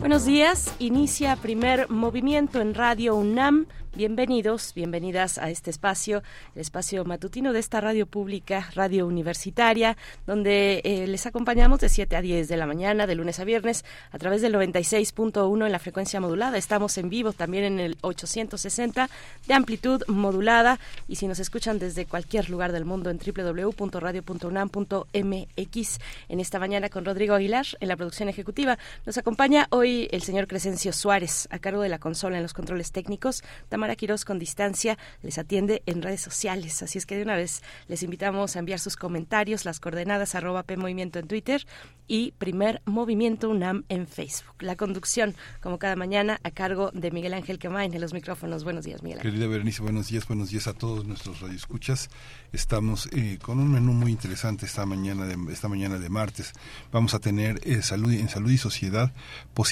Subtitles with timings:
[0.00, 3.66] Buenos días, inicia Primer Movimiento en Radio UNAM.
[3.94, 6.22] Bienvenidos, bienvenidas a este espacio,
[6.54, 9.96] el espacio matutino de esta radio pública, radio universitaria,
[10.28, 13.84] donde eh, les acompañamos de 7 a 10 de la mañana, de lunes a viernes,
[14.12, 16.56] a través del 96.1 en la frecuencia modulada.
[16.56, 19.10] Estamos en vivo también en el 860
[19.48, 20.78] de amplitud modulada
[21.08, 25.98] y si nos escuchan desde cualquier lugar del mundo en www.radio.unam.mx
[26.28, 28.78] en esta mañana con Rodrigo Aguilar en la producción ejecutiva.
[29.04, 32.92] Nos acompaña hoy el señor Crescencio Suárez a cargo de la consola en los controles
[32.92, 33.42] técnicos.
[33.76, 36.82] Mara Quiroz con distancia les atiende en redes sociales.
[36.82, 40.64] Así es que de una vez les invitamos a enviar sus comentarios, las coordenadas arroba
[40.64, 41.66] P Movimiento en Twitter
[42.06, 44.56] y Primer Movimiento UNAM en Facebook.
[44.60, 48.64] La conducción, como cada mañana, a cargo de Miguel Ángel Quemain en los micrófonos.
[48.64, 49.20] Buenos días, Miguel.
[49.20, 52.10] Querida Berenice, buenos días, buenos días a todos nuestros radioescuchas.
[52.52, 56.52] Estamos eh, con un menú muy interesante esta mañana de, esta mañana de martes.
[56.92, 59.12] Vamos a tener eh, en salud y sociedad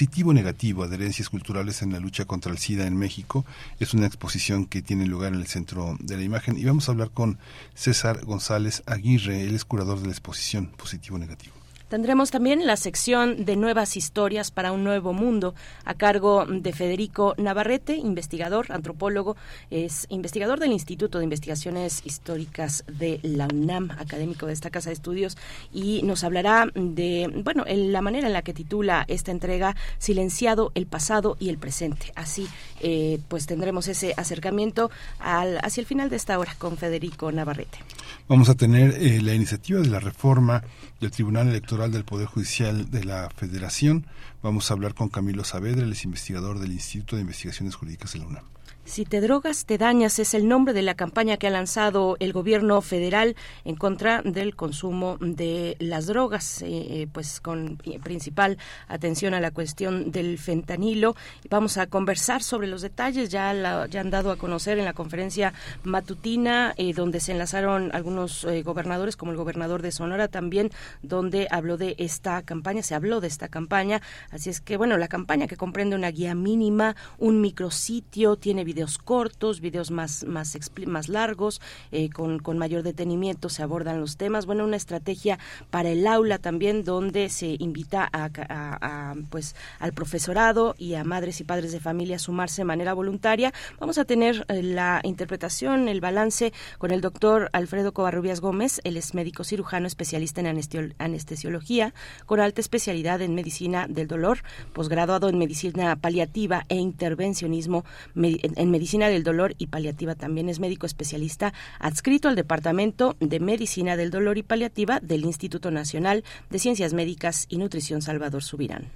[0.09, 3.45] positivo negativo, adherencias culturales en la lucha contra el SIDA en México.
[3.79, 6.93] Es una exposición que tiene lugar en el centro de la imagen y vamos a
[6.93, 7.37] hablar con
[7.75, 11.58] César González Aguirre, él es curador de la exposición positivo negativo.
[11.89, 17.33] Tendremos también la sección de nuevas historias para un nuevo mundo a cargo de Federico
[17.39, 19.35] Navarrete, investigador, antropólogo,
[19.71, 24.93] es investigador del Instituto de Investigaciones Históricas de la UNAM, académico de esta casa de
[24.93, 25.35] estudios,
[25.73, 30.71] y nos hablará de, bueno, en la manera en la que titula esta entrega Silenciado
[30.75, 32.11] el pasado y el presente.
[32.13, 32.47] Así,
[32.81, 37.79] eh, pues tendremos ese acercamiento al, hacia el final de esta hora con Federico Navarrete.
[38.27, 40.63] Vamos a tener eh, la iniciativa de la reforma
[40.99, 44.05] del Tribunal Electoral del Poder Judicial de la Federación.
[44.43, 48.27] Vamos a hablar con Camilo Saavedra, el investigador del Instituto de Investigaciones Jurídicas de la
[48.27, 48.43] UNAM.
[48.89, 52.33] Si te drogas, te dañas es el nombre de la campaña que ha lanzado el
[52.33, 58.57] gobierno federal en contra del consumo de las drogas, eh, eh, pues con principal
[58.87, 61.15] atención a la cuestión del fentanilo.
[61.51, 64.93] Vamos a conversar sobre los detalles, ya, la, ya han dado a conocer en la
[64.93, 70.71] conferencia matutina, eh, donde se enlazaron algunos gobernadores, como el gobernador de Sonora también,
[71.03, 74.01] donde habló de esta campaña, se habló de esta campaña.
[74.31, 78.78] Así es que, bueno, la campaña que comprende una guía mínima, un micrositio, tiene video
[78.79, 81.59] videos cortos, videos más, más, más largos,
[81.91, 84.45] eh, con, con mayor detenimiento se abordan los temas.
[84.45, 85.37] Bueno, una estrategia
[85.69, 91.41] para el aula también donde se invita a, a, pues al profesorado y a madres
[91.41, 93.51] y padres de familia a sumarse de manera voluntaria.
[93.81, 98.79] Vamos a tener eh, la interpretación, el balance con el doctor Alfredo Covarrubias Gómez.
[98.85, 100.63] Él es médico cirujano especialista en
[100.99, 101.93] anestesiología
[102.25, 104.39] con alta especialidad en medicina del dolor,
[104.71, 107.83] posgraduado en medicina paliativa e intervencionismo
[108.15, 110.15] en Medicina del Dolor y Paliativa.
[110.15, 115.71] También es médico especialista adscrito al Departamento de Medicina del Dolor y Paliativa del Instituto
[115.71, 118.89] Nacional de Ciencias Médicas y Nutrición Salvador Subirán.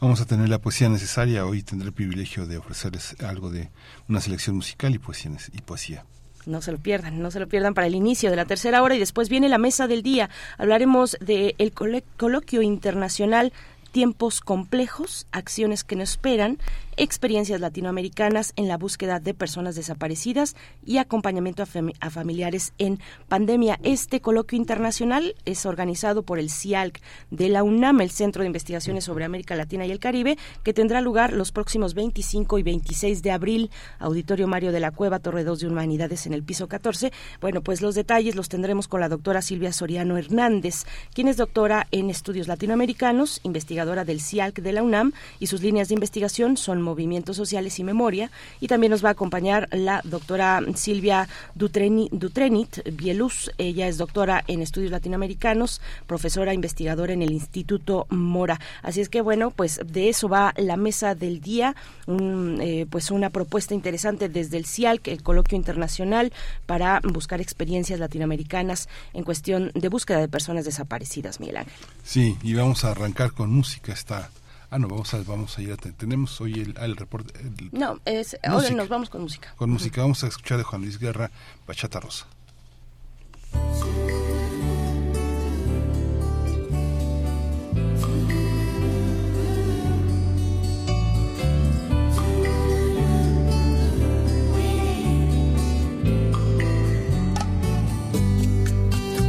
[0.00, 1.46] Vamos a tener la poesía necesaria.
[1.46, 3.70] Hoy tendré el privilegio de ofrecerles algo de
[4.08, 5.32] una selección musical y poesía.
[5.52, 6.04] Y poesía.
[6.46, 8.94] No se lo pierdan, no se lo pierdan para el inicio de la tercera hora
[8.94, 10.28] y después viene la mesa del día.
[10.58, 13.52] Hablaremos del el coloquio internacional
[13.92, 16.58] tiempos complejos, acciones que nos esperan
[16.96, 23.78] experiencias latinoamericanas en la búsqueda de personas desaparecidas y acompañamiento a, familiares en pandemia.
[23.82, 27.00] Este coloquio internacional es organizado por el CIALC
[27.30, 31.00] de la UNAM, el Centro de Investigaciones sobre América Latina y el Caribe, que tendrá
[31.00, 35.60] lugar los próximos 25 y 26 de abril, Auditorio Mario de la Cueva, Torre 2
[35.60, 37.12] de Humanidades en el piso 14.
[37.40, 41.86] Bueno, pues los detalles los tendremos con la doctora Silvia Soriano Hernández, quien es doctora
[41.90, 46.83] en estudios latinoamericanos, investigadora del CIALC de la UNAM y sus líneas de investigación son
[46.84, 48.30] movimientos sociales y memoria.
[48.60, 53.50] Y también nos va a acompañar la doctora Silvia Dutrenit Bielus.
[53.58, 58.60] Ella es doctora en estudios latinoamericanos, profesora investigadora en el Instituto Mora.
[58.82, 61.74] Así es que bueno, pues de eso va la mesa del día,
[62.06, 66.32] eh, pues una propuesta interesante desde el CIAL, el coloquio internacional
[66.66, 71.74] para buscar experiencias latinoamericanas en cuestión de búsqueda de personas desaparecidas, Miguel Ángel.
[72.04, 74.30] Sí, y vamos a arrancar con música esta
[74.74, 75.76] Ah, no, vamos a, vamos a ir a...
[75.76, 77.32] Tenemos hoy el, ah, el reporte...
[77.70, 78.36] No, es,
[78.74, 79.54] nos vamos con música.
[79.54, 80.00] Con música.
[80.00, 81.30] Vamos a escuchar de Juan Luis Guerra,
[81.64, 82.26] Bachata Rosa.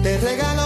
[0.01, 0.64] Te regalo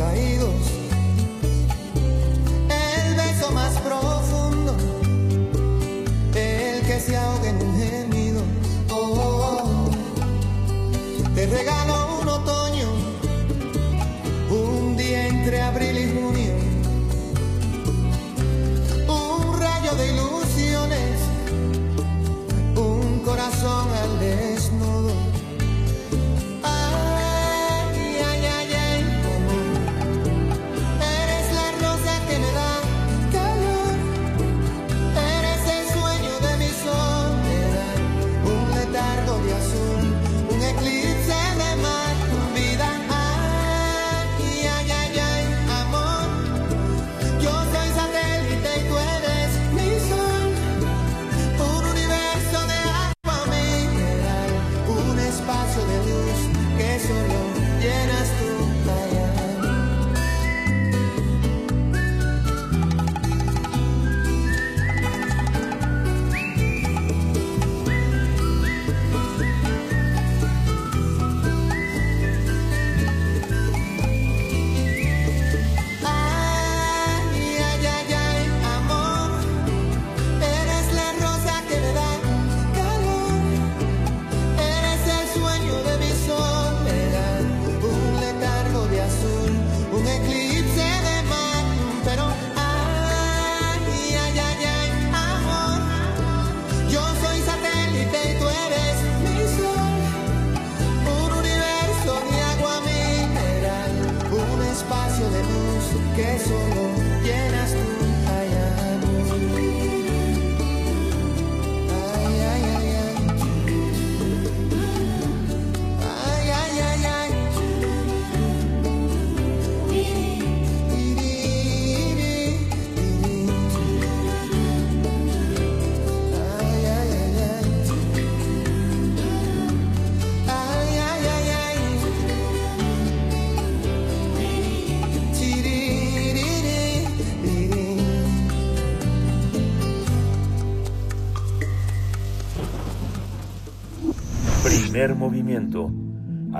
[0.00, 0.29] párpados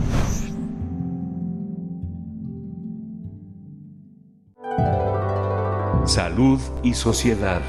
[6.07, 7.63] Salud y sociedad.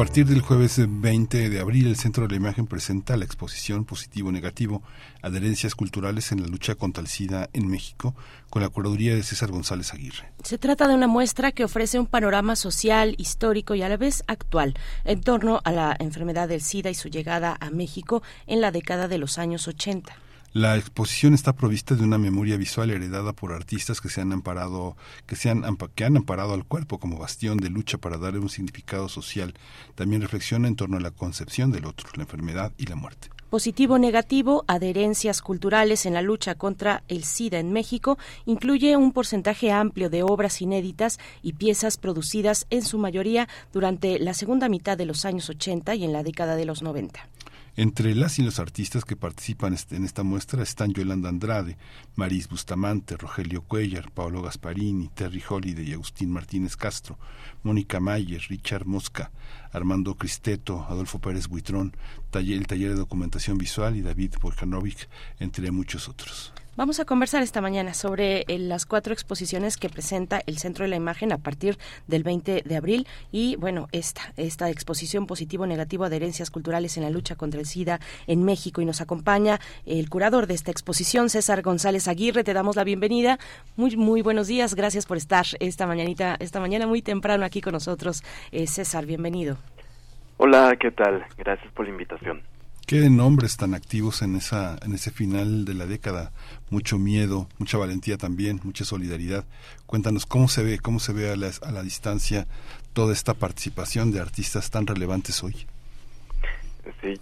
[0.00, 4.82] Partir del jueves 20 de abril, el Centro de la Imagen presenta la exposición Positivo-Negativo,
[5.20, 8.14] Adherencias Culturales en la Lucha contra el SIDA en México,
[8.48, 10.32] con la curaduría de César González Aguirre.
[10.42, 14.24] Se trata de una muestra que ofrece un panorama social, histórico y a la vez
[14.26, 14.72] actual
[15.04, 19.06] en torno a la enfermedad del SIDA y su llegada a México en la década
[19.06, 20.16] de los años 80.
[20.52, 24.96] La exposición está provista de una memoria visual heredada por artistas que se han amparado,
[25.28, 25.62] que se han,
[25.94, 29.54] que han amparado al cuerpo como bastión de lucha para darle un significado social.
[29.94, 33.28] También reflexiona en torno a la concepción del otro, la enfermedad y la muerte.
[33.48, 39.70] Positivo negativo, adherencias culturales en la lucha contra el SIDA en México, incluye un porcentaje
[39.70, 45.06] amplio de obras inéditas y piezas producidas en su mayoría durante la segunda mitad de
[45.06, 47.28] los años 80 y en la década de los 90.
[47.76, 51.78] Entre las y los artistas que participan en esta muestra están Yolanda Andrade,
[52.16, 57.18] Maris Bustamante, Rogelio Cuellar, Paolo Gasparini, Terry Holiday, Agustín Martínez Castro,
[57.62, 59.30] Mónica Mayer, Richard Mosca,
[59.72, 61.96] Armando Cristeto, Adolfo Pérez Buitrón,
[62.32, 65.08] el taller de documentación visual y David Volkanovic,
[65.38, 66.52] entre muchos otros.
[66.80, 70.88] Vamos a conversar esta mañana sobre eh, las cuatro exposiciones que presenta el Centro de
[70.88, 76.50] la Imagen a partir del 20 de abril y bueno, esta, esta exposición positivo-negativo adherencias
[76.50, 80.54] culturales en la lucha contra el SIDA en México y nos acompaña el curador de
[80.54, 82.44] esta exposición, César González Aguirre.
[82.44, 83.38] Te damos la bienvenida.
[83.76, 84.74] Muy, muy buenos días.
[84.74, 88.24] Gracias por estar esta mañanita, esta mañana muy temprano aquí con nosotros.
[88.52, 89.58] Eh, César, bienvenido.
[90.38, 91.26] Hola, ¿qué tal?
[91.36, 92.40] Gracias por la invitación.
[92.90, 96.32] Qué nombres tan activos en esa en ese final de la década,
[96.70, 99.44] mucho miedo, mucha valentía también, mucha solidaridad.
[99.86, 102.46] Cuéntanos cómo se ve, cómo se ve a la, a la distancia
[102.92, 105.54] toda esta participación de artistas tan relevantes hoy.
[107.00, 107.14] Sí,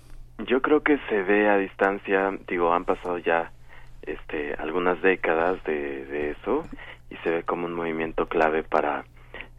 [0.47, 3.53] yo creo que se ve a distancia, digo, han pasado ya
[4.01, 6.67] este algunas décadas de, de eso
[7.11, 9.05] y se ve como un movimiento clave para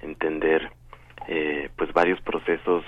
[0.01, 0.71] entender
[1.27, 2.83] eh, pues varios procesos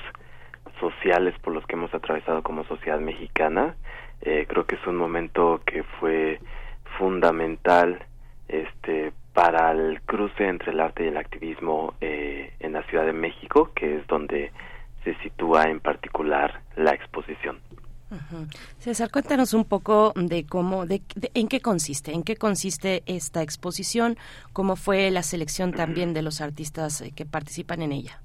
[0.81, 3.75] sociales por los que hemos atravesado como sociedad mexicana.
[4.21, 6.39] Eh, creo que es un momento que fue
[6.97, 8.05] fundamental
[8.49, 13.13] este para el cruce entre el arte y el activismo eh, en la Ciudad de
[13.13, 14.51] México, que es donde
[15.05, 17.59] se sitúa en particular la exposición.
[18.77, 21.01] César, cuéntanos un poco de cómo, de,
[21.33, 24.17] en qué consiste, en qué consiste esta exposición,
[24.51, 28.21] cómo fue la selección también de los artistas eh, que participan en ella.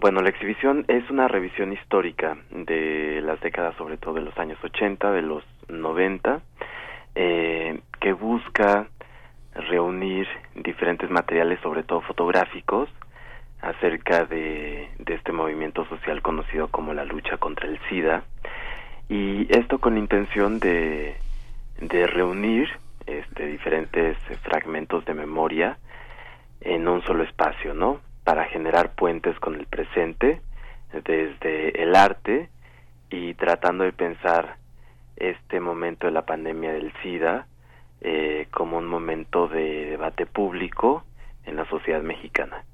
[0.00, 4.56] Bueno, la exhibición es una revisión histórica de las décadas, sobre todo de los años
[4.62, 6.40] 80, de los 90,
[7.16, 8.86] eh, que busca
[9.54, 12.88] reunir diferentes materiales, sobre todo fotográficos,
[13.60, 18.22] acerca de, este movimiento social conocido como la lucha contra el SIDA,
[19.08, 21.16] y esto con la intención de,
[21.80, 22.68] de reunir
[23.04, 25.76] este, diferentes fragmentos de memoria
[26.60, 27.98] en un solo espacio, ¿no?
[28.28, 30.42] Para generar puentes con el presente
[30.92, 32.50] desde el arte
[33.08, 34.58] y tratando de pensar
[35.16, 37.46] este momento de la pandemia del SIDA
[38.02, 41.04] eh, como un momento de debate público
[41.46, 42.66] en la sociedad mexicana.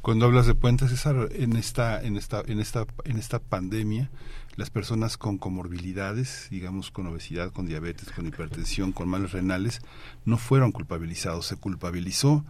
[0.00, 4.08] Cuando hablas de puentes, César, en esta, en esta, en esta, en esta pandemia,
[4.56, 9.82] las personas con comorbilidades, digamos con obesidad, con diabetes, con hipertensión, con males renales,
[10.24, 11.46] no fueron culpabilizados.
[11.46, 12.44] Se culpabilizó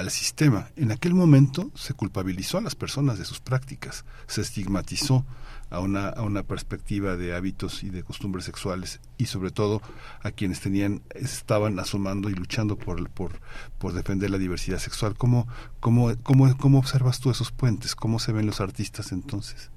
[0.00, 0.66] al sistema.
[0.76, 5.24] En aquel momento se culpabilizó a las personas de sus prácticas, se estigmatizó
[5.70, 9.80] a una, a una perspectiva de hábitos y de costumbres sexuales y sobre todo
[10.22, 13.32] a quienes tenían estaban asomando y luchando por, por,
[13.78, 15.14] por defender la diversidad sexual.
[15.16, 15.46] ¿Cómo,
[15.78, 17.94] cómo, cómo, ¿Cómo observas tú esos puentes?
[17.94, 19.70] ¿Cómo se ven los artistas entonces?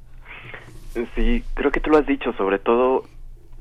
[1.15, 3.05] Sí, creo que tú lo has dicho, sobre todo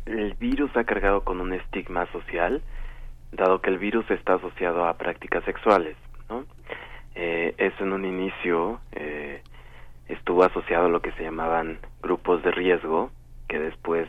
[0.07, 2.63] el virus ha cargado con un estigma social,
[3.33, 5.97] dado que el virus está asociado a prácticas sexuales.
[6.33, 6.45] ¿No?
[7.15, 9.43] Eh, eso en un inicio eh,
[10.09, 13.11] estuvo asociado a lo que se llamaban grupos de riesgo,
[13.49, 14.09] que después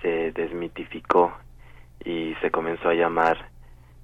[0.00, 1.32] se desmitificó
[2.04, 3.48] y se comenzó a llamar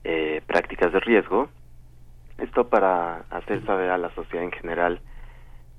[0.04, 1.48] eh, prácticas de riesgo.
[2.38, 5.00] Esto para hacer saber a la sociedad en general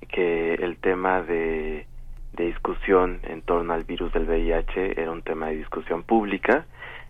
[0.08, 1.86] que el tema de,
[2.34, 6.66] de discusión en torno al virus del VIH era un tema de discusión pública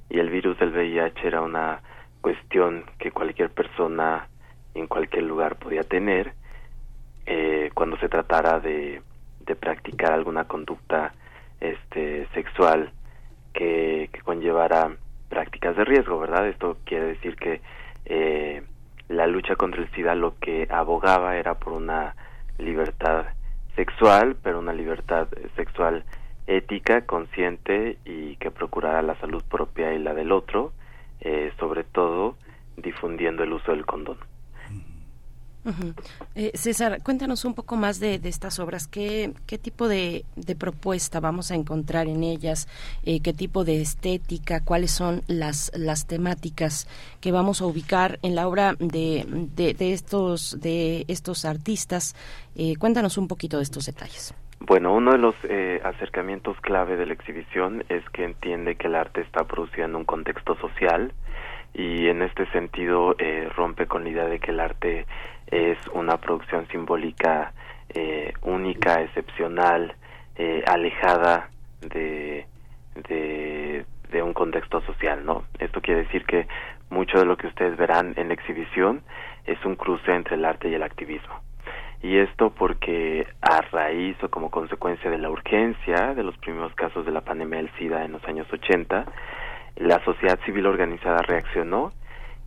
[0.10, 1.82] y el virus del VIH era una
[2.22, 4.27] cuestión que cualquier persona
[4.75, 6.33] en cualquier lugar podía tener
[7.25, 9.01] eh, cuando se tratara de,
[9.59, 11.11] practicar alguna conducta
[11.59, 12.91] este sexual
[13.51, 14.95] que, que conllevara
[15.27, 16.47] prácticas de riesgo, ¿verdad?
[16.47, 17.61] Esto quiere decir que
[18.05, 18.61] eh,
[19.07, 22.15] la lucha contra el SIDA lo que abogaba era por una
[22.59, 23.25] libertad
[23.75, 26.03] sexual, pero una libertad sexual
[26.47, 30.73] ética, consciente y que procurara la salud propia y la del otro,
[31.21, 32.35] eh, sobre todo
[32.77, 34.17] difundiendo el uso del condón.
[36.35, 38.87] Eh, César, cuéntanos un poco más de, estas obras.
[38.87, 40.25] ¿Qué, tipo de,
[40.57, 42.67] propuesta vamos a encontrar en ellas?
[43.03, 44.63] Eh, ¿Qué tipo de estética?
[44.63, 46.87] ¿Cuáles son las, las temáticas
[47.21, 49.25] que vamos a ubicar en la obra de,
[49.55, 52.15] de, estos, de estos artistas?
[52.55, 54.33] Eh, cuéntanos un poquito de estos detalles.
[54.61, 55.35] Bueno, uno de los
[55.83, 60.03] acercamientos clave de la exhibición es que entiende que el arte está producido en un
[60.03, 61.13] contexto social
[61.73, 63.15] y en este sentido
[63.55, 65.05] rompe con la idea de que el arte
[65.51, 67.53] es una producción simbólica
[67.89, 69.96] eh, única, excepcional,
[70.36, 71.50] eh, alejada
[71.82, 72.46] de,
[73.08, 75.44] de, de, un contexto social, ¿no?
[75.60, 76.48] Esto quiere decir que
[76.89, 79.01] mucho de lo que ustedes verán en la exhibición
[79.46, 81.41] es un cruce entre el arte y el activismo.
[82.01, 87.06] Y esto porque a raíz o como consecuencia de la urgencia de los primeros casos
[87.06, 89.06] de la pandemia del SIDA en los años 80,
[89.77, 91.91] la sociedad civil organizada reaccionó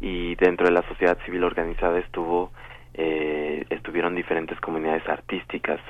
[0.01, 2.51] y dentro de la sociedad civil organizada estuvo
[2.95, 5.81] eh, estuvieron diferentes comunidades artísticas.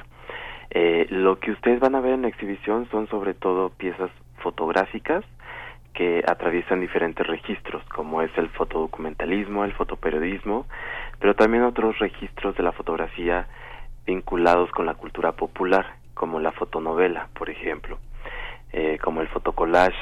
[0.71, 5.25] Eh, lo que ustedes van a ver en la exhibición son sobre todo piezas fotográficas
[5.93, 10.67] que atraviesan diferentes registros, como es el fotodocumentalismo, el fotoperiodismo,
[11.19, 13.47] pero también otros registros de la fotografía
[14.07, 17.99] vinculados con la cultura popular, como la fotonovela, por ejemplo,
[18.73, 19.99] eh, como el fotocollage,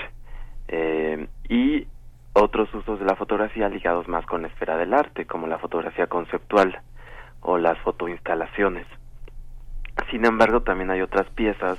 [0.68, 1.86] eh, y
[2.32, 6.06] otros usos de la fotografía ligados más con la esfera del arte, como la fotografía
[6.06, 6.80] conceptual
[7.42, 8.86] o las fotoinstalaciones.
[10.10, 11.78] Sin embargo, también hay otras piezas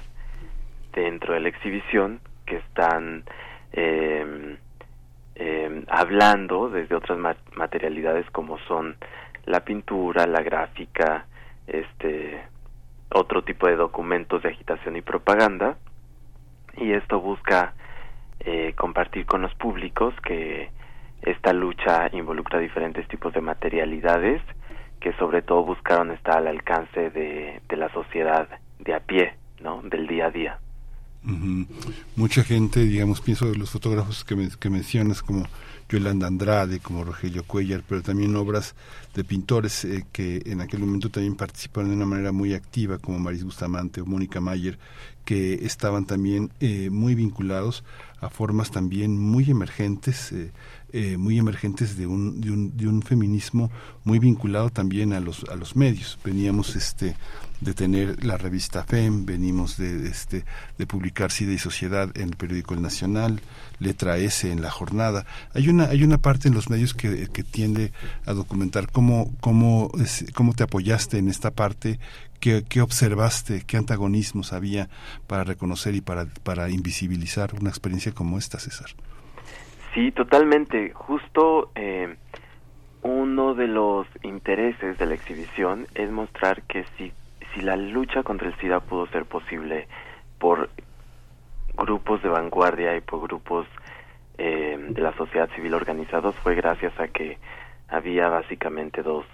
[0.94, 3.24] dentro de la exhibición que están
[3.74, 4.58] eh,
[5.88, 7.18] hablando desde otras
[7.56, 8.96] materialidades como son
[9.46, 11.26] la pintura, la gráfica,
[11.68, 12.42] este
[13.14, 15.78] otro tipo de documentos de agitación y propaganda
[16.78, 17.74] y esto busca
[18.40, 20.70] eh, compartir con los públicos que
[21.22, 24.42] esta lucha involucra diferentes tipos de materialidades
[25.02, 28.48] que sobre todo buscaron estar al alcance de, de la sociedad
[28.80, 29.82] de a pie, ¿no?
[29.82, 30.60] Del día a día.
[32.16, 35.46] Mucha gente, digamos, pienso de los fotógrafos que, que mencionas como
[35.88, 38.76] Yolanda Andrade, como Rogelio Cuellar, pero también obras
[39.14, 43.20] de pintores eh, que en aquel momento también participaron de una manera muy activa, como
[43.20, 44.80] Maris Bustamante o Mónica Mayer,
[45.26, 47.84] que estaban también eh, muy vinculados
[48.20, 50.52] a formas también muy emergentes, eh,
[50.94, 53.72] eh, muy emergentes de un, de un, de un feminismo
[54.04, 57.16] muy vinculado también a los a los medios veníamos este
[57.62, 60.44] de tener la revista FEM venimos de este
[60.78, 63.42] de publicar SIDA y Sociedad en el periódico El Nacional
[63.80, 67.44] letra S en la jornada hay una hay una parte en los medios que, que
[67.44, 67.94] tiende
[68.26, 69.92] a documentar cómo cómo
[70.34, 72.00] cómo te apoyaste en esta parte
[72.42, 73.62] ¿Qué, ¿Qué, observaste?
[73.68, 74.90] ¿Qué antagonismos había
[75.28, 78.96] para reconocer y para, para invisibilizar una experiencia como esta, César?
[79.94, 80.92] Sí, totalmente.
[80.94, 82.16] Justo eh,
[83.02, 87.12] uno de los intereses de la exhibición es mostrar que si,
[87.54, 89.90] si la lucha contra el SIDA pudo ser posible
[90.40, 90.70] por
[91.76, 93.68] grupos de vanguardia y por grupos
[94.38, 97.38] eh, de la sociedad civil organizados fue gracias a que
[97.90, 99.26] había básicamente dos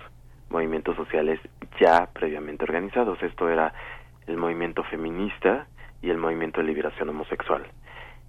[0.50, 1.40] movimientos sociales
[1.80, 3.22] ya previamente organizados.
[3.22, 3.74] Esto era
[4.26, 5.68] el movimiento feminista
[6.02, 7.64] y el movimiento de liberación homosexual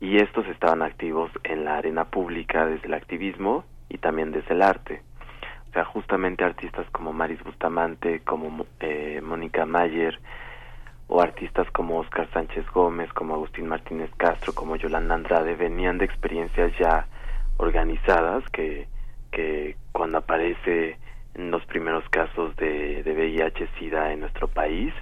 [0.00, 4.62] y estos estaban activos en la arena pública desde el activismo y también desde el
[4.62, 5.02] arte.
[5.68, 10.18] O sea, justamente artistas como Maris Bustamante, como eh, Mónica Mayer,
[11.08, 16.04] o artistas como Oscar Sánchez Gómez, como Agustín Martínez Castro, como Yolanda Andrade, venían de
[16.04, 17.06] experiencias ya
[17.56, 18.86] organizadas que,
[19.32, 20.98] que cuando aparece
[21.34, 24.92] en los primeros casos de, de VIH-Sida en nuestro país,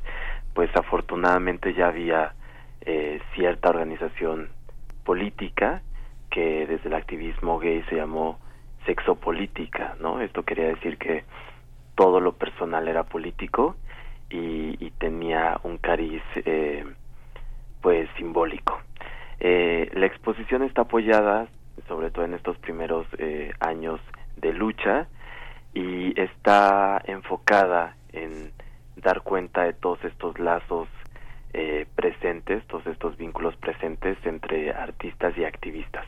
[0.55, 2.35] pues afortunadamente ya había
[2.83, 4.49] eh, cierta organización
[5.07, 5.83] política
[6.31, 8.39] que desde el activismo gay se llamó
[8.85, 10.21] sexopolítica, ¿no?
[10.21, 11.25] Esto quería decir que
[11.95, 13.77] todo lo personal era político
[14.29, 16.85] y, y tenía un cariz eh,
[17.81, 18.79] pues simbólico.
[19.41, 21.49] Eh, la exposición está apoyada
[21.89, 24.01] sobre todo en estos primeros eh, años
[24.37, 25.07] de lucha
[25.75, 28.53] y está enfocada en
[28.97, 30.89] dar cuenta de todos estos lazos
[31.59, 36.07] eh, presentes, todos estos vínculos presentes entre artistas y activistas.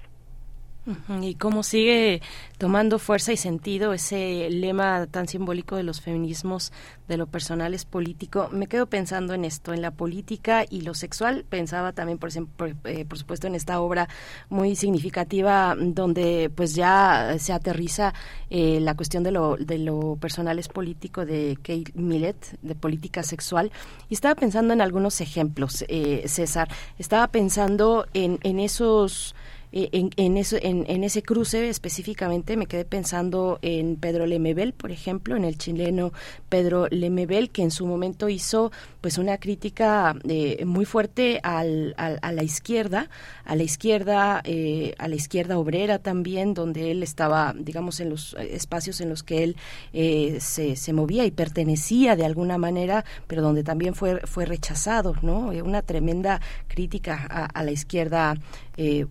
[1.20, 2.22] Y cómo sigue
[2.56, 6.72] tomando fuerza y sentido ese lema tan simbólico de los feminismos,
[7.08, 8.48] de lo personal es político.
[8.52, 11.44] Me quedo pensando en esto, en la política y lo sexual.
[11.48, 14.08] Pensaba también, por, ejemplo, eh, por supuesto, en esta obra
[14.48, 18.14] muy significativa donde pues ya se aterriza
[18.50, 23.22] eh, la cuestión de lo, de lo personal es político de Kate Millett, de política
[23.22, 23.70] sexual.
[24.08, 26.68] Y estaba pensando en algunos ejemplos, eh, César.
[26.98, 29.34] Estaba pensando en, en esos
[29.72, 34.72] eh, en, en, eso, en, en, ese cruce específicamente me quedé pensando en Pedro Lemebel,
[34.72, 36.12] por ejemplo, en el chileno
[36.48, 42.18] Pedro Lemebel, que en su momento hizo pues una crítica eh, muy fuerte al, al,
[42.22, 43.10] a la izquierda,
[43.44, 48.34] a la izquierda, eh, a la izquierda obrera también, donde él estaba, digamos, en los
[48.38, 49.56] espacios en los que él
[49.92, 55.14] eh, se, se movía y pertenecía de alguna manera, pero donde también fue, fue rechazado,
[55.22, 55.48] ¿no?
[55.48, 58.34] Una tremenda crítica a, a la izquierda
[58.80, 59.06] eh,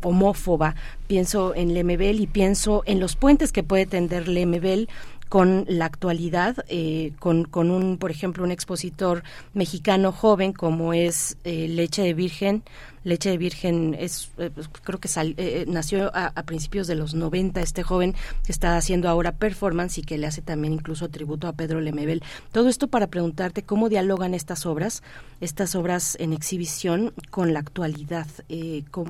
[1.08, 4.88] Pienso en Lemebel y pienso en los puentes que puede tender Lemebel
[5.30, 11.38] con la actualidad, eh, con, con un, por ejemplo, un expositor mexicano joven como es
[11.44, 12.64] eh, Leche de Virgen.
[13.04, 17.84] Leche de Virgen es, eh, pues, creo que nació a, principios de los 90, este
[17.84, 21.80] joven que está haciendo ahora performance y que le hace también incluso tributo a Pedro
[21.80, 22.24] Lemebel.
[22.52, 25.04] Todo esto para preguntarte cómo dialogan estas obras,
[25.40, 28.28] estas obras en exhibición con la actualidad,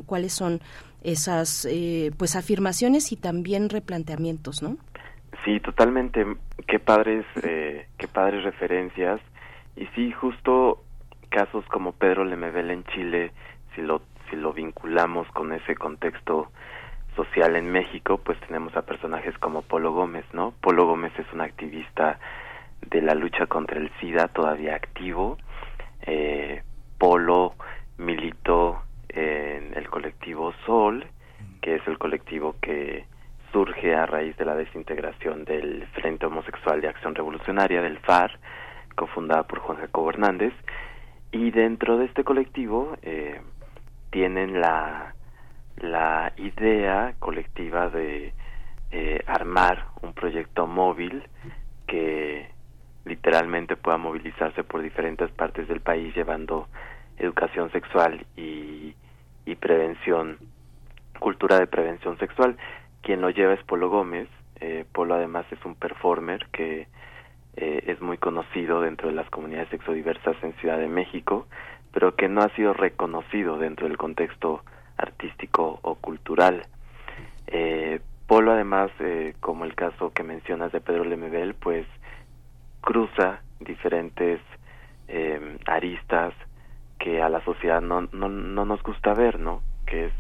[0.06, 0.62] cuáles son
[1.12, 1.68] esas
[2.18, 4.78] pues afirmaciones y también replanteamientos, ¿no?
[5.48, 6.26] Sí, totalmente.
[6.68, 9.22] Qué padres, eh, qué padres referencias.
[9.78, 10.84] Y sí, justo
[11.30, 13.32] casos como Pedro Lemebel en Chile,
[13.74, 16.52] si lo, si lo vinculamos con ese contexto
[17.16, 20.54] social en México, pues tenemos a personajes como Polo Gómez, ¿no?
[20.62, 22.20] Polo Gómez es un activista
[22.82, 25.38] de la lucha contra el SIDA, todavía activo.
[26.02, 26.62] Eh,
[26.98, 27.56] Polo
[27.98, 28.82] militó
[29.18, 31.04] en el colectivo Sol,
[31.62, 33.06] que es el colectivo que
[33.52, 38.38] surge a raíz de la desintegración del Frente Homosexual de Acción Revolucionaria, del FAR,
[38.96, 40.54] cofundada por Juan Jacobo Hernández,
[41.32, 43.42] y dentro de este colectivo eh,
[44.12, 45.16] tienen la,
[45.78, 48.34] la idea colectiva de
[48.92, 51.24] eh, armar un proyecto móvil
[51.88, 52.50] que
[53.06, 56.68] literalmente pueda movilizarse por diferentes partes del país llevando
[57.18, 58.67] educación sexual y,
[59.48, 60.38] y prevención,
[61.20, 62.58] cultura de prevención sexual
[63.02, 64.28] quien lo lleva es Polo Gómez.
[64.60, 66.88] Eh, Polo además es un performer que
[67.56, 71.48] eh, es muy conocido dentro de las comunidades sexodiversas en Ciudad de México,
[71.94, 74.62] pero que no ha sido reconocido dentro del contexto
[74.98, 76.66] artístico o cultural.
[77.48, 81.88] Eh, Polo además, eh, como el caso que mencionas de Pedro Lemebel, pues
[82.82, 84.42] cruza diferentes
[85.08, 86.34] eh, aristas
[87.00, 89.62] que a la sociedad no, no, no nos gusta ver, ¿no?
[89.86, 90.14] Que es,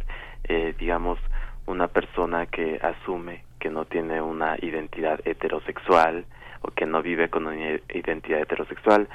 [0.45, 1.19] eh, digamos,
[1.65, 6.25] una persona que asume que no tiene una identidad heterosexual
[6.61, 9.07] o que no vive con una identidad heterosexual,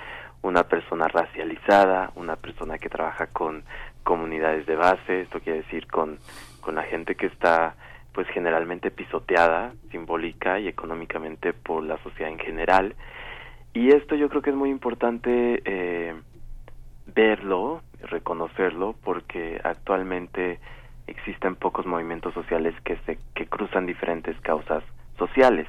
[0.43, 3.65] una persona racializada, una persona que trabaja con
[4.03, 6.19] comunidades de base, esto quiere decir con,
[6.61, 7.77] con la gente que está
[8.13, 12.95] pues generalmente pisoteada simbólica y económicamente por la sociedad en general.
[13.73, 16.15] Y esto yo creo que es muy importante eh,
[17.07, 20.59] verlo, reconocerlo, porque actualmente
[21.07, 24.83] existen pocos movimientos sociales que se que cruzan diferentes causas
[25.19, 25.67] sociales.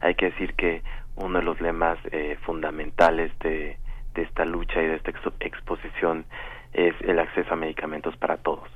[0.00, 0.82] Hay que decir que
[1.16, 3.76] uno de los lemas eh, fundamentales de,
[4.14, 6.24] de esta lucha y de esta exposición
[6.72, 8.68] es el acceso a medicamentos para todos.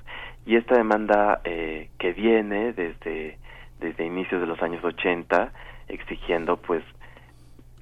[0.46, 3.38] Y esta demanda eh, que viene desde,
[3.80, 5.52] desde inicios de los años 80
[5.88, 6.82] exigiendo pues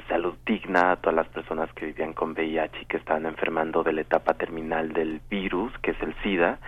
[0.09, 3.93] salud digna a todas las personas que vivían con VIH y que estaban enfermando de
[3.93, 6.59] la etapa terminal del virus, que es el SIDA,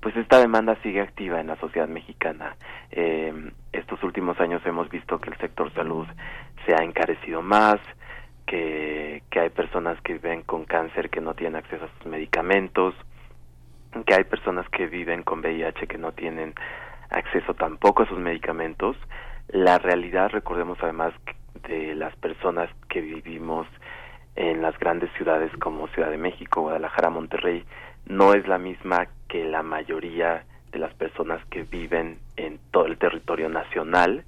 [0.00, 2.56] pues esta demanda sigue activa en la sociedad mexicana.
[2.90, 3.32] Eh,
[3.72, 6.06] estos últimos años hemos visto que el sector salud
[6.64, 7.76] se ha encarecido más,
[8.46, 12.94] que, que hay personas que viven con cáncer que no tienen acceso a sus medicamentos,
[14.04, 16.54] que hay personas que viven con VIH que no tienen
[17.10, 18.96] acceso tampoco a sus medicamentos.
[19.48, 21.14] La realidad, recordemos además
[21.68, 23.66] de las personas que vivimos
[24.36, 27.64] en las grandes ciudades como Ciudad de México, Guadalajara, Monterrey,
[28.06, 32.98] no es la misma que la mayoría de las personas que viven en todo el
[32.98, 34.24] territorio nacional.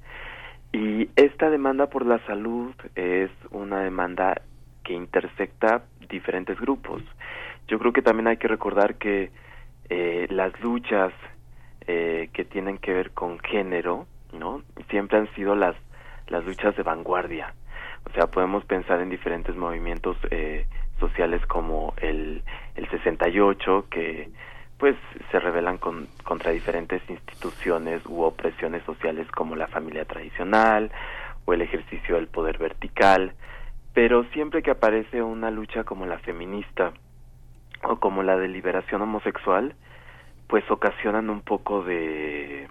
[0.73, 4.43] Y esta demanda por la salud es una demanda
[4.83, 7.03] que intersecta diferentes grupos.
[7.69, 9.31] Yo creo que también hay que recordar que
[9.91, 11.13] eh, las luchas
[11.87, 14.63] eh, que tienen que ver con género, ¿no?
[14.91, 15.77] Siempre han sido las
[16.29, 17.55] las luchas de vanguardia.
[18.09, 20.67] O sea, podemos pensar en diferentes movimientos eh,
[20.99, 22.43] sociales como el,
[22.75, 24.31] el 68, que
[24.79, 24.97] pues
[25.31, 30.93] se rebelan con, contra diferentes instituciones u opresiones sociales como la familia tradicional
[31.45, 33.35] o el ejercicio del poder vertical,
[33.93, 36.93] pero siempre que aparece una lucha como la feminista
[37.83, 39.75] o como la de liberación homosexual,
[40.47, 42.69] pues ocasionan un poco de,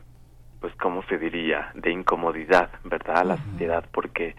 [0.61, 4.35] pues, ¿cómo se diría?, de incomodidad, ¿verdad?, a la sociedad, porque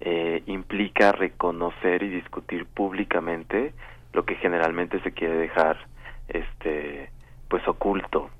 [0.00, 3.72] eh, implica reconocer y discutir públicamente
[4.12, 5.78] lo que generalmente se quiere dejar
[6.28, 7.10] este
[7.48, 8.30] pues oculto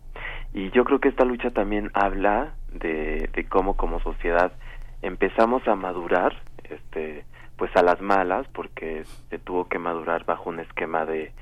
[0.52, 4.52] y yo creo que esta lucha también habla de, de cómo como sociedad
[5.00, 7.24] empezamos a madurar este
[7.56, 11.32] pues a las malas porque se tuvo que madurar bajo un esquema de,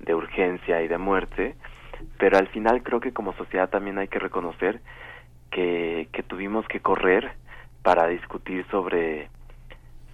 [0.00, 1.54] de urgencia y de muerte
[2.18, 4.80] pero al final creo que como sociedad también hay que reconocer
[5.52, 7.32] que, tuvimos que correr
[7.82, 9.28] para discutir sobre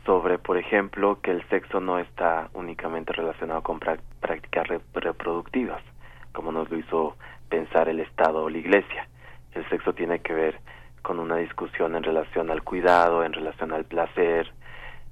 [0.05, 5.83] sobre, por ejemplo, que el sexo no está únicamente relacionado con prácticas reproductivas,
[6.33, 7.16] como nos lo hizo
[7.51, 9.07] pensar el Estado o la Iglesia.
[9.53, 10.61] El sexo tiene que ver
[11.03, 14.51] con una discusión en relación al cuidado, en relación al placer,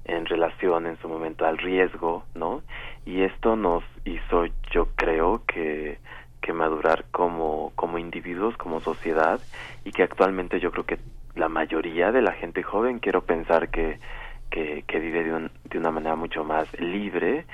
[0.07, 2.62] en relación en su momento al riesgo, ¿no?
[3.05, 5.99] Y esto nos hizo, yo creo, que,
[6.46, 9.40] que madurar como, como individuos, como sociedad,
[9.85, 10.98] y que actualmente yo creo que
[11.35, 13.98] la mayoría de la gente joven, quiero pensar que,
[14.48, 17.46] que, vive de, de, una manera mucho más libre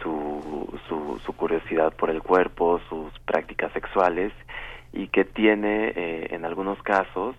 [0.00, 4.32] su, su, su, curiosidad por el cuerpo, sus prácticas sexuales,
[4.92, 7.34] y que tiene eh, en algunos casos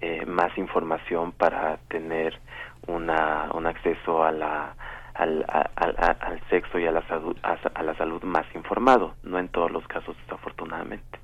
[0.00, 2.38] eh, más información para tener
[2.86, 4.76] una, un acceso a la,
[5.14, 9.70] al, al, sexo y a la salud a, la salud más informado no en todos
[9.70, 11.18] los casos desafortunadamente.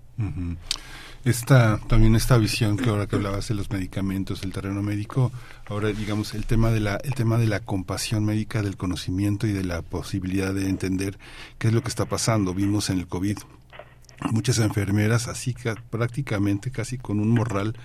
[1.25, 5.33] Esta también esta visión que ahora que hablabas de los medicamentos el terreno médico
[5.69, 9.53] ahora digamos el tema de la el tema de la compasión médica del conocimiento y
[9.53, 11.19] de la posibilidad de entender
[11.59, 12.55] qué es lo que está pasando.
[12.55, 13.39] Vimos en el covid
[14.33, 15.55] muchas enfermeras así
[15.91, 17.77] prácticamente casi con un morral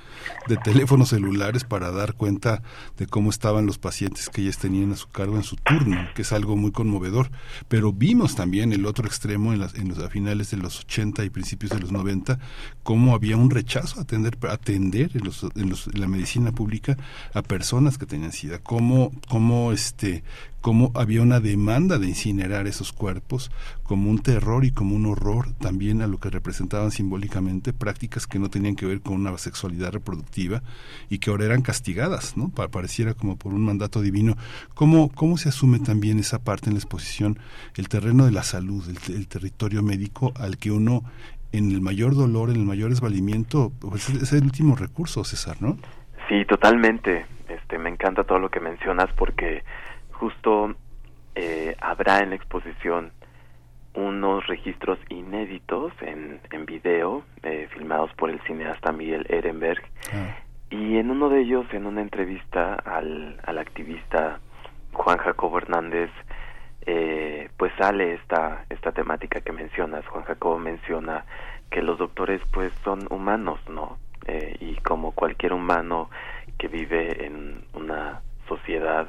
[0.47, 2.61] de teléfonos celulares para dar cuenta
[2.97, 6.21] de cómo estaban los pacientes que ellas tenían a su cargo en su turno, que
[6.21, 7.31] es algo muy conmovedor.
[7.67, 11.23] Pero vimos también el otro extremo en, las, en los, a finales de los 80
[11.23, 12.39] y principios de los 90,
[12.83, 16.97] cómo había un rechazo a atender, atender en, los, en, los, en la medicina pública
[17.33, 20.23] a personas que tenían SIDA, cómo, cómo este,
[20.65, 23.51] cómo había una demanda de incinerar esos cuerpos
[23.83, 28.39] como un terror y como un horror también a lo que representaban simbólicamente prácticas que
[28.39, 30.63] no tenían que ver con una sexualidad reproductiva
[31.07, 32.49] y que ahora eran castigadas, ¿no?
[32.49, 34.37] Pareciera como por un mandato divino.
[34.73, 37.37] ¿Cómo, cómo se asume también esa parte en la exposición,
[37.75, 41.03] el terreno de la salud, el, territorio médico al que uno
[41.51, 45.77] en el mayor dolor, en el mayor desvalimiento, pues es el último recurso, César, ¿no?
[46.27, 47.27] Sí, totalmente.
[47.49, 49.63] Este, me encanta todo lo que mencionas porque
[50.19, 50.75] justo
[51.35, 53.11] eh, habrá en la exposición
[53.93, 59.81] unos registros inéditos en, en video eh, filmados por el cineasta Miguel Ehrenberg.
[60.13, 60.35] Ah.
[60.69, 64.39] y en uno de ellos en una entrevista al, al activista
[64.93, 66.09] Juan Jacobo Hernández
[66.85, 70.05] eh, pues sale esta esta temática que mencionas.
[70.07, 71.25] Juan Jacobo menciona
[71.71, 73.97] que los doctores pues son humanos no
[74.27, 76.09] eh, y como cualquier humano
[76.57, 79.07] que vive en una sociedad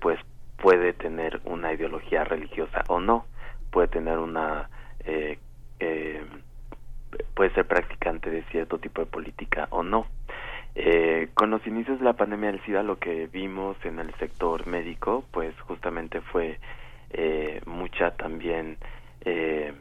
[0.00, 0.18] pues
[0.56, 3.26] puede tener una ideología religiosa o no,
[3.70, 4.68] puede tener una,
[5.04, 5.38] eh,
[5.80, 6.24] eh,
[7.34, 10.06] puede ser practicante de cierto tipo de política o no.
[10.74, 14.66] Eh, con los inicios de la pandemia del SIDA lo que vimos en el sector
[14.66, 16.58] médico, pues justamente fue
[17.10, 18.76] eh, mucha también,
[19.22, 19.72] eh,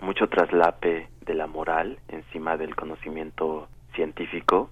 [0.00, 4.70] mucho traslape de la moral encima del conocimiento científico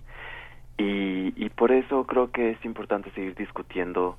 [0.79, 4.17] y, y por eso creo que es importante seguir discutiendo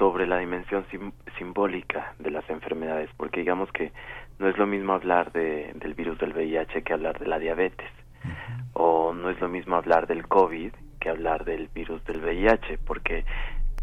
[0.00, 3.92] sobre la dimensión sim simbólica de las enfermedades, porque digamos que
[4.38, 7.90] no es lo mismo hablar de, del virus del VIH que hablar de la diabetes,
[8.24, 8.64] uh -huh.
[8.72, 13.26] o no es lo mismo hablar del COVID que hablar del virus del VIH, porque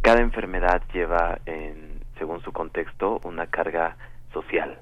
[0.02, 3.96] cada enfermedad lleva, en, según su contexto, una carga
[4.34, 4.80] social.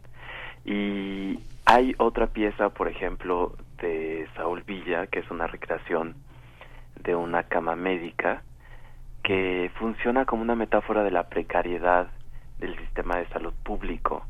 [0.63, 6.15] Y hay otra pieza, por ejemplo, de Saúl Villa, que es una recreación
[7.03, 8.41] de una cama médica,
[9.25, 12.09] que funciona como una metáfora de la precariedad
[12.59, 14.23] del sistema de salud público.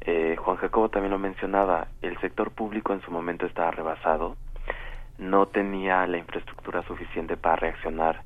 [0.00, 4.38] Eh, Juan Jacobo también lo mencionaba, el sector público en su momento estaba rebasado,
[5.18, 8.22] no tenía la infraestructura suficiente para reaccionar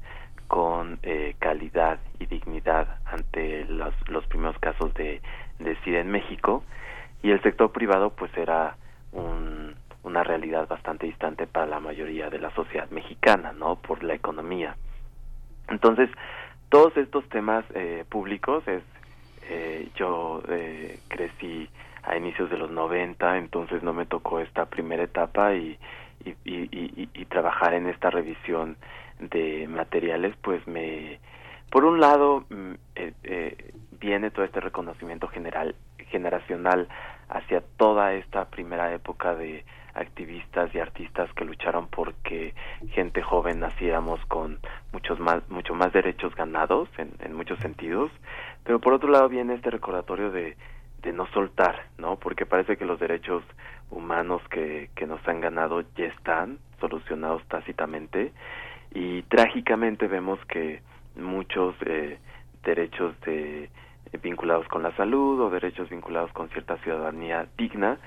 [0.46, 3.92] con eh, calidad y dignidad ante los,
[4.28, 5.20] primeros casos de,
[5.58, 6.62] de SIDA en México
[7.24, 8.76] y el sector privado pues era
[9.10, 13.74] un, una realidad bastante distante para la mayoría de la sociedad mexicana, ¿no?
[13.74, 14.76] Por la economía.
[15.72, 16.08] Entonces,
[16.68, 18.82] todos estos temas eh, públicos es
[19.48, 21.68] eh, yo eh, crecí
[22.04, 25.78] a inicios de los 90, entonces no me tocó esta primera etapa y,
[26.24, 28.76] y, y, y, trabajar en esta revisión
[29.18, 31.18] de materiales, pues me,
[31.70, 32.44] por un lado,
[32.96, 35.74] eh, eh, viene todo este reconocimiento general,
[36.10, 36.86] generacional
[37.28, 42.54] hacia toda esta primera época de activistas y artistas que lucharon porque
[42.90, 44.58] gente joven naciéramos con
[44.92, 48.10] muchos más mucho más derechos ganados en, muchos sentidos.
[48.64, 50.56] Pero por otro lado viene este recordatorio de
[51.02, 53.42] de no soltar no porque parece que los derechos
[53.90, 58.32] humanos que que nos han ganado ya están solucionados tácitamente.
[58.94, 60.82] Y trágicamente vemos que
[61.16, 62.18] muchos eh,
[62.62, 63.70] derechos de
[64.22, 67.98] vinculados con la salud o derechos vinculados con cierta ciudadanía digna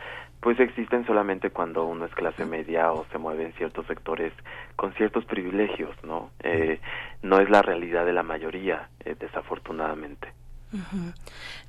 [0.46, 4.32] pues existen solamente cuando uno es clase media o se mueve en ciertos sectores
[4.76, 6.30] con ciertos privilegios, ¿no?
[6.44, 6.80] Eh,
[7.24, 10.28] no es la realidad de la mayoría, eh, desafortunadamente.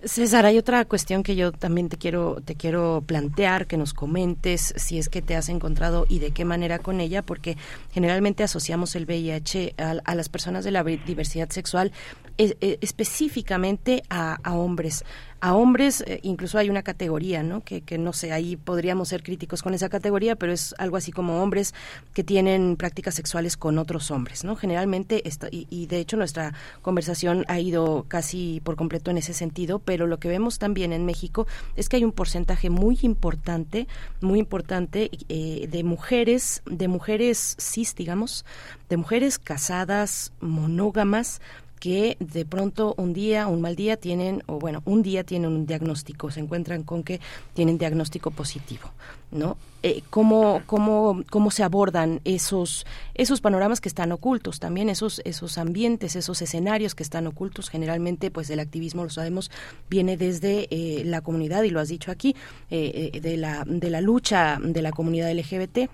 [0.04, 4.74] César, hay otra cuestión que yo también te quiero, te quiero plantear, que nos comentes
[4.76, 7.56] si es que te has encontrado y de qué manera con ella, porque
[7.92, 11.92] generalmente asociamos el VIH a, las personas de la diversidad sexual
[12.38, 15.04] eh, específicamente a, hombres
[15.40, 17.62] a hombres, eh, incluso hay una categoría, ¿no?
[17.62, 21.12] Que, que, no sé, ahí podríamos ser críticos con esa categoría, pero es algo así
[21.12, 21.74] como hombres
[22.14, 24.56] que tienen prácticas sexuales con otros hombres, ¿no?
[24.56, 29.78] Generalmente, y, y, de hecho nuestra conversación ha ido casi por completo en ese sentido,
[29.78, 31.46] pero lo que vemos también en México
[31.76, 33.86] es que hay un porcentaje muy importante,
[34.20, 38.44] muy importante eh, de mujeres, de mujeres cis, digamos,
[38.88, 41.40] de mujeres casadas, monógamas,
[41.80, 45.66] que de pronto un día, un mal día tienen, o bueno, un día tienen un
[45.66, 47.20] diagnóstico, se encuentran con que
[47.54, 48.90] tienen diagnóstico positivo,
[49.30, 49.56] ¿no?
[49.82, 55.58] Eh, ¿cómo, cómo, cómo se abordan esos, esos panoramas que están ocultos, también esos, esos
[55.58, 57.68] ambientes, esos escenarios que están ocultos?
[57.68, 59.50] Generalmente, pues el activismo, lo sabemos,
[59.88, 62.34] viene desde eh, la comunidad, y lo has dicho aquí,
[62.70, 65.90] eh, de, la, de la lucha de la comunidad LGBT.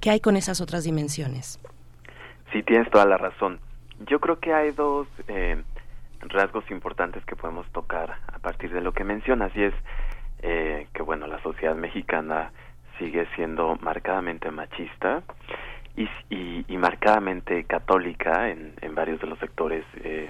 [0.00, 1.58] ¿Qué hay con esas otras dimensiones?
[2.52, 3.58] Sí, tienes toda la razón
[4.00, 5.62] yo creo que hay dos eh,
[6.20, 9.74] rasgos importantes que podemos tocar a partir de lo que mencionas y es
[10.42, 12.52] eh, que bueno la sociedad mexicana
[12.98, 15.22] sigue siendo marcadamente machista
[15.96, 20.28] y, y, marcadamente católica en, en, varios de los sectores eh,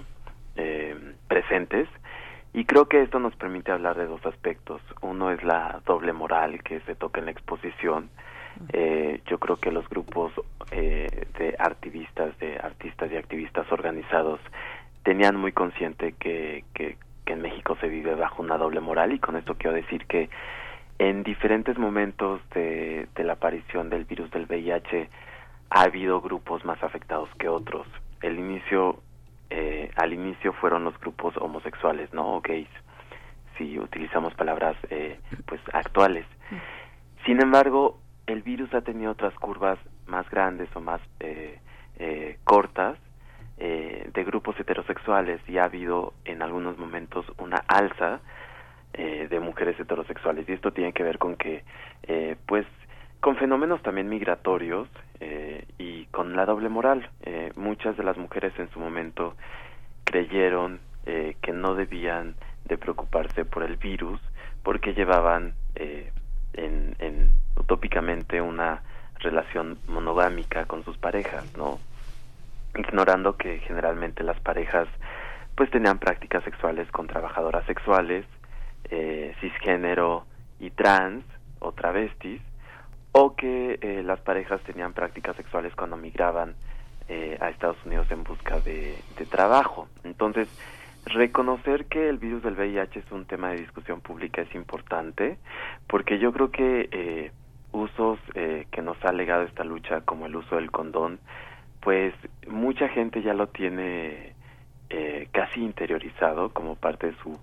[1.27, 1.89] presentes.
[2.53, 4.83] Y creo que esto nos permite hablar de dos aspectos.
[5.01, 8.11] Uno es la doble moral que se toca en la exposición
[8.73, 10.33] eh, yo creo que los grupos
[10.71, 14.41] eh, de activistas, de artistas y activistas organizados
[15.03, 19.37] tenían muy consciente que, que, en México se vive bajo una doble moral y con
[19.37, 20.29] esto quiero decir que
[20.99, 25.09] en diferentes momentos de, de la aparición del virus del VIH
[25.71, 27.87] ha habido grupos más afectados que otros.
[28.23, 29.01] El inicio,
[29.51, 32.37] eh, al inicio fueron los grupos homosexuales, ¿no?
[32.37, 32.69] O gays,
[33.59, 36.27] si utilizamos palabras eh, pues actuales.
[37.27, 41.59] Sin embargo, el virus ha tenido otras curvas más grandes o más eh,
[41.99, 42.99] eh, cortas
[43.59, 48.21] eh, de grupos heterosexuales y ha habido en algunos momentos una alza
[48.97, 50.49] de mujeres heterosexuales.
[50.49, 51.65] Y esto tiene que ver con que
[52.47, 52.65] pues
[53.19, 54.89] con fenómenos también migratorios
[55.79, 57.11] y con la doble moral.
[57.57, 59.35] Muchas de las mujeres en su momento
[60.05, 64.21] creyeron que no debían de preocuparse por el virus
[64.63, 68.83] porque llevaban en, en utópicamente una
[69.19, 71.79] relación monogámica con sus parejas, ¿no?
[72.77, 74.89] Ignorando que generalmente las parejas
[75.55, 78.27] pues tenían prácticas sexuales con trabajadoras sexuales,
[78.91, 80.27] eh, cisgénero
[80.59, 81.25] y trans
[81.61, 82.43] o travestis,
[83.13, 86.55] o que eh, las parejas tenían prácticas sexuales cuando migraban
[87.09, 89.89] eh, a Estados Unidos en busca de, de trabajo.
[90.03, 90.49] Entonces,
[91.07, 95.39] reconocer que el virus del VIH es un tema de discusión pública es importante,
[95.87, 97.33] porque yo creo que eh,
[97.75, 101.19] usos eh, que nos ha legado esta lucha, como el uso del condón,
[101.81, 102.15] pues
[102.47, 104.33] mucha gente ya lo tiene
[104.91, 107.39] eh, casi interiorizado como parte de su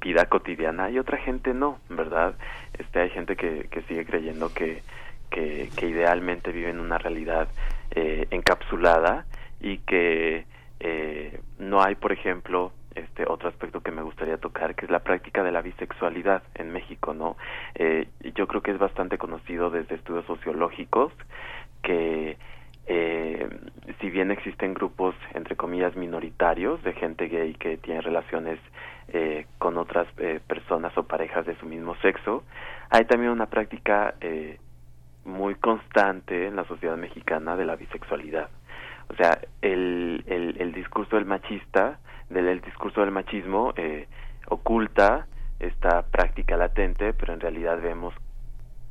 [0.00, 2.34] vida cotidiana y otra gente no, ¿verdad?
[2.78, 4.82] Este, hay gente que, que sigue creyendo que,
[5.30, 7.48] que, que idealmente vive en una realidad
[7.90, 9.24] eh, encapsulada
[9.60, 10.46] y que
[10.80, 15.00] eh, no hay, por ejemplo, este otro aspecto que me gustaría tocar que es la
[15.00, 17.36] práctica de la bisexualidad en México no
[17.74, 21.12] eh, yo creo que es bastante conocido desde estudios sociológicos
[21.82, 22.36] que
[22.86, 23.48] eh,
[24.00, 28.58] si bien existen grupos entre comillas minoritarios de gente gay que tiene relaciones
[29.12, 32.44] eh, con otras eh, personas o parejas de su mismo sexo
[32.90, 34.58] hay también una práctica eh,
[35.24, 38.48] muy constante en la sociedad mexicana de la bisexualidad
[39.10, 44.06] o sea el, el, discurso del machista del discurso del machismo eh,
[44.48, 45.26] oculta
[45.58, 48.14] esta práctica latente, pero en realidad vemos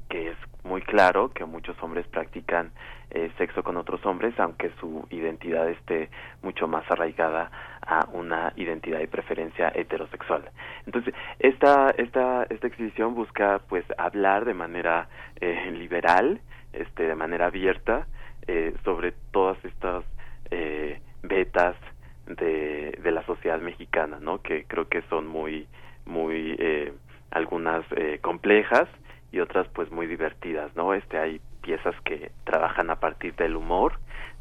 [0.10, 2.72] que es muy claro que muchos hombres practican
[3.12, 6.10] eh, sexo con otros hombres, aunque su identidad esté
[6.44, 7.50] mucho más arraigada
[7.82, 10.50] a una identidad y preferencia heterosexual.
[10.86, 15.08] Entonces, esta, esta, esta exhibición busca pues hablar de manera
[15.40, 16.42] eh, liberal,
[16.74, 18.06] este, de manera abierta,
[18.50, 20.04] eh, sobre todas estas
[20.50, 21.76] eh, vetas
[22.26, 24.42] de, de la sociedad mexicana, ¿no?
[24.42, 25.68] Que creo que son muy,
[26.06, 26.92] muy, eh,
[27.30, 28.88] algunas eh, complejas
[29.32, 30.96] y otras pues muy divertidas, ¿no?
[30.96, 34.00] Este hay piezas que trabajan a partir del humor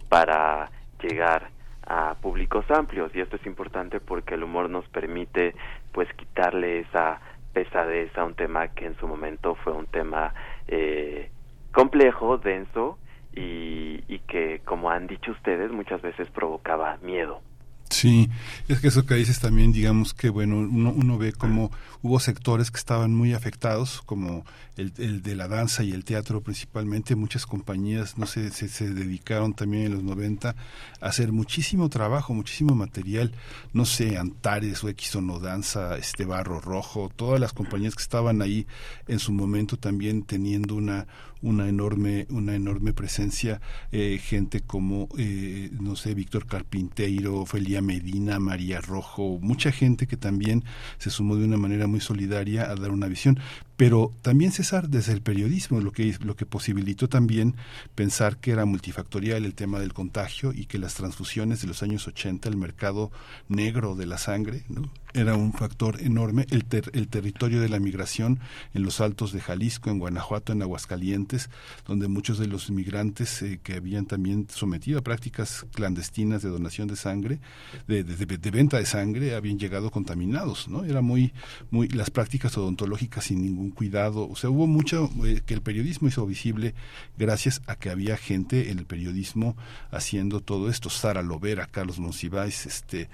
[0.08, 0.70] para
[1.02, 1.50] llegar
[1.86, 5.54] a públicos amplios y esto es importante porque el humor nos permite
[5.92, 7.20] pues quitarle esa
[7.52, 10.32] pesadez a un tema que en su momento fue un tema
[10.66, 11.30] eh,
[11.72, 12.98] complejo, denso
[13.38, 17.40] y, que como han dicho ustedes muchas veces provocaba miedo.
[17.88, 18.28] Sí,
[18.68, 21.70] es que eso que dices también, digamos que, bueno, uno, uno ve como
[22.02, 24.44] hubo sectores que estaban muy afectados, como
[24.76, 27.16] el, de la danza y el teatro principalmente.
[27.16, 30.54] Muchas compañías, no sé, se, se dedicaron también en los 90 a
[31.00, 33.32] hacer muchísimo trabajo, muchísimo material,
[33.72, 38.42] no sé, Antares o X o danza, este Barro Rojo, todas las compañías que estaban
[38.42, 38.66] ahí
[39.06, 41.06] en su momento también teniendo una
[41.42, 43.60] una enorme una enorme presencia
[43.92, 50.16] eh, gente como eh, no sé Víctor Carpinteiro Felia Medina María Rojo mucha gente que
[50.16, 50.64] también
[50.98, 53.38] se sumó de una manera muy solidaria a dar una visión
[53.78, 57.54] pero también César desde el periodismo lo que lo que posibilitó también
[57.94, 62.08] pensar que era multifactorial el tema del contagio y que las transfusiones de los años
[62.08, 63.12] 80 el mercado
[63.46, 64.90] negro de la sangre ¿no?
[65.14, 68.40] era un factor enorme el, ter, el territorio de la migración
[68.74, 71.48] en los altos de Jalisco en Guanajuato en Aguascalientes
[71.86, 76.88] donde muchos de los inmigrantes eh, que habían también sometido a prácticas clandestinas de donación
[76.88, 77.38] de sangre
[77.86, 81.32] de, de, de, de venta de sangre habían llegado contaminados no era muy
[81.70, 84.28] muy las prácticas odontológicas sin ningún cuidado.
[84.28, 86.74] O sea, hubo mucho eh, que el periodismo hizo visible
[87.16, 89.56] gracias a que había gente en el periodismo
[89.90, 90.90] haciendo todo esto.
[90.90, 93.08] Sara Lovera, Carlos Monsiváis, este,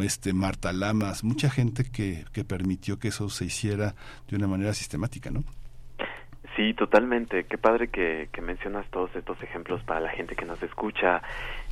[0.00, 3.94] este, Marta Lamas, mucha gente que, que permitió que eso se hiciera
[4.28, 5.44] de una manera sistemática, ¿no?
[6.58, 7.44] Sí, totalmente.
[7.44, 11.22] Qué padre que, que, mencionas todos estos ejemplos para la gente que nos escucha.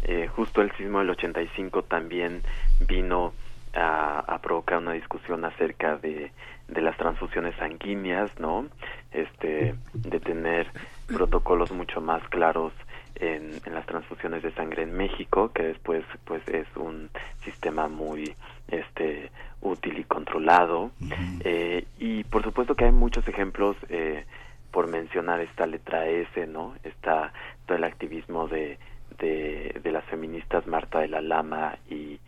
[0.05, 2.43] Eh, justo el sismo del 85 también
[2.87, 3.33] vino
[3.77, 6.33] a, a provocar una discusión acerca de,
[6.69, 8.67] de las transfusiones sanguíneas, ¿no?
[9.13, 10.67] Este, de tener
[11.07, 12.73] protocolos mucho más claros
[13.15, 17.09] en, en, las transfusiones de sangre en México, que después pues es un
[17.45, 18.35] sistema muy
[18.69, 20.91] este útil y controlado.
[21.01, 21.41] Uh -huh.
[21.45, 24.25] eh, y por supuesto que hay muchos ejemplos eh,
[24.71, 26.75] por mencionar esta letra S, ¿no?
[26.83, 27.33] Está
[27.65, 28.79] todo el activismo de,
[29.19, 32.19] de, de las feministas Marta de la Lama y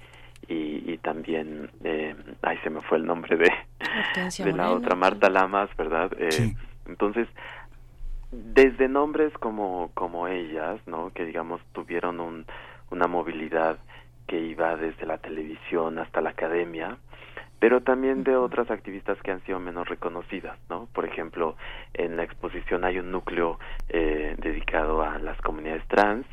[0.48, 3.52] y, y también, eh, ay, se me fue el nombre de,
[4.44, 6.10] de la otra, Marta Lamas, ¿verdad?
[6.18, 6.56] Eh, sí.
[6.86, 7.28] Entonces,
[8.32, 11.10] desde nombres como, como ellas, ¿no?
[11.10, 12.46] Que digamos tuvieron un,
[12.90, 13.78] una movilidad
[14.26, 16.98] que iba desde la televisión hasta la academia,
[17.58, 20.86] pero también de otras activistas que han sido menos reconocidas, ¿no?
[20.92, 21.56] Por ejemplo,
[21.94, 26.26] en la exposición hay un núcleo eh, dedicado a las comunidades trans,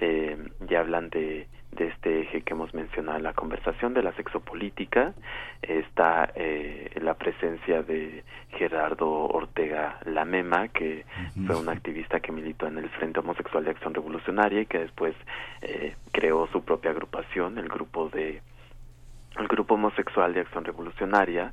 [0.00, 0.36] eh,
[0.68, 1.48] y hablan de
[1.78, 5.14] de este eje que hemos mencionado en la conversación de la sexopolítica
[5.62, 11.46] está eh, la presencia de Gerardo Ortega Lamema que uh -huh.
[11.46, 15.14] fue un activista que militó en el Frente Homosexual de Acción Revolucionaria y que después
[15.62, 18.42] eh, creó su propia agrupación el grupo de
[19.38, 21.52] el grupo homosexual de Acción Revolucionaria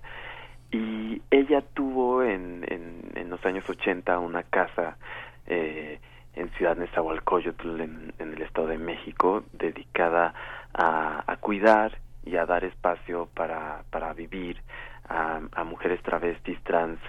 [0.71, 4.97] y ella tuvo en, en, en los años 80 una casa
[5.45, 5.99] eh,
[6.35, 10.33] en Ciudad Nezahualcóyotl, en, en el Estado de México, dedicada
[10.73, 14.61] a, cuidar y a dar espacio para, para vivir
[15.07, 16.99] a, a mujeres travestis trans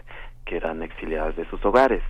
[0.45, 2.03] que eran exiliadas de sus hogares.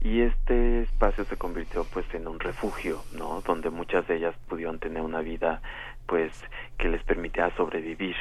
[0.00, 4.78] Y este espacio se convirtió pues en un refugio no donde muchas de ellas pudieron
[4.78, 5.60] tener una vida
[6.06, 6.32] pues
[6.78, 8.16] que les permitía sobrevivir.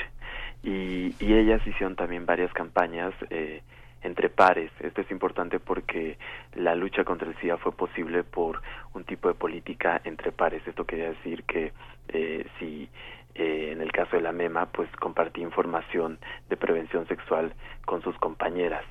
[0.62, 3.62] Y, y ellas hicieron también varias campañas eh,
[4.02, 4.72] entre pares.
[4.80, 6.18] Esto es importante porque
[6.56, 8.62] la lucha contra el SIDA fue posible por
[8.94, 10.66] un tipo de política entre pares.
[10.68, 11.74] Esto quería decir que
[12.10, 12.90] eh, si
[13.36, 16.20] eh, en el caso de la MEMA, pues compartía información
[16.50, 17.54] de prevención sexual
[17.86, 18.84] con sus compañeras.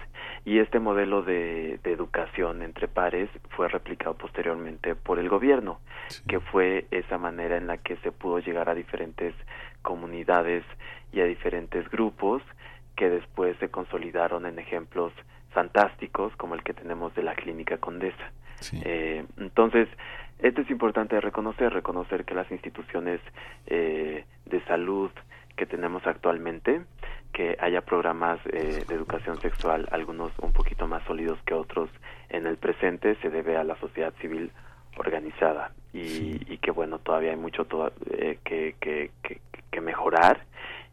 [0.44, 6.22] Y este modelo de, de educación entre pares fue replicado posteriormente por el gobierno, sí.
[6.28, 9.34] que fue esa manera en la que se pudo llegar a diferentes
[9.82, 10.64] comunidades
[11.12, 12.42] y a diferentes grupos
[12.99, 15.12] que después se consolidaron en ejemplos
[15.51, 18.32] fantásticos como el que tenemos de la clínica Condesa.
[18.59, 18.82] Sí.
[18.84, 19.88] Eh, entonces,
[20.40, 23.20] esto es importante reconocer, reconocer que las instituciones
[23.66, 25.12] eh, de salud
[25.57, 26.82] que tenemos actualmente,
[27.32, 31.88] que haya programas eh, de educación sexual, algunos un poquito más sólidos que otros
[32.30, 34.51] en el presente, se debe a la sociedad civil
[34.96, 36.40] organizada y, sí.
[36.49, 39.40] y que bueno, todavía hay mucho to eh, que, que, que,
[39.70, 40.40] que mejorar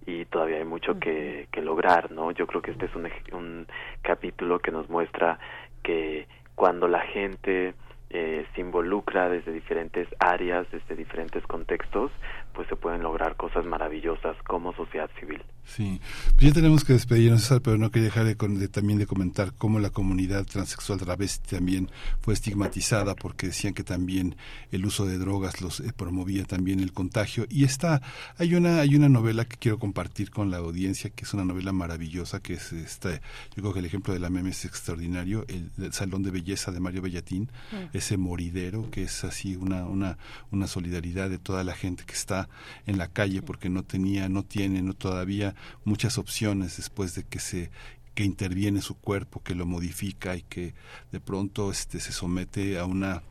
[0.06, 2.32] y todavía hay mucho que, que lograr, ¿no?
[2.32, 3.68] Yo creo que este es un, un
[4.02, 5.40] capítulo que nos muestra
[5.84, 7.74] que cuando la gente
[8.10, 12.12] eh, se involucra desde diferentes áreas, desde diferentes contextos,
[12.56, 15.44] pues se pueden lograr cosas maravillosas como sociedad civil.
[15.66, 16.00] Sí,
[16.36, 19.54] pues ya tenemos que despedirnos, César, pero no quería dejar de, de, también de comentar
[19.58, 21.90] cómo la comunidad transexual travesti también
[22.22, 24.36] fue estigmatizada porque decían que también
[24.72, 27.46] el uso de drogas los eh, promovía también el contagio.
[27.50, 28.02] Y está,
[28.38, 31.74] hay una, hay una novela que quiero compartir con la audiencia, que es una novela
[31.74, 35.72] maravillosa, que es esta, yo creo que el ejemplo de la meme es extraordinario, el,
[35.78, 37.50] el Salón de Belleza de Mario Bellatín,
[37.92, 40.18] ese moridero que es así una, una,
[40.52, 42.45] una solidaridad de toda la gente que está
[42.86, 47.40] en la calle porque no tenía, no tiene no todavía muchas opciones después de que
[47.40, 47.72] se
[48.16, 50.74] que interviene su cuerpo, que lo modifica y que
[51.12, 53.22] de pronto este se somete a una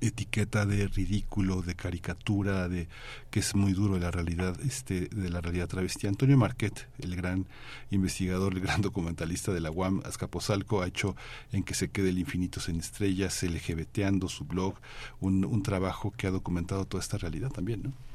[0.00, 2.88] etiqueta de ridículo, de caricatura, de
[3.30, 6.06] que es muy duro de la realidad, este, de la realidad travesti.
[6.06, 7.46] Antonio Marquet, el gran
[7.90, 11.16] investigador, el gran documentalista de la UAM, Azcapotzalco, ha hecho
[11.52, 14.74] en que se quede el infinito en estrellas, LGBTando su blog,
[15.20, 18.09] un, un trabajo que ha documentado toda esta realidad también, ¿no?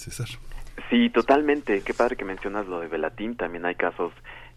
[0.00, 0.28] César.
[0.88, 1.82] Sí, totalmente.
[1.82, 3.36] Qué padre que mencionas lo de Velatín.
[3.36, 4.12] También hay casos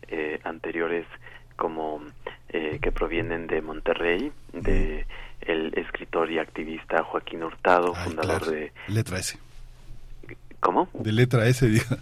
[0.08, 1.06] eh, anteriores
[1.56, 2.02] como
[2.50, 5.06] eh, que provienen de Monterrey, de
[5.42, 9.38] el escritor y activista Joaquín Hurtado, fundador de Letra S.
[10.60, 10.90] ¿Cómo?
[10.94, 11.98] De Letra S, diga.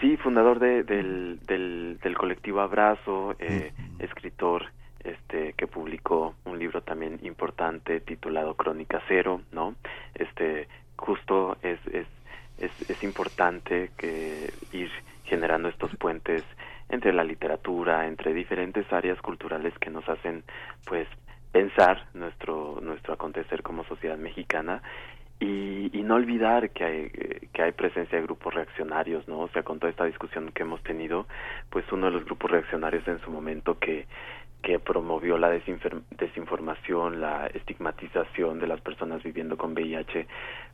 [0.00, 4.66] Sí, fundador de, del, del, del, colectivo Abrazo, eh, escritor
[5.02, 9.74] este que publicó un libro también importante titulado Crónica Cero, ¿no?
[10.14, 12.06] Este justo es, es,
[12.60, 14.90] es, es importante que ir
[15.24, 16.44] generando estos puentes
[16.88, 20.44] entre la literatura, entre diferentes áreas culturales que nos hacen
[20.84, 21.06] pues
[21.52, 24.82] pensar nuestro nuestro acontecer como sociedad mexicana
[25.40, 27.10] y, y, no olvidar que hay,
[27.54, 29.40] que hay presencia de grupos reaccionarios, ¿no?
[29.40, 31.26] O sea, con toda esta discusión que hemos tenido,
[31.70, 34.06] pues uno de los grupos reaccionarios en su momento que,
[34.62, 40.26] que promovió la desinformación, la estigmatización de las personas viviendo con VIH,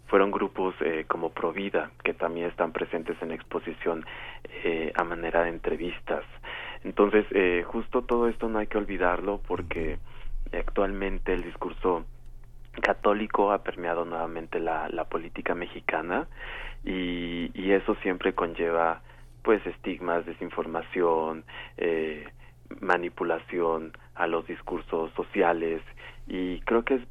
[0.07, 4.04] fueron grupos eh, como Provida, que también están presentes en exposición
[4.64, 6.24] eh, a manera de entrevistas.
[6.84, 9.98] Entonces, eh, justo todo esto no hay que olvidarlo porque
[10.52, 12.04] actualmente el discurso
[12.80, 16.28] católico ha permeado nuevamente la, la política mexicana
[16.84, 19.00] y, y, eso siempre conlleva
[19.42, 21.44] pues estigmas, desinformación,
[21.76, 22.28] eh,
[22.80, 25.82] manipulación a los discursos sociales
[26.26, 27.02] y creo que es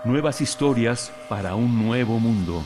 [0.06, 2.64] Nuevas historias para un nuevo mundo.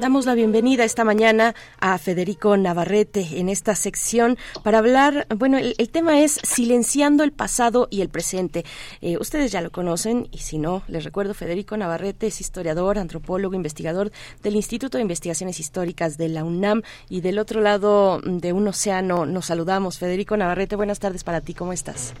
[0.00, 5.90] Damos la bienvenida esta mañana a Federico Navarrete en esta sección para hablar, bueno, el,
[5.90, 8.64] tema es silenciando el pasado y el presente.
[9.02, 13.54] Eh, ustedes ya lo conocen y si no, les recuerdo, Federico Navarrete es historiador, antropólogo,
[13.54, 14.10] investigador
[14.42, 16.80] del Instituto de Investigaciones Históricas de la UNAM
[17.10, 19.98] y del otro lado de un océano nos saludamos.
[19.98, 22.14] Federico Navarrete, buenas tardes para ti, ¿cómo estás?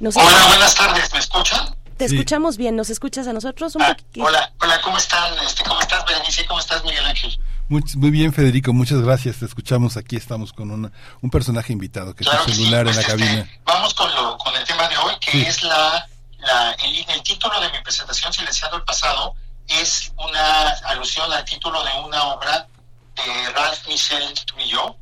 [0.00, 1.81] Hola, buenas tardes, ¿me escuchan?
[1.96, 5.32] Te escuchamos bien, ¿nos escuchas a nosotros un ah, Hola, hola, ¿cómo están?
[5.44, 6.44] Este, ¿Cómo estás, Berenice?
[6.46, 7.38] ¿Cómo estás, Miguel Ángel?
[7.68, 9.38] Muy, muy, bien, Federico, muchas gracias.
[9.38, 10.16] Te escuchamos aquí.
[10.16, 13.50] Estamos con una, un personaje invitado que claro es celular en pues, la este, cabina.
[13.64, 15.42] Vamos con, lo, con el tema de hoy, que sí.
[15.42, 19.34] es la, la el, el, título de mi presentación, Silenciando el Pasado,
[19.68, 22.66] es una alusión al título de una obra
[23.14, 24.96] de Ralph Michel Trujillo,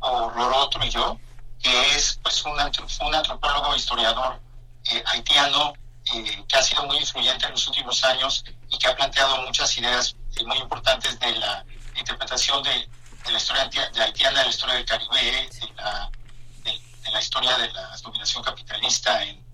[0.00, 1.18] o Roró Trujillo,
[1.62, 4.40] que es pues, un, un antropólogo historiador
[4.90, 5.74] eh, haitiano
[6.14, 9.76] eh, que ha sido muy influyente en los últimos años y que ha planteado muchas
[9.76, 11.64] ideas eh, muy importantes de la
[11.96, 12.88] interpretación de,
[13.28, 16.10] de la historia de haitiana, de la historia del Caribe, de la,
[16.64, 19.46] de, en la historia de la dominación capitalista en,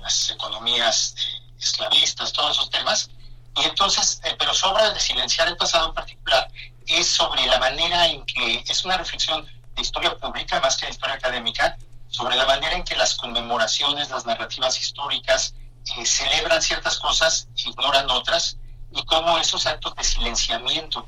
[0.00, 3.10] las economías eh, esclavistas, todos esos temas.
[3.56, 6.50] Y entonces, eh, pero sobra de silenciar el pasado en particular,
[6.86, 10.92] es sobre la manera en que es una reflexión de historia pública más que de
[10.92, 11.76] historia académica,
[12.08, 15.54] sobre la manera en que las conmemoraciones, las narrativas históricas
[15.96, 18.56] eh, celebran ciertas cosas, ignoran otras,
[18.92, 21.06] y cómo esos actos de silenciamiento,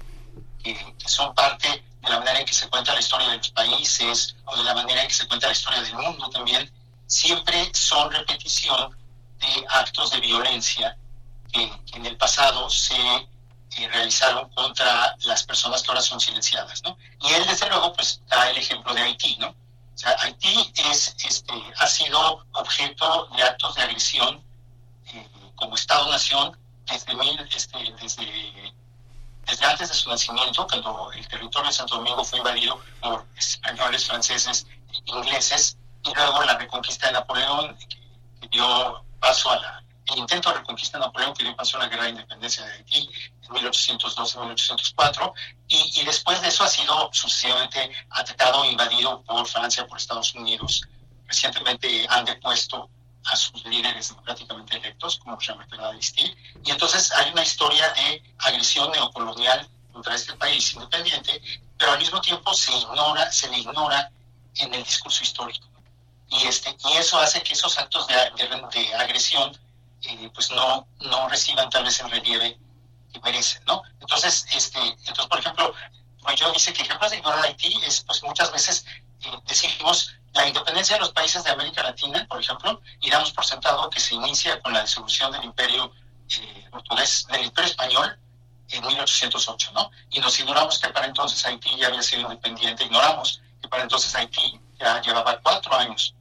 [0.63, 4.37] que son parte de la manera en que se cuenta la historia de los países
[4.45, 6.71] o de la manera en que se cuenta la historia del mundo también,
[7.07, 8.97] siempre son repetición
[9.39, 10.97] de actos de violencia
[11.53, 16.97] que, en el pasado se eh, realizaron contra las personas que ahora son silenciadas, ¿no?
[17.21, 19.49] Y él, desde luego, pues da el ejemplo de Haití, ¿no?
[19.49, 24.52] O sea, Haití es, este, ha sido objeto de actos de agresión eh,
[25.63, 27.13] como Estado-nación desde,
[27.55, 28.75] este, desde
[29.47, 34.07] desde antes de su nacimiento, cuando el territorio de Santo Domingo fue invadido por españoles,
[34.07, 34.67] franceses,
[35.05, 40.59] ingleses, y luego la reconquista de Napoleón, que, dio paso a la, el intento de
[40.59, 43.09] reconquista de Napoleón, que dio paso a la guerra de independencia de Haití
[43.43, 45.33] en 1812-1804,
[45.69, 50.35] y, y después de eso ha sido sucesivamente atacado e invadido por Francia, por Estados
[50.35, 50.83] Unidos.
[51.27, 52.89] Recientemente han depuesto
[53.25, 58.91] a sus líderes democráticamente electos, como Jean-Marc Aristide, y entonces hay una historia de agresión
[58.91, 61.41] neocolonial contra este país independiente,
[61.79, 64.11] pero al mismo tiempo se ignora, se le ignora
[64.57, 65.67] en el discurso histórico.
[66.29, 69.57] Y, este, y eso hace que esos actos de, de, agresión
[70.03, 72.59] eh, pues no, no reciban tal vez el relieve
[73.13, 73.83] que merecen, ¿no?
[74.01, 75.75] Entonces, este, entonces por ejemplo,
[76.37, 78.87] yo dice que ejemplos de ignorar Haití es, pues muchas veces
[79.25, 83.45] eh, decimos la independencia de los países de América Latina, por ejemplo, y damos por
[83.45, 85.93] sentado que se inicia con la disolución del imperio
[86.41, 88.19] eh, portugués, del imperio español
[88.71, 89.91] en 1808, ¿no?
[90.11, 94.15] Y nos ignoramos que para entonces Haití ya había sido independiente, ignoramos que para entonces
[94.15, 96.15] Haití ya llevaba cuatro años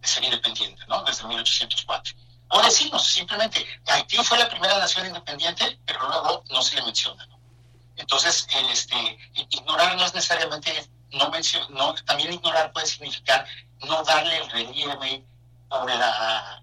[0.00, 1.02] de ser independiente, ¿no?
[1.02, 2.14] Desde 1804.
[2.48, 7.26] O decimos simplemente, Haití fue la primera nación independiente, pero luego no se le menciona,
[7.26, 7.36] ¿no?
[7.96, 9.18] Entonces, el, este,
[9.50, 11.30] ignorar no es necesariamente no,
[11.70, 13.46] no también ignorar puede significar
[13.80, 15.24] no darle el relieve
[15.68, 16.62] o la,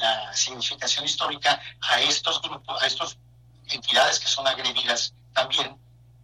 [0.00, 3.16] la significación histórica a estos grupos, a estas
[3.68, 5.78] entidades que son agredidas también,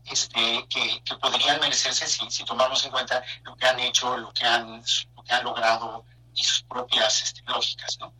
[0.06, 4.32] este, que, que podrían merecerse si, si, tomamos en cuenta lo que han hecho, lo
[4.32, 4.82] que han,
[5.16, 6.04] lo que han logrado
[6.34, 8.12] y sus propias este, lógicas, ¿no?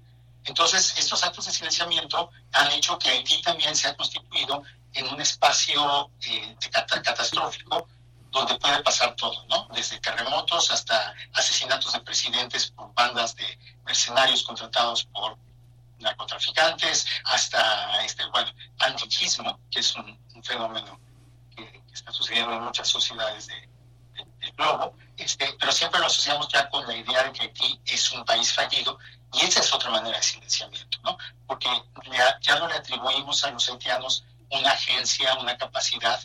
[0.45, 4.63] Entonces, estos actos de silenciamiento han hecho que Haití también se ha constituido
[4.95, 7.87] en un espacio eh, de catastrófico
[8.31, 9.69] donde puede pasar todo, ¿no?
[9.73, 15.37] Desde terremotos hasta asesinatos de presidentes por bandas de mercenarios contratados por
[15.99, 20.99] narcotraficantes, hasta, este, bueno, antiquismo, que es un, fenómeno
[21.55, 23.69] que, está sucediendo en muchas sociedades de,
[24.39, 28.11] del globo, este, pero siempre lo asociamos ya con la idea de que Haití es
[28.13, 28.99] un país fallido,
[29.33, 31.19] y esa es otra manera de silenciamiento, ¿no?
[31.47, 31.69] Porque
[32.11, 36.21] ya, ya no le atribuimos a los haitianos una agencia, una capacidad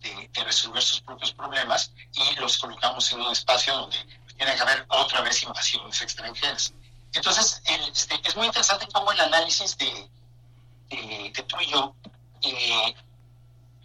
[0.00, 3.98] de, resolver sus propios problemas y los colocamos en un espacio donde
[4.36, 6.72] tiene que haber otra vez invasiones extranjeras.
[7.12, 10.10] Entonces, este, es muy interesante cómo el análisis de,
[10.88, 11.94] de, de tú y yo
[12.42, 12.94] eh,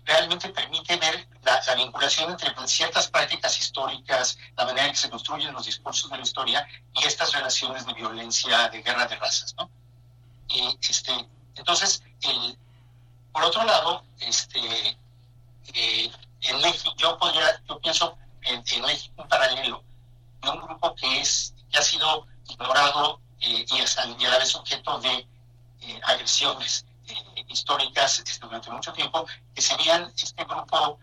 [0.06, 5.52] realmente permite ver la, vinculación entre ciertas prácticas históricas, la manera en que se construyen
[5.54, 9.70] los discursos de la historia y estas relaciones de violencia, de guerra de razas, ¿no?
[10.48, 11.12] Y, este,
[11.56, 12.58] entonces, el,
[13.34, 14.98] por otro lado, este,
[15.74, 16.12] eh,
[16.42, 19.84] en México, yo, podría, yo pienso en, México un paralelo
[20.42, 24.56] de un grupo que, es, que ha sido ignorado eh, y, es, a la vez
[24.56, 25.28] objeto de
[25.82, 26.86] eh, agresiones
[27.48, 31.00] históricas este, durante mucho tiempo, que serían este grupo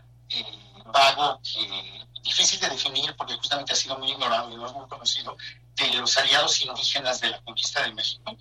[0.87, 4.89] vago, que, difícil de definir porque justamente ha sido muy ignorado y no es muy
[4.89, 5.37] conocido,
[5.75, 8.37] de los aliados indígenas de la conquista de México,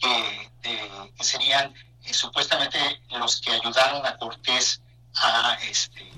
[0.00, 0.50] que,
[1.16, 1.74] que serían
[2.12, 2.78] supuestamente
[3.10, 4.82] los que ayudaron a Cortés
[5.16, 6.10] a, este,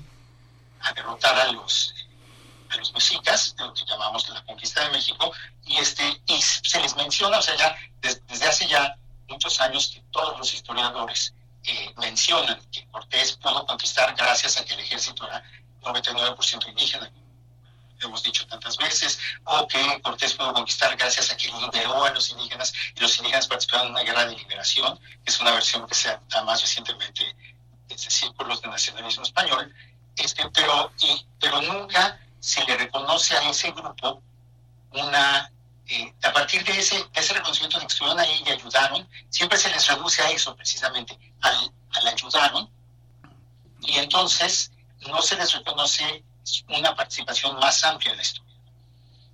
[0.81, 1.93] a derrotar a los,
[2.69, 5.31] a los mexicas, lo que llamamos la conquista de México,
[5.65, 10.01] y, este, y se les menciona, o sea, ya desde hace ya muchos años que
[10.11, 11.33] todos los historiadores
[11.63, 15.43] eh, mencionan que Cortés pudo conquistar gracias a que el ejército era
[15.81, 17.11] 99% indígena,
[17.99, 22.29] hemos dicho tantas veces, o que Cortés pudo conquistar gracias a que liberó a los
[22.29, 25.95] indígenas y los indígenas participaron en una guerra de liberación, que es una versión que
[25.95, 27.35] se da más recientemente
[27.87, 29.73] desde círculos de nacionalismo español,
[30.15, 34.21] este, pero, y, pero nunca se le reconoce a ese grupo
[34.91, 35.51] una,
[35.87, 39.57] eh, a partir de ese, de ese reconocimiento de que estuvieron ahí y ayudaron, siempre
[39.57, 42.69] se les reduce a eso precisamente, al, al ayudaron,
[43.81, 44.71] y entonces
[45.07, 46.23] no se les reconoce
[46.69, 48.55] una participación más amplia en la historia.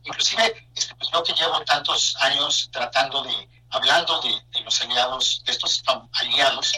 [0.04, 5.52] Inclusive, este, pues yo que llevo tantos años tratando de, hablando de, los aliados, de
[5.52, 5.84] estos
[6.14, 6.74] aliados,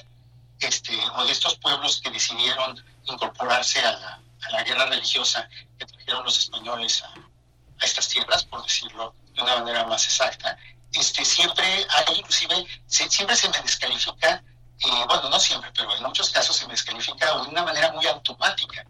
[0.59, 5.47] este, o de estos pueblos que decidieron incorporarse a la, a la guerra religiosa
[5.77, 10.57] que trajeron los españoles a, a, estas tierras, por decirlo de una manera más exacta,
[10.93, 14.43] este, siempre hay, inclusive, siempre se me descalifica,
[14.79, 18.05] eh, bueno, no siempre, pero en muchos casos se me descalifica de una manera muy
[18.07, 18.85] automática,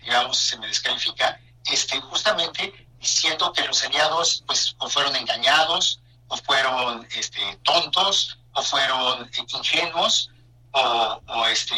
[0.00, 1.40] digamos, se me descalifica,
[1.70, 8.62] este, justamente diciendo que los aliados, pues, o fueron engañados, o fueron este, tontos, o
[8.62, 10.30] fueron ingenuos,
[10.74, 11.74] o, este,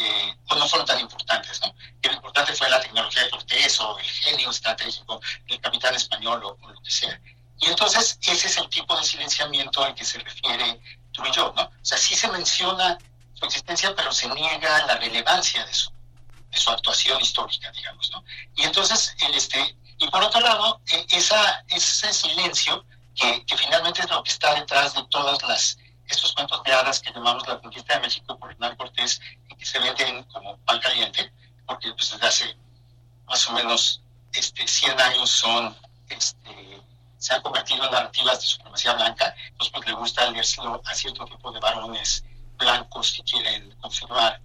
[0.49, 1.75] o no fueron tan importantes, ¿no?
[2.01, 6.43] Que lo importante fue la tecnología de Cortés o el genio estratégico del capitán español
[6.45, 7.21] o, lo que sea.
[7.59, 10.81] Y entonces ese es el tipo de silenciamiento al que se refiere
[11.33, 11.63] yo, ¿no?
[11.63, 12.99] O sea, sí se menciona
[13.35, 15.91] su existencia, pero se niega la relevancia de su,
[16.51, 18.25] de su actuación histórica, digamos, ¿no?
[18.55, 22.85] Y entonces, el, este, y por otro lado, e, esa, ese silencio,
[23.15, 25.79] que, que finalmente es lo que está detrás de todas las
[26.09, 29.65] estos cuentos de hadas que llamamos la conquista de México por Hernán Cortés y que
[29.65, 31.33] se venden como pan caliente,
[31.67, 32.57] porque pues, desde hace
[33.27, 34.03] más o menos
[34.33, 35.77] este, 100 años son,
[36.09, 36.83] este,
[37.19, 41.25] se han convertido en narrativas de supremacía blanca, entonces pues le gusta leérselo a cierto
[41.25, 42.25] tipo de varones
[42.57, 44.41] blancos que quieren confirmar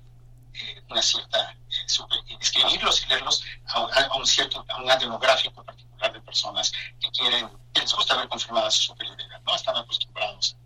[0.54, 6.22] eh, una cierta, eh, escribirlos y leerlos a, un cierto, a un demográfico particular de
[6.22, 9.56] personas que quieren, que les gusta ver confirmada su superioridad, ¿no?
[9.56, 10.58] Están acostumbrados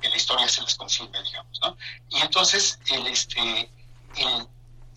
[0.00, 1.76] que la historia se les confirme, digamos, ¿no?
[2.10, 3.70] Y entonces, el, este,
[4.16, 4.48] el,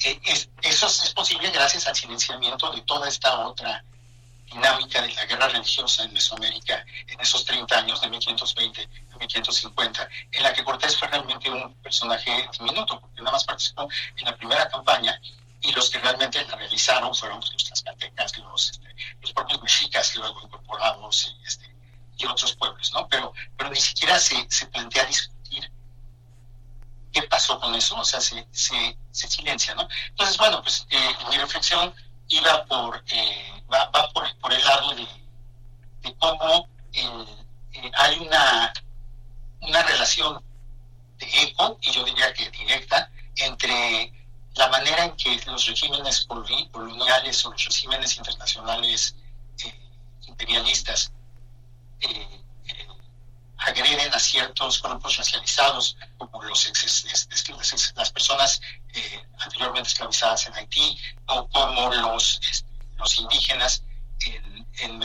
[0.03, 3.83] e, eso es posible gracias al silenciamiento de toda esta otra
[4.45, 10.09] dinámica de la guerra religiosa en Mesoamérica en esos 30 años, de 1520 a 1550,
[10.31, 14.35] en la que Cortés fue realmente un personaje diminuto, porque nada más participó en la
[14.35, 15.19] primera campaña
[15.61, 20.15] y los que realmente la realizaron fueron pues, los tlaxcaltecas, los, este, los propios mexicas
[20.15, 21.68] luego incorporados este,
[22.19, 23.07] y otros pueblos, ¿no?
[23.07, 25.71] Pero, pero ni siquiera se, plantea discutir
[27.11, 29.87] qué pasó con eso, o sea, se, se, silencia, ¿no?
[30.09, 31.93] Entonces, bueno, pues eh, mi reflexión
[32.27, 35.07] iba por, eh, va, va por, el lado de,
[36.19, 38.73] cómo eh, hay una,
[39.61, 40.43] una relación
[41.17, 44.13] de eco, y yo diría que directa, entre
[44.55, 49.15] la manera en que los regímenes coloniales o los regímenes internacionales
[50.27, 51.11] imperialistas
[52.01, 52.87] eh, eh,
[53.57, 56.71] agreden a ciertos grupos racializados, como los
[57.95, 58.61] las personas
[58.93, 60.97] eh, anteriormente esclavizadas en Haití,
[61.27, 62.39] o como los,
[62.97, 63.83] los indígenas
[64.25, 64.99] en, en,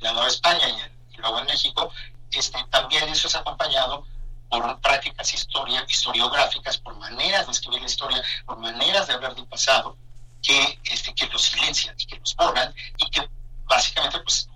[0.00, 1.90] la Nueva España y, luego en México,
[2.30, 4.06] este, también eso es acompañado
[4.48, 9.46] por prácticas historia, historiográficas, por maneras de escribir la historia, por maneras de hablar del
[9.46, 9.96] pasado,
[10.42, 13.28] que, este, que los silencian y que los borran y que
[13.64, 14.48] básicamente pues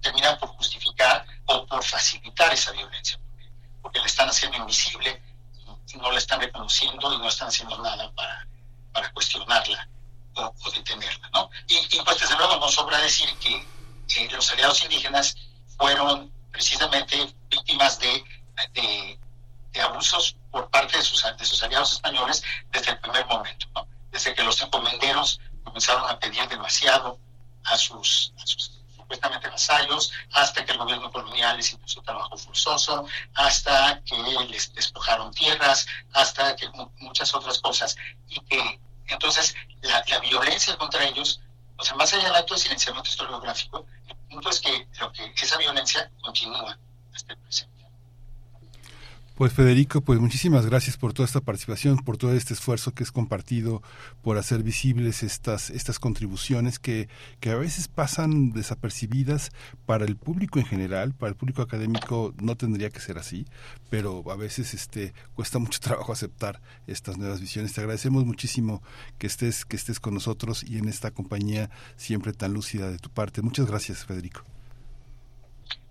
[0.00, 3.18] terminan por justificar o por facilitar esa violencia,
[3.82, 5.22] porque, la están haciendo invisible
[5.92, 8.46] y, no la están reconociendo y no están haciendo nada para,
[8.92, 9.88] para cuestionarla
[10.34, 11.28] o, detenerla.
[11.32, 11.50] ¿no?
[11.68, 15.36] Y, pues desde luego no sobra decir que los aliados indígenas
[15.76, 18.24] fueron precisamente víctimas de,
[18.74, 19.18] de,
[19.80, 23.66] abusos por parte de sus, de sus aliados españoles desde el primer momento,
[24.10, 27.18] desde que los encomenderos comenzaron a pedir demasiado
[27.64, 28.32] a sus
[29.10, 34.16] supuestamente vasallos, hasta que el gobierno colonial les impuso trabajo forzoso, hasta que
[34.48, 37.96] les despojaron tierras, hasta que muchas otras cosas.
[38.28, 41.40] Y que entonces la, violencia contra ellos,
[41.76, 45.58] o sea, más allá del acto de silenciamiento historiográfico, el punto es que, que esa
[45.58, 46.78] violencia continúa
[47.12, 47.69] hasta el presente.
[49.40, 53.10] Pues Federico, pues muchísimas gracias por toda esta participación, por todo este esfuerzo que es
[53.10, 53.82] compartido
[54.20, 57.08] por hacer visibles estas, estas contribuciones que,
[57.40, 59.50] que a veces pasan desapercibidas
[59.86, 63.46] para el público en general, para el público académico no tendría que ser así,
[63.88, 67.72] pero a veces este cuesta mucho trabajo aceptar estas nuevas visiones.
[67.72, 68.82] Te agradecemos muchísimo
[69.16, 73.08] que estés, que estés con nosotros y en esta compañía siempre tan lúcida de tu
[73.08, 73.40] parte.
[73.40, 74.42] Muchas gracias, Federico.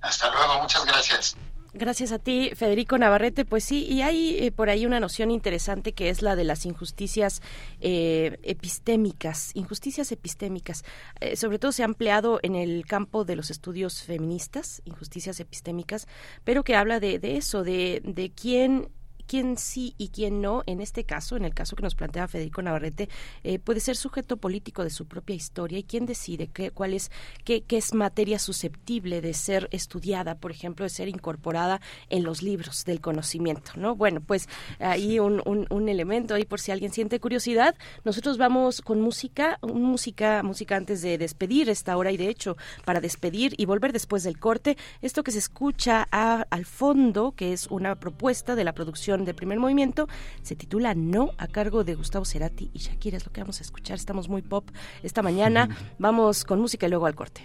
[0.02, 1.36] Hasta luego, muchas gracias.
[1.74, 3.46] Gracias a ti, Federico Navarrete.
[3.46, 6.66] Pues sí, y hay eh, por ahí una noción interesante que es la de las
[6.66, 7.42] injusticias
[7.80, 10.84] eh, epistémicas, injusticias epistémicas.
[11.20, 16.08] Eh, sobre todo se ha empleado en el campo de los estudios feministas, injusticias epistémicas,
[16.44, 18.90] pero que habla de, eso, de, de quién
[19.30, 22.64] quién sí y quién no, en este caso, en el caso que nos plantea Federico
[22.64, 23.10] Navarrete,
[23.44, 27.12] eh, puede ser sujeto político de su propia historia y quién decide qué, cuál es,
[27.46, 32.42] qué, qué es materia susceptible de ser estudiada, por ejemplo, de ser incorporada en los
[32.42, 33.96] libros del conocimiento, ¿no?
[33.96, 34.50] Bueno, pues
[34.80, 37.76] ahí un, un, elemento ahí por si alguien siente curiosidad.
[38.04, 43.00] Nosotros vamos con música, música, música antes de despedir esta hora y de hecho para
[43.00, 48.00] despedir y volver después del corte, esto que se escucha al fondo, que es una
[48.00, 50.08] propuesta de la producción de primer movimiento,
[50.42, 53.64] se titula No a cargo de Gustavo Cerati y Shakira, es lo que vamos a
[53.64, 53.96] escuchar.
[53.98, 54.70] Estamos muy pop
[55.04, 55.70] esta mañana.
[56.00, 57.42] Vamos con música y luego al corte.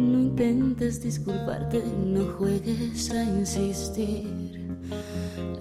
[0.00, 4.50] No intentes disculparte, no juegues a insistir.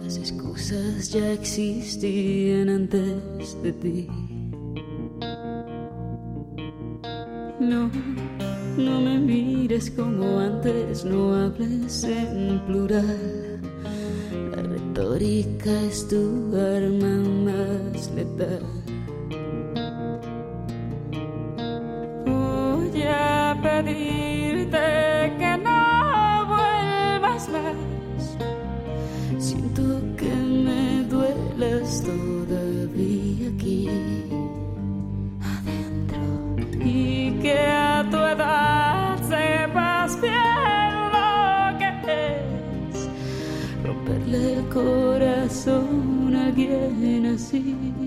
[0.02, 4.08] Las excusas ya existían antes de ti.
[7.60, 7.92] No,
[8.80, 13.60] no me mires como antes, no hables en plural.
[14.56, 17.16] La retórica es tu arma
[17.46, 18.64] más letal.
[22.26, 24.78] Voy a pedirte
[25.40, 28.38] que no vuelvas más.
[29.38, 29.84] Siento
[30.18, 30.34] que
[30.66, 33.29] me duelas todavía
[36.80, 41.90] y que a tu edad sepas bien lo que
[42.92, 43.10] es
[43.84, 47.99] romperle el corazón a alguien así.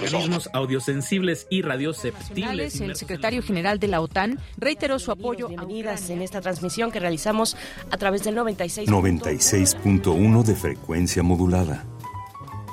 [0.00, 2.80] Organismos audiosensibles y radioceptibles.
[2.80, 7.56] El secretario general de la OTAN reiteró su apoyo Bienvenidas en esta transmisión que realizamos
[7.90, 8.88] a través del 96.
[8.88, 11.84] 96.1 de frecuencia modulada.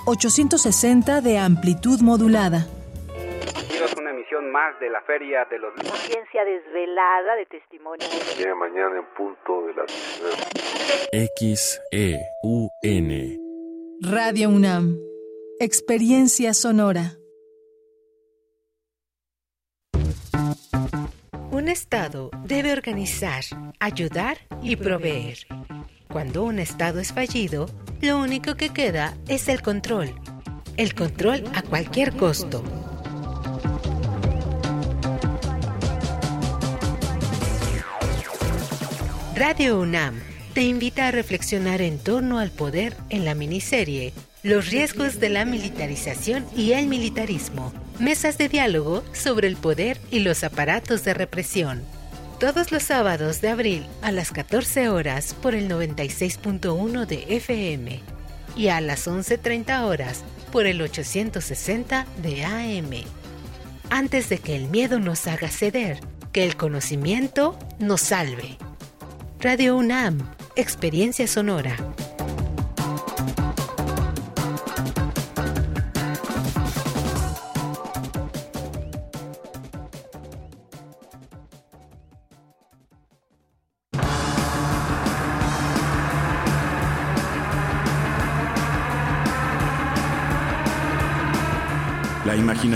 [0.06, 2.68] 860 de amplitud modulada.
[3.74, 8.06] Es una emisión más de la Feria de los Ciencia desvelada de testimonio.
[8.38, 13.40] Llega mañana en punto de las X E U N
[14.02, 15.13] Radio UNAM
[15.66, 17.18] Experiencia sonora.
[21.52, 23.46] Un Estado debe organizar,
[23.80, 25.38] ayudar y proveer.
[26.10, 27.70] Cuando un Estado es fallido,
[28.02, 30.14] lo único que queda es el control.
[30.76, 32.62] El control a cualquier costo.
[39.34, 40.20] Radio UNAM
[40.54, 44.12] te invita a reflexionar en torno al poder en la miniserie
[44.44, 47.72] los riesgos de la militarización y el militarismo.
[47.98, 51.82] Mesas de diálogo sobre el poder y los aparatos de represión.
[52.42, 58.02] Todos los sábados de abril a las 14 horas por el 96.1 de FM
[58.58, 63.06] y a las 11.30 horas por el 860 de AM.
[63.90, 66.02] Antes de que el miedo nos haga ceder,
[66.34, 68.58] que el conocimiento nos salve.
[69.40, 70.20] Radio UNAM,
[70.58, 71.78] Experiencia Sonora.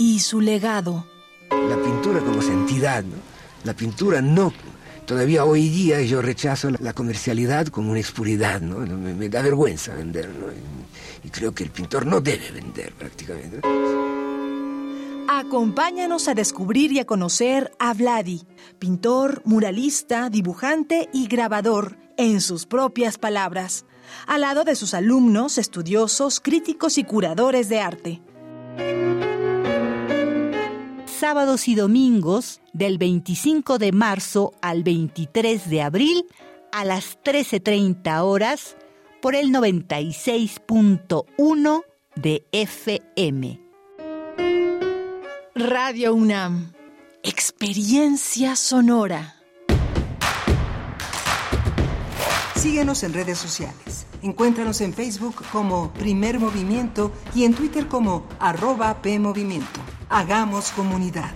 [0.00, 1.04] y su legado.
[1.50, 3.04] La pintura como entidad,
[3.64, 4.50] La pintura no.
[5.04, 8.78] Todavía hoy día yo rechazo la comercialidad como una expuridad, ¿no?
[8.78, 10.46] Me, me da vergüenza vender, ¿no?
[10.46, 13.60] Y, y creo que el pintor no debe vender prácticamente.
[15.28, 18.46] Acompáñanos a descubrir y a conocer a Vladi,
[18.78, 23.84] pintor, muralista, dibujante y grabador, en sus propias palabras,
[24.26, 28.22] al lado de sus alumnos, estudiosos, críticos y curadores de arte.
[31.20, 36.24] Sábados y domingos del 25 de marzo al 23 de abril
[36.72, 38.78] a las 13.30 horas
[39.20, 41.82] por el 96.1
[42.14, 43.60] de FM.
[45.54, 46.72] Radio UNAM.
[47.22, 49.36] Experiencia sonora.
[52.56, 54.06] Síguenos en redes sociales.
[54.22, 59.80] Encuéntranos en Facebook como Primer Movimiento y en Twitter como arroba PMovimiento.
[60.12, 61.30] Hagamos comunidad.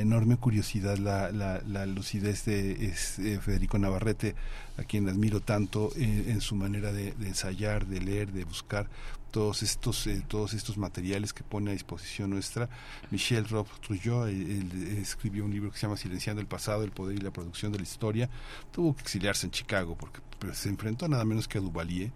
[0.00, 4.34] enorme curiosidad, la, lucidez de eh, Federico Navarrete,
[4.78, 8.88] a quien admiro tanto en, en su manera de, ensayar, de leer, de buscar
[9.30, 12.68] todos estos eh, todos estos materiales que pone a disposición nuestra.
[13.10, 17.20] Michel Rob Trujillo escribió un libro que se llama Silenciando el pasado, el poder y
[17.20, 18.28] la producción de la historia.
[18.72, 20.20] Tuvo que exiliarse en Chicago porque
[20.52, 22.10] se enfrentó nada menos que a Duvalier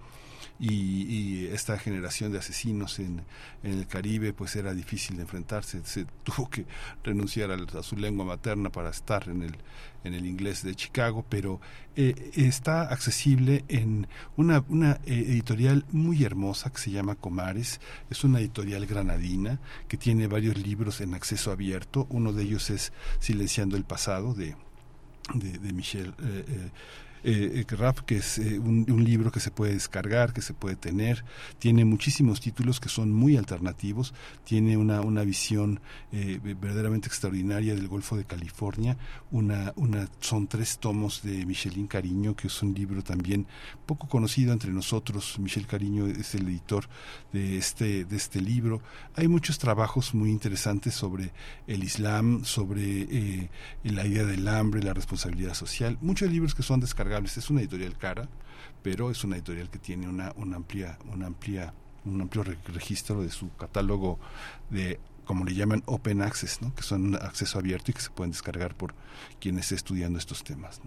[0.59, 3.23] y, y, esta generación de asesinos en,
[3.63, 5.81] en, el Caribe pues era difícil de enfrentarse.
[5.85, 6.67] Se tuvo que
[7.03, 9.57] renunciar a, su lengua materna para estar en el
[10.05, 11.63] en el inglés de Chicago pero
[11.97, 17.81] eh, está accesible en una, una editorial muy hermosa que se llama Comares.
[18.11, 22.07] Es una editorial granadina que tiene varios libros en acceso abierto.
[22.11, 24.57] Uno de ellos es Silenciando el pasado de
[25.33, 26.71] de, de Michel eh,
[27.25, 30.77] eh, eh, que es eh, un, un, libro que se puede descargar, que se puede
[30.77, 31.25] tener.
[31.59, 34.13] Tiene muchísimos títulos que son muy alternativos.
[34.45, 35.81] Tiene una, una visión
[36.13, 38.99] eh, verdaderamente extraordinaria del Golfo de California.
[39.31, 43.47] Una, una, son tres tomos de Michelin Cariño, que es un libro también
[43.87, 45.39] poco conocido entre nosotros.
[45.39, 46.89] Michel Cariño es el editor
[47.33, 48.83] de este, de este libro.
[49.17, 51.33] Hay muchos trabajos muy interesantes sobre
[51.67, 53.49] el Islam, sobre
[53.83, 55.97] la idea del hambre, la responsabilidad social.
[56.03, 58.29] Muchos libros que son descargados es una editorial cara,
[58.83, 61.73] pero es una editorial que tiene una, una amplia, una amplia,
[62.05, 64.19] un amplio registro de su catálogo
[64.71, 66.75] de como le llaman open access, ¿no?
[66.75, 68.95] que son acceso abierto y que se pueden descargar por
[69.41, 70.81] quien esté estudiando estos temas.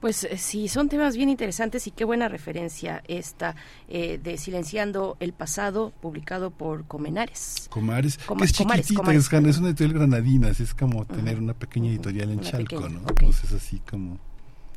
[0.00, 3.56] Pues eh, sí, son temas bien interesantes y qué buena referencia esta
[3.88, 7.68] eh, de Silenciando el Pasado, publicado por Comenares.
[7.70, 12.40] Comares, que es chiquitita, Es, una editorial granadina, es como tener una pequeña editorial en
[12.40, 13.00] Chalco, ¿no?
[13.14, 14.18] Pues es así como...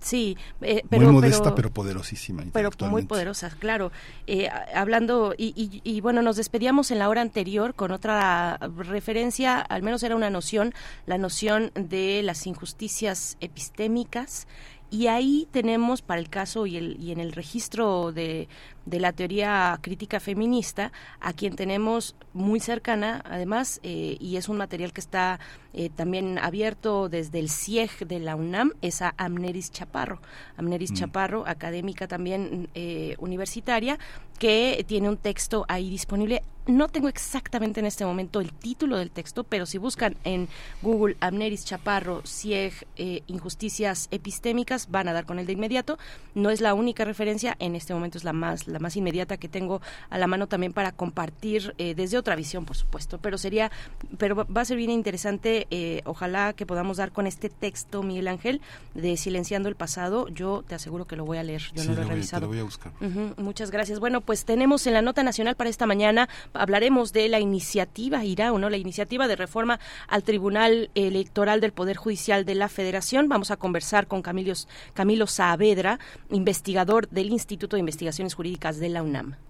[0.08, 2.46] Sí, eh, pero, muy modesta pero, poderosísima.
[2.54, 3.92] Pero muy poderosa, claro.
[4.26, 9.84] Eh, hablando, y, y, bueno, nos despedíamos en la hora anterior con otra referencia, al
[9.84, 10.74] menos era una noción,
[11.08, 14.48] la noción de las injusticias epistémicas.
[14.90, 18.48] Y ahí tenemos para el caso y, el, y en el registro de,
[18.88, 24.58] de la teoría crítica feminista, a quien tenemos muy cercana, además, eh, y es un
[24.58, 25.40] material que está
[25.74, 30.22] eh, también abierto desde el CIEG de la UNAM, es a Amneris Chaparro.
[30.56, 30.96] Amneris mm.
[30.96, 34.00] Chaparro, académica también eh, universitaria,
[34.40, 36.44] que tiene un texto ahí disponible.
[36.68, 40.48] No tengo exactamente en este momento el título del texto, pero si buscan en
[40.82, 42.86] Google Amneris Chaparro, CIEG,
[43.28, 45.98] Injusticias Epistémicas, van a dar con él de inmediato.
[46.36, 49.82] No es la única referencia, en este momento es la más más inmediata que tengo
[50.10, 53.18] a la mano también para compartir eh, desde otra visión, por supuesto.
[53.20, 53.72] Pero sería,
[54.18, 55.68] pero va a ser bien interesante.
[55.72, 58.62] Eh, ojalá que podamos dar con este texto, Miguel Ángel,
[58.94, 60.28] de Silenciando el pasado.
[60.30, 61.64] Yo te aseguro que lo voy a leer.
[61.74, 62.48] Yo no lo he revisado.
[62.48, 62.92] voy a buscar.
[63.38, 64.00] muchas gracias.
[64.00, 68.52] Bueno, pues tenemos en la nota nacional para esta mañana hablaremos de la iniciativa irá
[68.54, 73.30] o no la iniciativa de reforma al Tribunal Electoral del Poder Judicial de la Federación.
[73.30, 74.54] Vamos a conversar con Camilo,
[74.94, 76.00] Camilo Saavedra,
[76.30, 79.47] investigador del Instituto de Investigaciones Jurídicas de la UNAM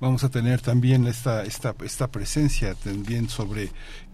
[0.00, 3.64] vamos a tener también esta, esta, esta presencia también sobre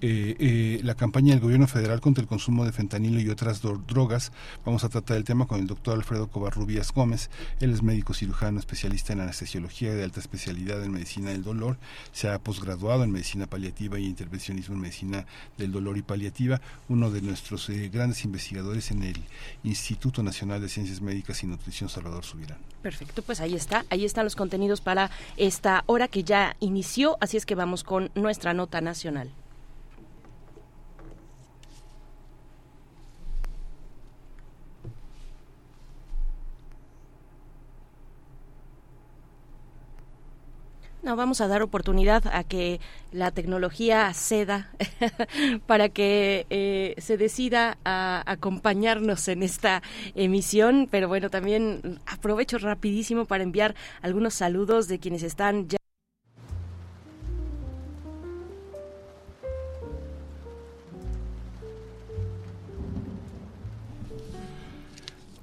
[0.00, 4.32] eh, eh, la campaña del gobierno federal contra el consumo de fentanilo y otras drogas.
[4.64, 7.30] Vamos a tratar el tema con el doctor Alfredo Covarrubias Gómez.
[7.60, 11.78] Él es médico cirujano, especialista en anestesiología de alta especialidad en medicina del dolor.
[12.12, 15.26] Se ha posgraduado en medicina paliativa y intervencionismo en medicina
[15.58, 16.60] del dolor y paliativa.
[16.88, 19.22] Uno de nuestros eh, grandes investigadores en el
[19.62, 22.58] Instituto Nacional de Ciencias Médicas y Nutrición Salvador Subirán.
[22.82, 27.36] Perfecto, pues ahí está, ahí están los contenidos para esta hora que ya inició, así
[27.36, 29.32] es que vamos con nuestra nota nacional.
[41.04, 42.80] No, vamos a dar oportunidad a que
[43.12, 44.70] la tecnología ceda
[45.66, 49.82] para que eh, se decida a acompañarnos en esta
[50.14, 50.88] emisión.
[50.90, 55.76] Pero bueno, también aprovecho rapidísimo para enviar algunos saludos de quienes están ya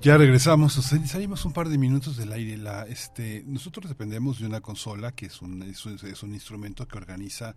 [0.01, 2.57] Ya regresamos, salimos un par de minutos del aire.
[2.57, 7.55] La, este, nosotros dependemos de una consola que es un, es un, instrumento que organiza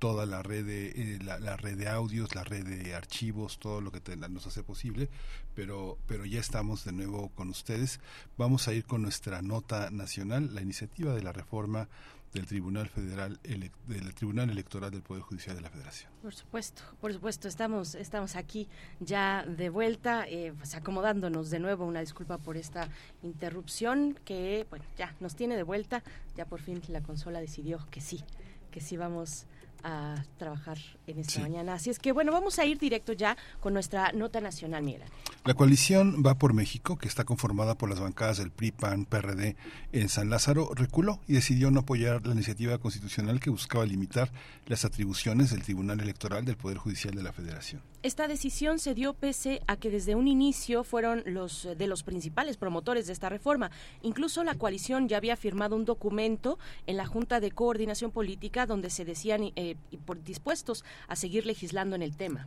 [0.00, 3.92] toda la red de eh, la, red de audios, la red de archivos, todo lo
[3.92, 5.08] que nos hace posible,
[5.54, 8.00] pero pero ya estamos de nuevo con ustedes.
[8.36, 11.88] Vamos a ir con nuestra nota nacional, la iniciativa de la reforma
[12.34, 16.10] del Tribunal Federal del Tribunal Electoral del Poder Judicial de la Federación.
[16.20, 18.68] Por supuesto, por supuesto, estamos estamos aquí
[19.00, 21.86] ya de vuelta, eh, pues acomodándonos de nuevo.
[21.86, 22.88] Una disculpa por esta
[23.22, 26.02] interrupción que bueno ya nos tiene de vuelta.
[26.36, 28.22] Ya por fin la consola decidió que sí,
[28.70, 29.46] que sí vamos
[29.84, 31.74] a trabajar en esta mañana.
[31.74, 35.02] Así es que bueno, vamos a ir directo ya con nuestra nota nacional, Miguel.
[35.44, 39.56] La coalición Va por México, que está conformada por las bancadas del PRI, PAN, PRD
[39.92, 44.32] en San Lázaro, reculó y decidió no apoyar la iniciativa constitucional que buscaba limitar
[44.66, 47.82] las atribuciones del Tribunal Electoral del Poder Judicial de la Federación.
[48.04, 52.58] Esta decisión se dio pese a que desde un inicio fueron los de los principales
[52.58, 53.70] promotores de esta reforma.
[54.02, 58.90] Incluso la coalición ya había firmado un documento en la Junta de Coordinación Política donde
[58.90, 59.76] se decían eh,
[60.22, 62.46] dispuestos a seguir legislando en el tema.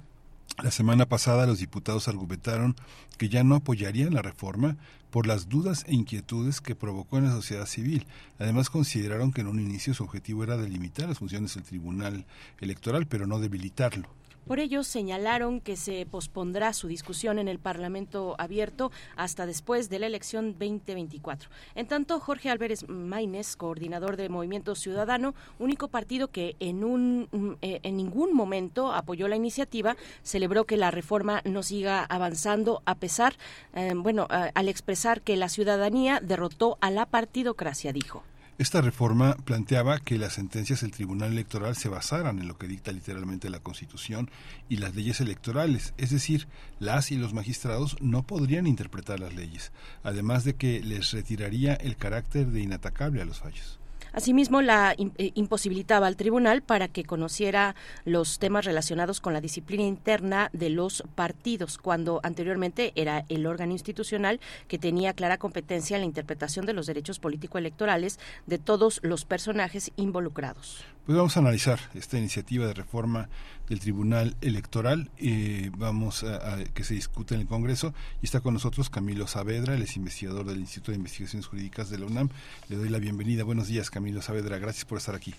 [0.61, 2.75] La semana pasada los diputados argumentaron
[3.17, 4.77] que ya no apoyarían la reforma
[5.09, 8.05] por las dudas e inquietudes que provocó en la sociedad civil.
[8.37, 12.27] Además consideraron que en un inicio su objetivo era delimitar las funciones del Tribunal
[12.59, 14.07] Electoral, pero no debilitarlo.
[14.47, 19.99] Por ello, señalaron que se pospondrá su discusión en el Parlamento abierto hasta después de
[19.99, 21.49] la elección 2024.
[21.75, 27.51] En tanto, Jorge Álvarez Maínez, coordinador de Movimiento Ciudadano, único partido que en, un, mm,
[27.61, 32.95] eh, en ningún momento apoyó la iniciativa, celebró que la reforma no siga avanzando a
[32.95, 33.35] pesar,
[33.75, 38.23] eh, bueno, al expresar que la ciudadanía derrotó a la partidocracia, dijo.
[38.59, 42.91] Esta reforma planteaba que las sentencias del Tribunal Electoral se basaran en lo que dicta
[42.91, 44.31] literalmente la Constitución
[44.67, 46.47] y las leyes electorales, es decir,
[46.79, 49.71] las y los magistrados no podrían interpretar las leyes,
[50.01, 53.77] además de que les retiraría el carácter de inatacable a los fallos.
[54.17, 59.83] Asimismo, la eh, imposibilitaba al tribunal para que conociera los temas relacionados con la disciplina
[59.83, 66.01] interna de los partidos, cuando anteriormente era el órgano institucional que tenía clara competencia en
[66.01, 70.83] la interpretación de los derechos político-electorales de todos los personajes involucrados.
[71.07, 73.29] Pues vamos a analizar esta iniciativa de reforma
[73.69, 75.09] del Tribunal Electoral.
[75.17, 79.75] Eh, vamos a, que se discute en el Congreso y está con nosotros Camilo Saavedra,
[79.75, 82.27] él es investigador del Instituto de Investigaciones Jurídicas de la UNAM.
[82.67, 83.45] Le doy la bienvenida.
[83.45, 84.57] Buenos días, Camilo Saavedra.
[84.57, 85.33] Gracias por estar aquí.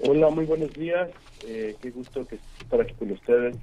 [0.00, 1.10] Hola, muy buenos días.
[1.46, 3.54] Eh, qué gusto estar aquí con ustedes.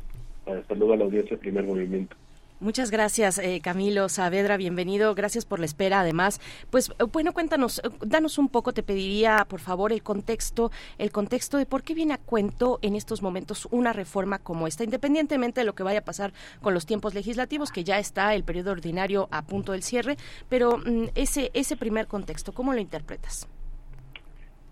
[0.68, 2.15] Saludo a la audiencia del primer movimiento.
[2.61, 5.15] Muchas gracias, eh, Camilo Saavedra, bienvenido.
[5.15, 6.41] Gracias por la espera, además.
[6.69, 11.10] Pues eh, bueno, cuéntanos, eh, danos un poco, te pediría, por favor, el contexto, el
[11.10, 15.61] contexto de por qué viene a cuento en estos momentos una reforma como esta, independientemente
[15.61, 18.72] de lo que vaya a pasar con los tiempos legislativos, que ya está el periodo
[18.72, 20.18] ordinario a punto del cierre,
[20.49, 23.48] pero mm, ese ese primer contexto, ¿cómo lo interpretas?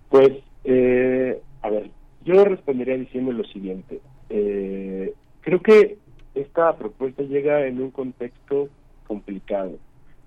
[0.09, 0.29] Pues,
[1.61, 1.89] a ver,
[2.25, 4.01] yo respondería diciendo lo siguiente.
[4.27, 5.97] creo que
[6.41, 8.69] esta propuesta llega en un contexto
[9.07, 9.77] complicado.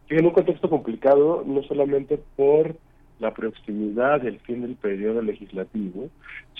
[0.08, 2.76] Llega en un contexto complicado no solamente por
[3.20, 6.08] la proximidad del fin del periodo legislativo,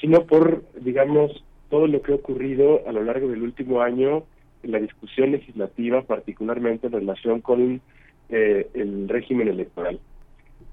[0.00, 4.24] sino por, digamos, todo lo que ha ocurrido a lo largo del último año
[4.62, 7.80] en la discusión legislativa, particularmente en relación con
[8.28, 9.98] eh, el régimen electoral.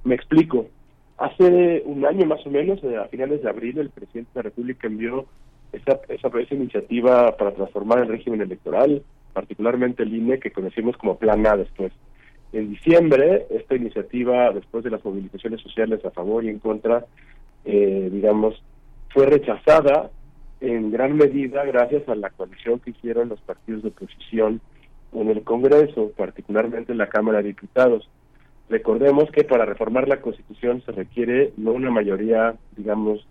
[0.03, 0.67] Me explico.
[1.17, 4.85] Hace un año más o menos, a finales de abril, el presidente de la República
[4.85, 5.25] envió
[5.71, 9.03] esa, esa, esa iniciativa para transformar el régimen electoral,
[9.33, 11.91] particularmente el INE, que conocimos como Plan A después.
[12.53, 17.05] En diciembre, esta iniciativa, después de las movilizaciones sociales a favor y en contra,
[17.65, 18.63] eh, digamos,
[19.09, 20.09] fue rechazada
[20.61, 24.61] en gran medida gracias a la coalición que hicieron los partidos de oposición
[25.13, 28.09] en el Congreso, particularmente en la Cámara de Diputados.
[28.69, 33.25] Recordemos que para reformar la Constitución se requiere no una mayoría, digamos,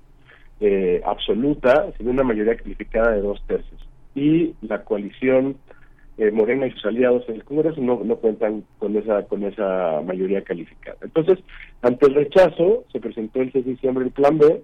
[0.61, 3.81] eh, absoluta, sino una mayoría calificada de dos tercios.
[4.15, 5.57] Y la coalición
[6.19, 10.01] eh, Morena y sus aliados en el Congreso no, no cuentan con esa con esa
[10.01, 10.97] mayoría calificada.
[11.03, 11.39] Entonces,
[11.83, 14.63] ante el rechazo, se presentó el 6 de diciembre el Plan B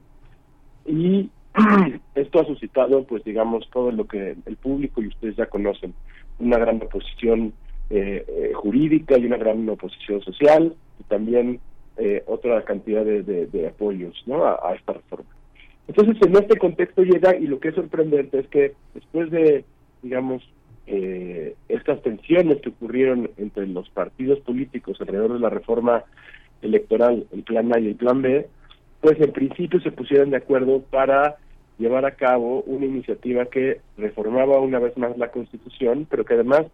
[0.86, 1.30] y
[2.14, 5.92] esto ha suscitado, pues digamos, todo lo que el público y ustedes ya conocen,
[6.38, 7.52] una gran oposición
[7.90, 11.60] eh, eh jurídica y una gran oposición social y también
[11.98, 14.46] eh, otra cantidad de, de, apoyos ¿no?
[14.46, 15.28] a esta reforma.
[15.88, 19.64] Entonces, en este contexto llega y lo que es sorprendente es que después de,
[20.02, 20.42] digamos,
[20.86, 26.04] eh, estas tensiones que ocurrieron entre los partidos políticos alrededor de la reforma
[26.60, 28.46] electoral, el plan A y el plan B,
[29.00, 31.36] pues en principio se pusieron de acuerdo para
[31.78, 36.66] llevar a cabo una iniciativa que reformaba una vez más la Constitución, pero que además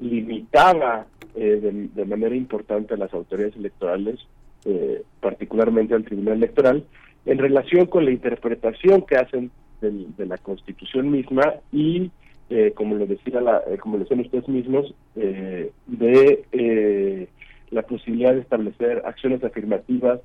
[0.00, 4.18] limitaba eh, de, manera importante a las autoridades electorales,
[4.64, 6.84] eh, particularmente al Tribunal Electoral,
[7.28, 9.50] en relación con la interpretación que hacen
[9.82, 12.10] de la Constitución misma y,
[12.48, 17.28] eh, como lo decía la, eh, como lo decían ustedes mismos, eh, de
[17.70, 20.20] la posibilidad de establecer acciones afirmativas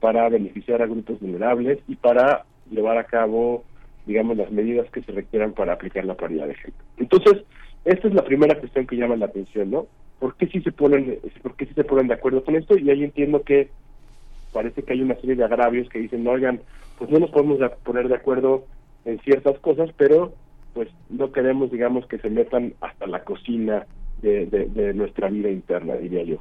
[0.00, 3.64] para beneficiar a grupos vulnerables y para llevar a cabo,
[4.06, 6.84] digamos, las medidas que se requieran para aplicar la paridad de género.
[6.96, 7.44] Entonces,
[7.84, 9.86] esta es la primera cuestión que llama la atención, ¿no?
[10.18, 12.76] ¿Por qué sí se ponen, por qué sí se ponen de acuerdo con esto?
[12.76, 13.68] Y ahí entiendo que
[14.58, 16.60] parece que hay una serie de agravios que dicen, no, oigan,
[16.98, 18.64] pues no nos podemos poner de acuerdo
[19.04, 20.32] en ciertas cosas, pero
[20.74, 23.86] pues no queremos, digamos, que se metan hasta la cocina
[24.20, 26.38] de, de, nuestra vida interna, diría yo.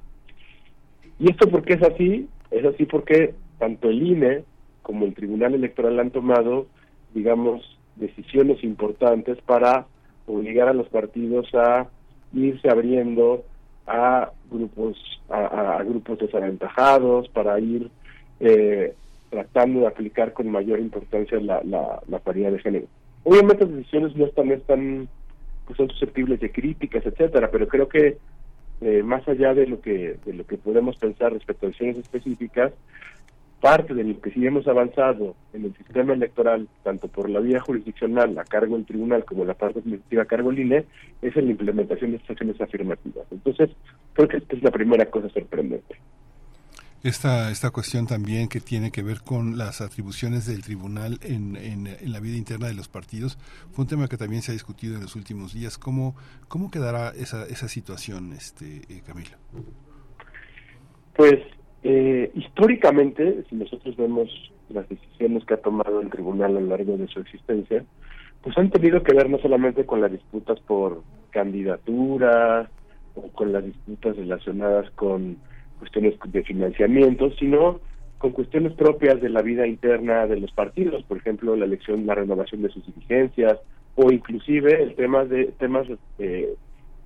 [1.19, 2.27] ¿Y esto por qué es así?
[2.49, 4.44] Es así porque tanto el INE
[4.81, 6.65] como el Tribunal Electoral han tomado,
[7.14, 9.85] digamos, decisiones importantes para
[10.26, 11.85] obligar a los partidos a
[12.34, 13.45] irse abriendo
[13.85, 14.98] a grupos
[15.30, 17.89] a, grupos desaventajados para ir
[18.39, 18.93] eh,
[19.30, 22.88] tratando de aplicar con mayor importancia la, la, paridad de género.
[23.23, 25.09] Obviamente las decisiones no están, están
[25.65, 28.18] pues son susceptibles de críticas, etcétera, pero creo que
[28.81, 32.72] eh, más allá de lo que de lo que podemos pensar respecto a decisiones específicas,
[33.59, 37.59] parte de lo que sí hemos avanzado en el sistema electoral, tanto por la vía
[37.59, 40.85] jurisdiccional a cargo del tribunal como la parte administrativa a cargo del INE,
[41.22, 43.26] es en la implementación de estas acciones afirmativas.
[43.31, 43.72] Entonces,
[44.14, 45.95] creo que esta es la primera cosa sorprendente.
[47.03, 52.11] Esta, esta cuestión también que tiene que ver con las atribuciones del tribunal en, en,
[52.11, 53.37] la vida interna de los partidos
[53.71, 55.77] fue un tema que también se ha discutido en los últimos días.
[55.77, 56.15] ¿Cómo,
[56.47, 59.37] cómo quedará esa, esa situación, este eh, Camilo?
[61.15, 61.39] Pues
[61.83, 64.29] eh, históricamente, si nosotros vemos
[64.69, 67.85] las decisiones que ha tomado el tribunal a lo largo de su existencia,
[68.41, 72.69] pues han tenido que ver no solamente con las disputas por candidatura
[73.15, 75.37] o con las disputas relacionadas con
[75.79, 77.79] cuestiones de financiamiento, sino
[78.17, 82.15] con cuestiones propias de la vida interna de los partidos, por ejemplo, la elección, la
[82.15, 83.59] renovación de sus dirigencias,
[83.95, 85.87] o inclusive el tema de temas
[86.19, 86.53] eh,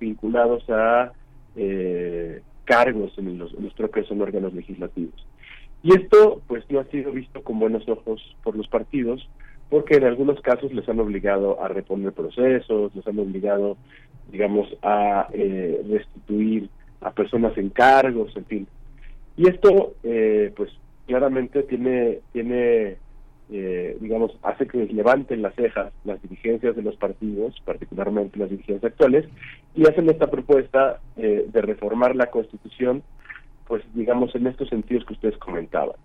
[0.00, 1.12] vinculados a
[1.56, 5.26] eh, cargos en los, en los propios órganos legislativos.
[5.82, 9.28] Y esto pues no ha sido visto con buenos ojos por los partidos,
[9.68, 13.76] porque en algunos casos les han obligado a reponer procesos, les han obligado,
[14.30, 16.68] digamos, a eh, restituir
[17.02, 18.66] a personas en cargos, en fin.
[19.36, 20.70] Y esto, eh, pues,
[21.06, 22.96] claramente tiene, tiene
[23.54, 28.90] eh, digamos, hace que levanten las cejas las dirigencias de los partidos, particularmente las dirigencias
[28.90, 29.26] actuales,
[29.74, 33.02] y hacen esta propuesta eh, de reformar la Constitución,
[33.66, 35.96] pues, digamos, en estos sentidos que ustedes comentaban.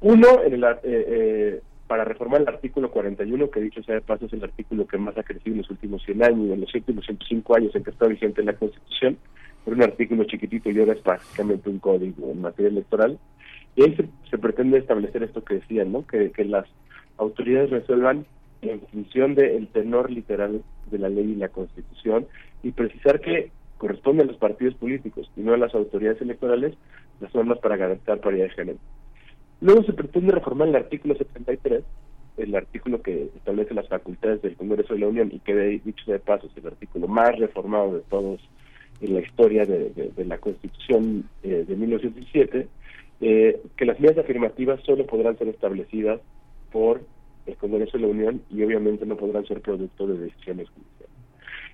[0.00, 4.32] Uno, en el, eh, para reformar el artículo 41, que dicho sea de paso es
[4.32, 7.56] el artículo que más ha crecido en los últimos 100 años, en los últimos 105
[7.56, 9.16] años en que está vigente la Constitución,
[9.66, 13.18] un artículo chiquitito y ahora es prácticamente un código en materia electoral.
[13.76, 13.96] Y ahí
[14.30, 16.06] se, pretende establecer esto que decían, ¿no?
[16.06, 16.66] Que, las
[17.18, 18.26] autoridades resuelvan
[18.62, 22.26] en función del tenor literal de la ley y la Constitución
[22.62, 26.74] y precisar que corresponde a los partidos políticos y no a las autoridades electorales
[27.20, 28.78] las normas para garantizar paridad de género.
[29.60, 31.84] Luego se pretende reformar el artículo 73,
[32.36, 35.54] el artículo que establece las facultades del Congreso de la Unión y que
[35.84, 38.40] dicho de paso es el artículo más reformado de todos
[39.00, 42.68] en la historia de, la Constitución eh, de 1917,
[43.20, 46.20] eh, que las medidas afirmativas solo podrán ser establecidas
[46.72, 47.02] por
[47.46, 51.14] el Congreso de la Unión y obviamente no podrán ser producto de decisiones judiciales.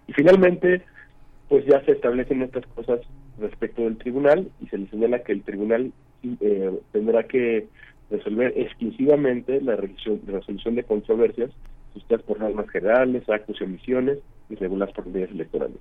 [0.08, 0.82] Y finalmente,
[1.48, 3.00] pues ya se establecen estas cosas
[3.38, 5.92] respecto del tribunal y se le señala que el tribunal
[6.40, 7.66] eh, tendrá que
[8.10, 11.50] resolver exclusivamente la resolución, de controversias
[11.92, 14.18] suscitadas por normas generales, actos y omisiones
[14.48, 15.78] y reguladas por leyes electorales.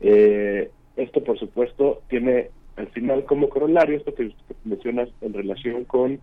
[0.00, 4.32] Eh, esto, por supuesto, tiene al final como corolario esto que
[4.64, 6.20] mencionas en relación con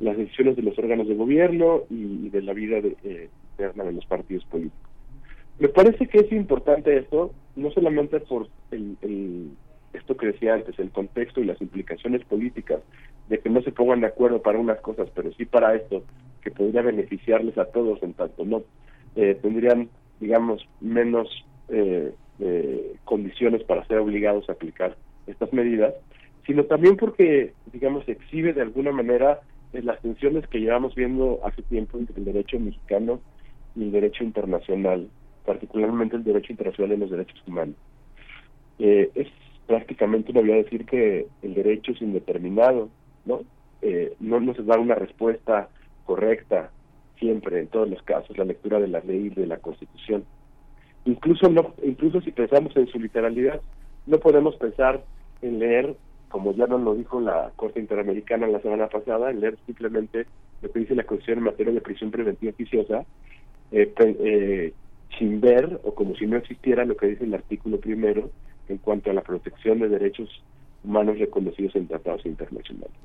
[0.00, 3.92] las decisiones de los órganos de gobierno y, de la vida de, eh, interna de
[3.92, 4.90] los partidos políticos.
[5.58, 9.50] Me parece que es importante esto, no solamente por el,
[9.92, 12.80] esto que decía antes, el contexto y las implicaciones políticas
[13.28, 16.02] de que no se pongan de acuerdo para unas cosas, pero sí para esto,
[16.42, 18.64] que podría beneficiarles a todos en tanto no
[19.16, 19.88] eh, tendrían,
[20.20, 21.28] digamos, menos
[21.68, 24.96] eh, eh, condiciones para ser obligados a aplicar
[25.26, 25.94] estas medidas,
[26.46, 29.40] sino también porque, digamos, exhibe de alguna manera
[29.72, 33.20] las tensiones que llevamos viendo hace tiempo entre el derecho mexicano
[33.74, 35.08] y el derecho internacional,
[35.44, 37.76] particularmente el derecho internacional en los derechos humanos.
[38.78, 39.28] Eh, es
[39.66, 42.90] prácticamente uno voy a decir que el derecho es indeterminado,
[43.24, 43.42] ¿no?
[43.82, 45.68] Eh, no nos da una respuesta
[46.04, 46.70] correcta
[47.18, 50.24] siempre, en todos los casos, la lectura de la ley y de la Constitución.
[51.06, 53.60] Incluso, no, incluso si pensamos en su literalidad,
[54.06, 55.04] no podemos pensar
[55.42, 55.94] en leer,
[56.28, 60.26] como ya nos lo dijo la Corte Interamericana la semana pasada, en leer simplemente
[60.62, 63.04] lo que dice la Constitución en materia de prisión preventiva oficiosa,
[63.70, 64.72] eh, eh,
[65.18, 68.30] sin ver o como si no existiera lo que dice el artículo primero
[68.68, 70.28] en cuanto a la protección de derechos
[70.82, 72.96] humanos reconocidos en tratados internacionales.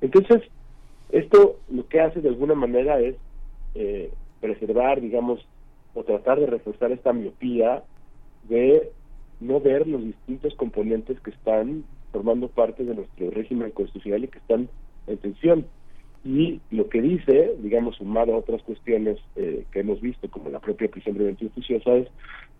[0.00, 0.42] Entonces,
[1.10, 3.16] esto lo que hace de alguna manera es
[3.74, 4.10] eh,
[4.40, 5.46] preservar, digamos,
[5.96, 7.82] o tratar de reforzar esta miopía
[8.48, 8.92] de
[9.40, 14.38] no ver los distintos componentes que están formando parte de nuestro régimen constitucional y que
[14.38, 14.68] están
[15.06, 15.66] en tensión.
[16.22, 20.60] Y lo que dice, digamos, sumado a otras cuestiones eh, que hemos visto, como la
[20.60, 22.08] propia prisión preventiva oficiosa, es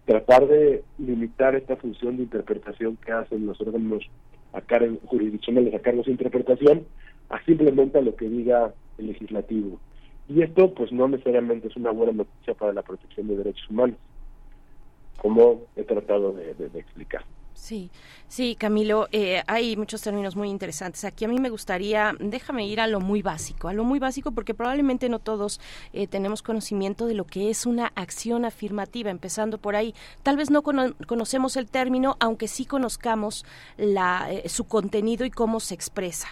[0.07, 4.09] tratar de limitar esta función de interpretación que hacen los órganos
[4.55, 4.63] a
[5.05, 6.87] jurisdiccionales a cargos de interpretación
[7.29, 9.79] a simplemente a lo que diga el legislativo.
[10.29, 13.97] Y esto, pues, no necesariamente es una buena noticia para la protección de derechos humanos,
[15.19, 17.25] como he tratado de explicar.
[17.57, 17.91] Sí,
[18.29, 21.05] sí, Camilo, eh, hay muchos términos muy interesantes.
[21.07, 24.31] Aquí a mí me gustaría, déjame ir a lo muy básico, a lo muy básico
[24.31, 25.59] porque probablemente no todos
[25.95, 29.95] eh, tenemos conocimiento de lo que es una acción afirmativa, empezando por ahí.
[30.23, 33.47] Tal vez no conocemos el término, aunque sí conozcamos
[33.79, 36.29] la, eh, su contenido y cómo se expresa.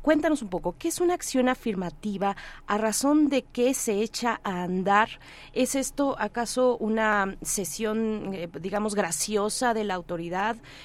[0.00, 2.34] cuéntanos un poco, ¿qué es una acción afirmativa?
[2.66, 5.20] ¿A razón de qué se echa a andar?
[5.52, 10.29] ¿Es esto acaso una sesión, digamos, graciosa de la autoridad?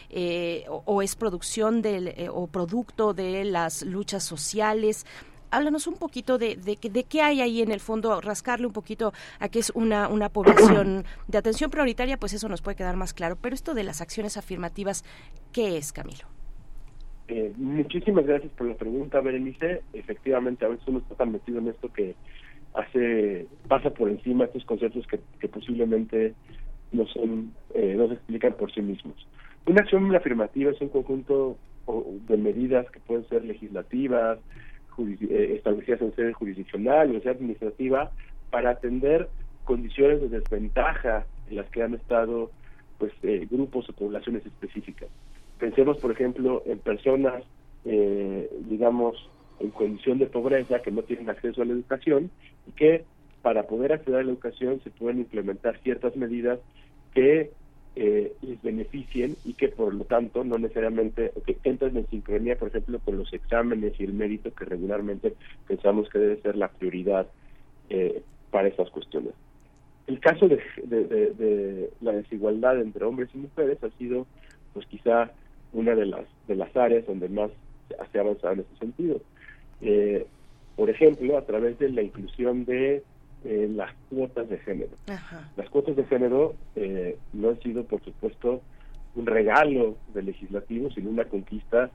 [0.09, 5.05] Eh, o, es producción del, eh, o producto de las luchas sociales
[5.51, 9.13] háblanos un poquito de, de, de, qué hay ahí en el fondo, rascarle un poquito
[9.39, 13.13] a qué es una, una población de atención prioritaria, pues eso nos puede quedar más
[13.13, 13.37] claro.
[13.41, 15.05] Pero esto de las acciones afirmativas,
[15.53, 16.25] ¿qué es, Camilo?
[17.27, 19.81] Eh, muchísimas gracias por la pregunta, Berenice.
[19.93, 22.15] Efectivamente, a veces uno está tan metido en esto que
[22.73, 26.33] hace pasa por encima estos conceptos que, que posiblemente
[26.91, 29.15] no son eh, no se explican por sí mismos.
[29.65, 31.57] Una acción afirmativa es un conjunto
[32.27, 34.39] de medidas que pueden ser legislativas,
[34.97, 38.11] eh, establecidas en sede jurisdiccional o sea administrativa
[38.49, 39.27] para atender
[39.65, 42.49] condiciones de desventaja en las que han estado
[42.97, 45.09] pues eh, grupos o poblaciones específicas.
[45.59, 47.43] Pensemos, por ejemplo, en personas,
[47.83, 49.29] eh, digamos,
[49.59, 52.31] en condición de pobreza que no tienen acceso a la educación
[52.67, 53.03] y que
[53.45, 56.57] para poder acceder a la educación se pueden implementar ciertas medidas
[57.13, 57.51] que
[57.95, 62.69] eh, les beneficien y que por lo tanto no necesariamente que entran en sincronía, por
[62.69, 65.35] ejemplo, con los exámenes y el mérito que regularmente
[65.67, 67.27] pensamos que debe ser la prioridad
[67.91, 69.35] eh, para estas cuestiones.
[70.07, 74.25] El caso de, de, la desigualdad entre hombres y mujeres ha sido,
[74.73, 75.31] pues quizá
[75.71, 77.51] una de las de las áreas donde más
[78.11, 79.21] se ha avanzado en ese sentido.
[79.81, 80.25] Eh,
[80.75, 83.03] por ejemplo, a través de la inclusión de
[83.45, 84.91] eh, las cuotas de género.
[85.55, 88.61] Las cuotas de género eh, no han sido, por supuesto,
[89.15, 91.89] un regalo del legislativo, sino una conquista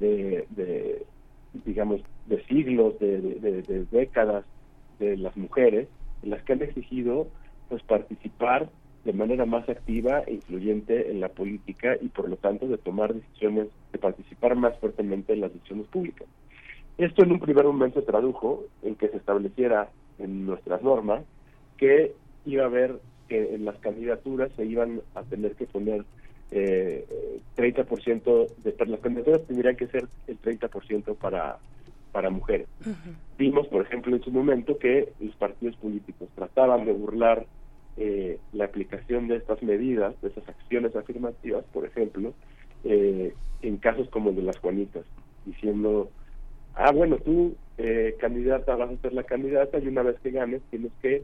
[0.00, 1.04] de,
[1.64, 4.44] digamos, de siglos, de, décadas
[4.98, 5.88] de las mujeres,
[6.22, 7.28] en las que han exigido
[7.68, 8.68] pues participar
[9.04, 13.12] de manera más activa e influyente en la política y por lo tanto de tomar
[13.14, 16.26] decisiones, de participar más fuertemente en las decisiones públicas.
[16.96, 21.24] Esto en un primer momento se tradujo en que se estableciera en nuestras normas
[21.76, 22.12] que
[22.46, 26.04] iba a haber que en las candidaturas se iban a tener que poner
[26.50, 27.06] eh,
[27.56, 31.58] 30% de las candidaturas tendrían que ser el 30% para
[32.12, 32.68] para mujeres.
[33.36, 37.44] Vimos, por ejemplo, en su momento que los partidos políticos trataban de burlar
[37.96, 42.32] eh, la aplicación de estas medidas, de esas acciones afirmativas, por ejemplo,
[42.84, 45.04] eh, en casos como el de las Juanitas,
[45.44, 46.08] diciendo
[46.74, 50.62] ah, bueno, tú, eh, candidata, vas a ser la candidata y una vez que ganes
[50.70, 51.22] tienes que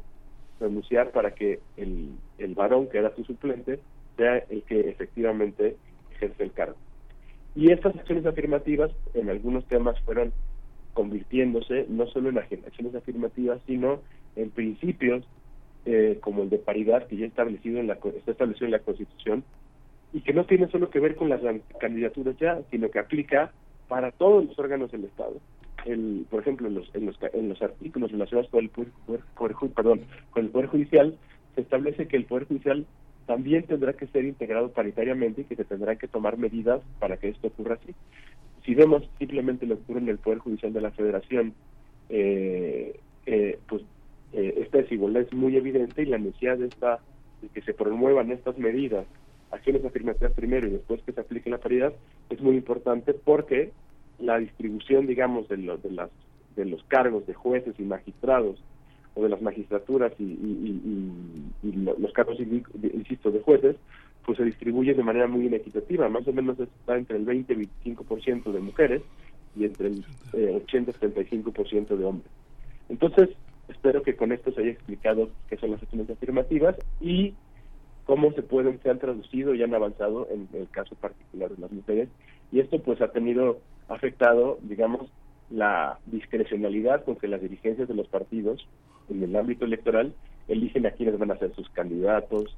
[0.58, 3.80] renunciar para que el, el varón, que era tu suplente,
[4.16, 5.76] sea el que efectivamente
[6.12, 6.76] ejerce el cargo.
[7.54, 10.32] Y estas acciones afirmativas en algunos temas fueron
[10.92, 14.00] convirtiéndose no solo en acciones afirmativas, sino
[14.36, 15.24] en principios
[15.86, 19.44] eh, como el de paridad que ya establecido en la, está establecido en la Constitución
[20.12, 21.40] y que no tiene solo que ver con las
[21.80, 23.52] candidaturas ya, sino que aplica
[23.88, 25.36] para todos los órganos del Estado.
[25.86, 28.92] El, por ejemplo, en los, en los, en los artículos relacionados con el poder,
[29.74, 31.16] perdón, con el poder Judicial,
[31.54, 32.86] se establece que el Poder Judicial
[33.26, 37.28] también tendrá que ser integrado paritariamente y que se tendrán que tomar medidas para que
[37.28, 37.94] esto ocurra así.
[38.64, 41.54] Si vemos simplemente lo que ocurre en el Poder Judicial de la Federación,
[42.08, 43.82] eh, eh, pues
[44.32, 47.00] eh, esta desigualdad es muy evidente y la necesidad de, esta,
[47.42, 49.06] de que se promuevan estas medidas
[49.50, 51.92] acciones afirmativas primero y después que se aplique la paridad
[52.30, 53.72] es muy importante porque
[54.20, 56.10] la distribución, digamos, de, los de, las,
[56.56, 58.62] de los cargos de jueces y magistrados
[59.14, 60.36] o de las magistraturas y,
[61.62, 63.76] los cargos, insisto, de jueces,
[64.24, 66.08] pues se distribuye de manera muy inequitativa.
[66.08, 69.02] Más o menos está entre el 20 y 25% de mujeres
[69.56, 72.30] y entre el 80 y 75% de hombres.
[72.88, 73.30] Entonces,
[73.68, 77.34] espero que con esto se haya explicado qué son las acciones afirmativas y
[78.04, 81.72] cómo se pueden, se han traducido y han avanzado en el caso particular de las
[81.72, 82.08] mujeres.
[82.52, 83.60] Y esto pues ha tenido
[83.90, 85.10] afectado, digamos,
[85.50, 88.66] la discrecionalidad con que las dirigencias de los partidos
[89.08, 90.14] en el ámbito electoral
[90.48, 92.56] eligen a quienes van a ser sus candidatos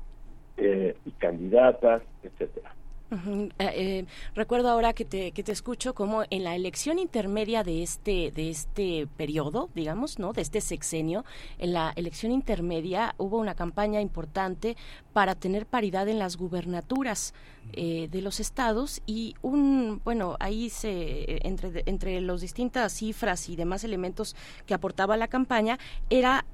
[0.57, 2.75] eh, y candidatas, etcétera.
[3.13, 7.83] Eh, eh, recuerdo ahora que te, que te escucho como en la elección intermedia de
[7.83, 10.33] este, de este periodo, digamos, ¿no?
[10.33, 11.25] De este sexenio,
[11.59, 14.77] en la elección intermedia hubo una campaña importante
[15.13, 17.35] para tener paridad en las gubernaturas
[17.75, 23.57] eh, de los estados y un, bueno, ahí se, entre, entre las distintas cifras y
[23.57, 24.35] demás elementos
[24.65, 25.79] que aportaba la campaña,
[26.09, 26.47] era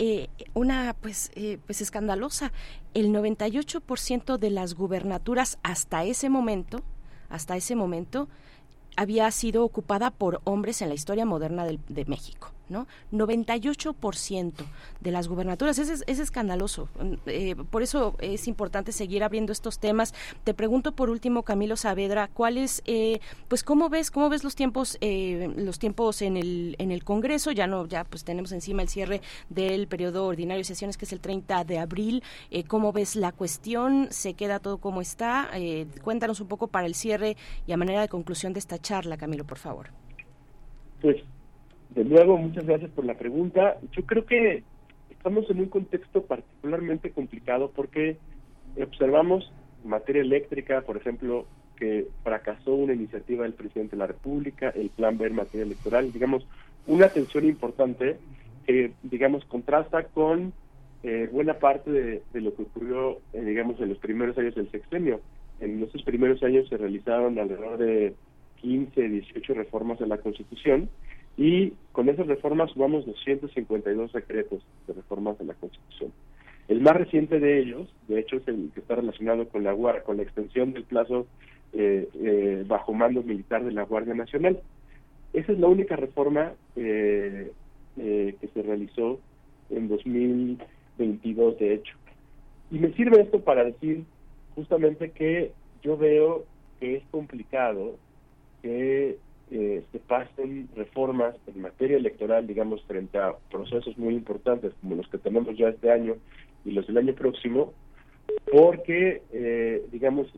[0.54, 1.30] una, pues,
[1.66, 2.52] pues escandalosa.
[2.98, 6.82] El 98% de las gubernaturas hasta ese momento
[7.28, 8.28] hasta ese momento,
[8.96, 12.52] había sido ocupada por hombres en la historia moderna de México.
[12.68, 12.86] ¿No?
[13.12, 14.52] 98%
[15.00, 15.78] de las gubernaturas.
[15.78, 16.88] Es, es escandaloso.
[17.26, 20.14] Eh, por eso es importante seguir abriendo estos temas.
[20.44, 24.98] Te pregunto por último, Camilo Saavedra, ¿cuáles, eh, pues cómo ves, cómo ves los tiempos,
[25.00, 27.52] eh, los tiempos en el, en el Congreso?
[27.52, 31.12] Ya no, ya pues tenemos encima el cierre del periodo ordinario de sesiones que es
[31.12, 32.22] el 30 de abril.
[32.66, 34.08] ¿Cómo ves la cuestión?
[34.10, 35.50] ¿Se queda todo como está?
[36.02, 37.36] cuéntanos un poco para el cierre
[37.66, 39.90] y a manera de conclusión de esta charla, Camilo, por favor.
[41.00, 41.16] Pues
[41.90, 43.78] de nuevo, muchas gracias por la pregunta.
[43.92, 44.62] Yo creo que
[45.10, 48.16] estamos en un contexto particularmente complicado porque
[48.80, 49.52] observamos
[49.84, 51.46] materia eléctrica, por ejemplo,
[51.76, 56.12] que fracasó una iniciativa del presidente de la República, el plan B en materia electoral,
[56.12, 56.46] digamos,
[56.86, 58.16] una tensión importante
[58.66, 60.52] que, digamos, contrasta con
[61.02, 65.20] eh, buena parte de, lo que ocurrió, eh, digamos, en los primeros años del sexenio.
[65.60, 68.14] En esos primeros años se realizaron alrededor de
[68.60, 70.88] 15, 18 reformas de la Constitución
[71.38, 76.12] y con esas reformas sumamos 252 decretos de reformas de la Constitución.
[76.66, 80.16] El más reciente de ellos, de hecho, es el que está relacionado con la con
[80.16, 81.26] la extensión del plazo
[81.72, 84.60] eh, eh, bajo mando militar de la Guardia Nacional.
[85.32, 87.52] Esa es la única reforma eh,
[87.96, 89.20] que se realizó
[89.70, 91.94] en 2022, de hecho.
[92.70, 94.04] Y me sirve esto para decir
[94.56, 95.52] justamente que
[95.82, 96.44] yo veo
[96.80, 97.96] que es complicado
[98.60, 99.18] que
[99.50, 105.08] eh, se pasen reformas en materia electoral, digamos, frente a procesos muy importantes como los
[105.08, 106.16] que tenemos ya este año
[106.64, 107.72] y los del año próximo,
[108.52, 110.28] porque, eh, digamos,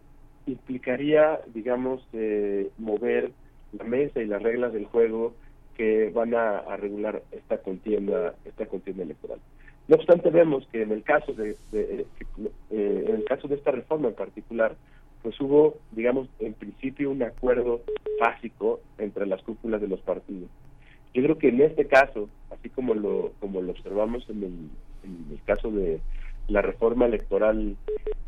[0.47, 3.33] implicaría, digamos, eh, mover
[3.73, 5.35] la mesa y las reglas del juego
[5.77, 9.41] que van a, regular esta contienda, esta contienda electoral.
[9.89, 12.07] No obstante, vemos que en el caso de, de
[12.71, 14.77] en el caso de esta reforma en particular,
[15.23, 17.83] pues hubo, digamos, en principio un acuerdo
[18.21, 20.49] básico entre las cúpulas de los partidos.
[21.13, 24.71] Yo creo que en este caso, así como lo como lo observamos en
[25.03, 26.01] el, caso de
[26.49, 27.77] la reforma electoral,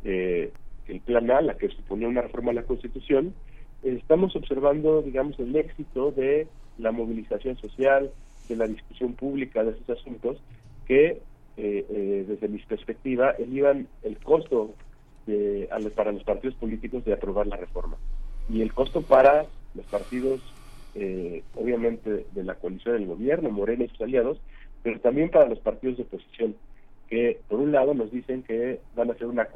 [0.04, 0.50] eh,
[0.88, 3.34] el plan A, la que suponía una reforma a la Constitución,
[3.82, 6.46] estamos observando, digamos, el éxito de
[6.78, 8.10] la movilización social,
[8.48, 10.38] de la discusión pública de esos asuntos,
[10.86, 11.20] que
[11.56, 14.74] eh, eh, desde mi perspectiva elevan el costo
[15.94, 17.96] para los partidos políticos de aprobar la reforma.
[18.48, 20.40] Y el costo para los partidos,
[20.94, 24.40] eh, obviamente, de la coalición del gobierno, Morena y sus aliados,
[24.82, 26.56] pero también para los partidos de oposición,
[27.08, 29.48] que por un lado nos dicen que van a hacer una,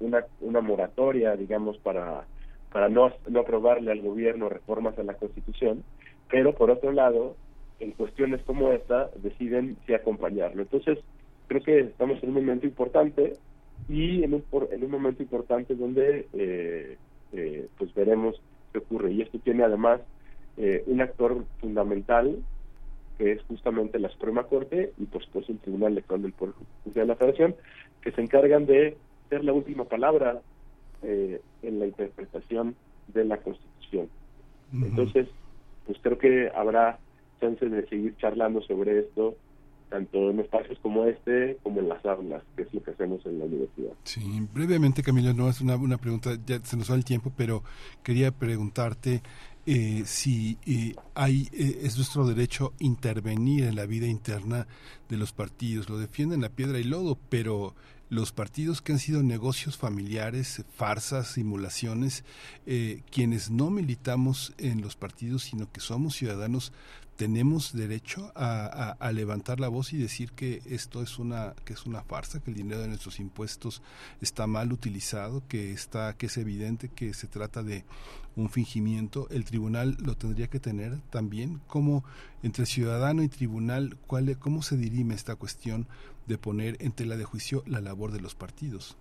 [0.00, 2.24] una, una moratoria, digamos, para,
[2.72, 5.82] para no, no aprobarle al gobierno reformas a la Constitución,
[6.30, 7.34] pero por otro lado,
[7.80, 10.62] en cuestiones como esta, deciden si acompañarlo.
[10.62, 10.98] Entonces,
[11.46, 13.34] creo que estamos en un momento importante
[13.88, 16.96] y en un, en un momento importante donde eh,
[17.32, 18.40] eh, pues veremos
[18.72, 19.12] qué ocurre.
[19.12, 20.00] Y esto tiene además
[20.56, 22.36] eh, un actor fundamental
[23.16, 26.54] que es justamente la Suprema Corte y por supuesto el Tribunal Electoral del Poder
[26.84, 27.56] Judicial de la Federación,
[28.00, 28.96] que se encargan de
[29.28, 30.40] ser la última palabra
[31.02, 32.76] en la interpretación
[33.08, 34.08] de la Constitución.
[34.72, 35.28] Entonces,
[35.86, 36.98] pues creo que habrá
[37.40, 39.36] chance de seguir charlando sobre esto
[39.88, 43.38] tanto en espacios como este como en las aulas, que es lo que hacemos en
[43.38, 43.92] la universidad.
[44.04, 47.62] Sí, brevemente Camilo, no es una, una pregunta, ya se nos va el tiempo, pero
[48.02, 49.22] quería preguntarte
[49.70, 54.66] eh, si eh, hay eh, es nuestro derecho intervenir en la vida interna
[55.10, 55.90] de los partidos.
[55.90, 57.74] Lo defienden la piedra y lodo, pero
[58.08, 62.24] los partidos que han sido negocios familiares, farsas, simulaciones,
[63.10, 66.72] quienes no militamos en los partidos, sino que somos ciudadanos,
[67.18, 72.02] tenemos derecho a, levantar la voz y decir que esto es una que es una
[72.02, 73.82] farsa que el dinero de nuestros impuestos
[74.22, 77.84] está mal utilizado que está que es evidente que se trata de
[78.36, 79.26] un fingimiento.
[79.30, 81.60] El tribunal lo tendría que tener también.
[81.66, 82.04] Como
[82.44, 85.86] entre ciudadano y tribunal cuál cómo se dirime esta cuestión
[86.28, 88.96] de poner en tela de juicio la labor de los partidos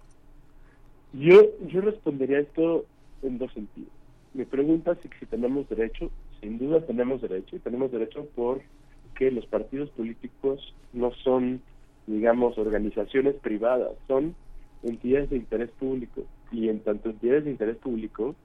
[1.14, 2.86] yo yo respondería esto
[3.22, 3.92] en dos sentidos.
[4.34, 6.12] Me pregunta si tenemos derecho
[6.42, 11.62] sin duda tenemos derecho y tenemos derecho porque los partidos políticos no son,
[12.06, 14.36] digamos, organizaciones privadas, son
[14.84, 18.36] entidades de interés público y en tanto entidades de interés público,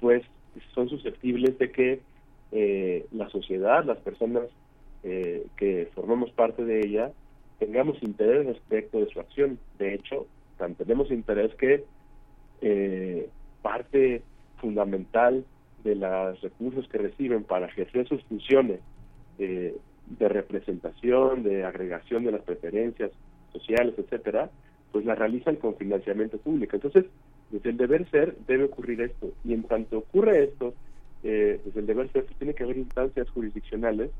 [0.00, 0.22] pues
[0.74, 2.00] son susceptibles de que
[2.52, 4.44] eh, la sociedad, las personas
[5.02, 7.12] eh, que formamos parte de ella,
[7.58, 9.58] tengamos interés respecto de su acción.
[9.78, 10.26] De hecho,
[10.76, 11.84] tenemos interés que
[12.60, 13.28] eh,
[13.62, 14.22] parte
[14.58, 15.44] fundamental
[15.84, 18.80] de los recursos que reciben para ejercer sus funciones
[19.38, 19.76] eh,
[20.18, 23.10] de representación, de agregación de las preferencias
[23.52, 24.50] sociales, etcétera,
[24.92, 26.76] pues la realizan con financiamiento público.
[26.76, 27.06] Entonces,
[27.50, 29.32] desde el deber ser debe ocurrir esto.
[29.44, 30.74] Y en tanto ocurre esto,
[31.22, 34.10] eh, desde el deber ser tiene que haber instancias jurisdiccionales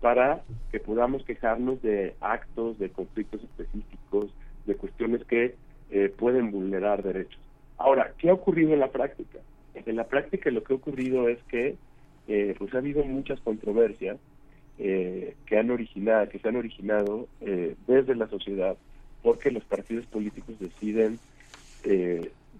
[0.00, 4.34] para que podamos quejarnos de actos, de conflictos específicos,
[4.66, 5.54] de cuestiones que
[5.90, 7.40] eh, pueden vulnerar derechos.
[7.78, 9.38] Ahora, ¿qué ha ocurrido en la práctica?
[9.74, 11.76] En la práctica lo que ha ocurrido es que
[12.28, 14.18] eh, pues ha habido muchas controversias
[14.78, 18.76] eh, que han originado que se han originado eh, desde la sociedad
[19.22, 21.18] porque los partidos políticos deciden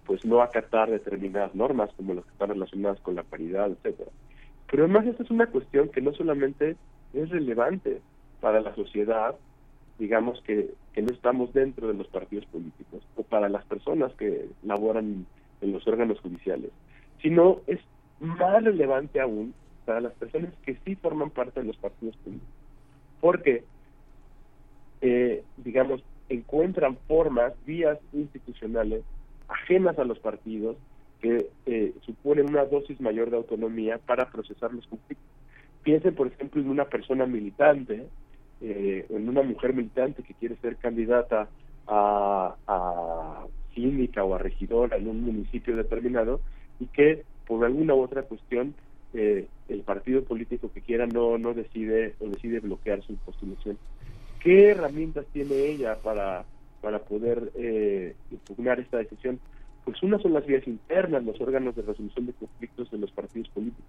[0.04, 4.10] pues no acatar determinadas normas como las que están relacionadas con la paridad etcétera.
[4.68, 6.76] Pero además esta es una cuestión que no solamente
[7.14, 8.00] es relevante
[8.40, 9.36] para la sociedad
[9.98, 14.48] digamos que, que no estamos dentro de los partidos políticos o para las personas que
[14.64, 15.24] laboran
[15.60, 16.70] en los órganos judiciales
[17.22, 17.78] sino es
[18.20, 19.54] más relevante aún
[19.84, 22.54] para las personas que sí forman parte de los partidos políticos.
[23.20, 23.64] Porque,
[25.00, 29.02] eh, digamos, encuentran formas, vías institucionales
[29.48, 30.76] ajenas a los partidos
[31.20, 35.26] que eh, suponen una dosis mayor de autonomía para procesar los conflictos.
[35.82, 38.06] Piensen, por ejemplo, en una persona militante,
[38.60, 41.48] eh, en una mujer militante que quiere ser candidata
[41.86, 46.40] a, a síndica o a regidora en un municipio determinado
[46.80, 48.74] y que por alguna u otra cuestión
[49.14, 53.78] eh, el partido político que quiera no no decide o decide bloquear su postulación.
[54.40, 56.44] ¿Qué herramientas tiene ella para
[56.80, 59.38] para poder eh, impugnar esta decisión?
[59.84, 63.48] Pues una son las vías internas, los órganos de resolución de conflictos de los partidos
[63.48, 63.84] políticos.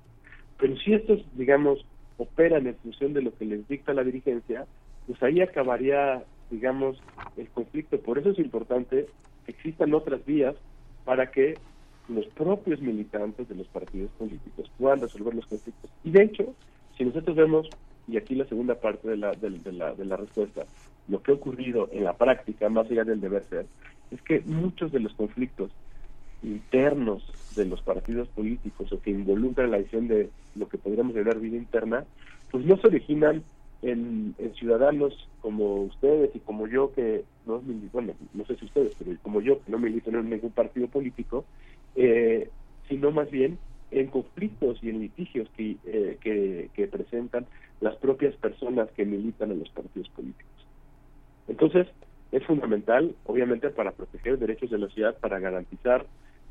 [0.57, 1.85] Pero si estos, digamos,
[2.17, 4.65] operan en función de lo que les dicta la dirigencia,
[5.07, 6.97] pues ahí acabaría, digamos,
[7.37, 7.99] el conflicto.
[7.99, 9.07] Por eso es importante
[9.45, 10.55] que existan otras vías
[11.05, 11.55] para que
[12.09, 15.89] los propios militantes de los partidos políticos puedan resolver los conflictos.
[16.03, 16.53] Y de hecho,
[16.97, 17.69] si nosotros vemos,
[18.07, 20.65] y aquí la segunda parte de la, de, la, de la respuesta,
[21.07, 23.65] lo que ha ocurrido en la práctica, más allá del deber ser,
[24.11, 25.71] es que muchos de los conflictos
[26.43, 27.23] internos
[27.55, 31.57] de los partidos políticos o que involucran la decisión de lo que podríamos llamar vida
[31.57, 32.05] interna,
[32.51, 33.43] pues no se originan
[33.83, 37.61] en, ciudadanos como ustedes y como yo que no
[37.91, 41.43] bueno no sé si ustedes pero como yo que no milito en ningún partido político
[41.95, 42.49] eh,
[42.87, 43.57] sino más bien
[43.91, 47.45] en conflictos y en litigios que, eh, que, que presentan
[47.79, 50.67] las propias personas que militan en los partidos políticos
[51.47, 51.87] entonces
[52.31, 56.05] es fundamental obviamente para proteger derechos de la ciudad para garantizar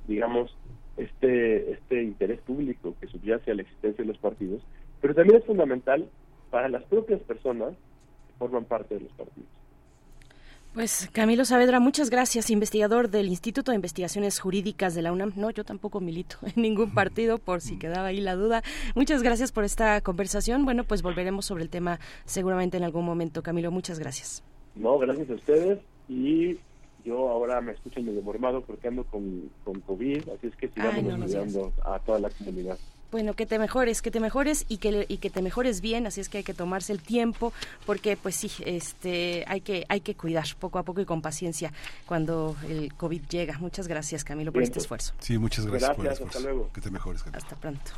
[0.07, 0.57] digamos
[0.97, 4.63] este este interés público que subyace a la existencia de los partidos
[5.03, 6.09] pero también es fundamental
[6.53, 9.49] para las propias personas que forman parte de los partidos.
[10.75, 15.35] Pues Camilo Saavedra, muchas gracias, investigador del Instituto de Investigaciones Jurídicas de la UNAM.
[15.37, 18.63] No, yo tampoco milito en ningún partido, por si quedaba ahí la duda.
[18.95, 20.65] Muchas gracias por esta conversación.
[20.65, 23.43] Bueno, pues volveremos sobre el tema seguramente en algún momento.
[23.43, 24.43] Camilo, muchas gracias.
[24.75, 25.79] No, gracias a ustedes
[26.09, 26.59] y
[27.05, 31.05] yo ahora me escucho medio mormado porque ando con, con COVID, así es que sigamos
[31.05, 32.79] ayudando a toda la comunidad
[33.13, 36.23] bueno, que te mejores, que te mejores y que, y que te mejores bien, así
[36.23, 37.53] es que hay que tomarse el tiempo
[37.85, 41.73] porque pues sí, este hay que hay que cuidar poco a poco y con paciencia
[42.07, 43.59] cuando el COVID llega.
[43.59, 45.13] Muchas gracias, Camilo, por este esfuerzo.
[45.21, 46.39] Sí, muchas gracias, por el esfuerzo.
[46.39, 46.73] Hasta luego.
[46.73, 47.43] Que te mejores, Camilo.
[47.43, 47.93] Hasta pronto.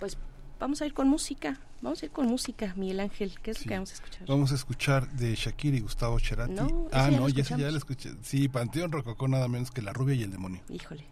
[0.00, 0.18] Pues
[0.58, 1.60] vamos a ir con música.
[1.80, 3.38] Vamos a ir con música, Miguel Ángel.
[3.40, 4.26] ¿Qué es lo que vamos a escuchar?
[4.26, 6.54] Vamos a escuchar de Shakira y Gustavo Cerati.
[6.92, 8.10] ah, no, ya, ya la escuché.
[8.22, 10.62] Sí, Panteón Rococó, nada menos que La Rubia y el Demonio.
[10.68, 11.04] Híjole.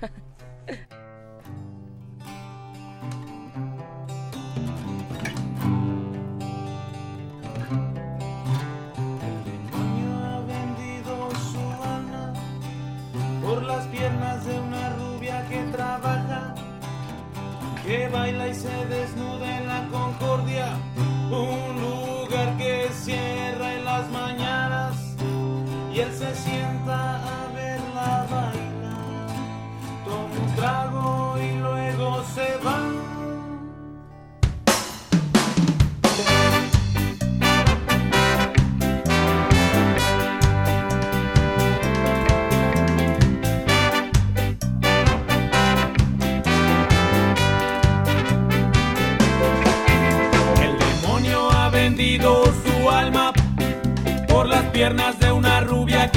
[13.48, 16.54] por las piernas de una rubia que trabaja,
[17.82, 20.76] que baila y se desnuda en la concordia,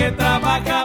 [0.02, 0.81] que trabaja,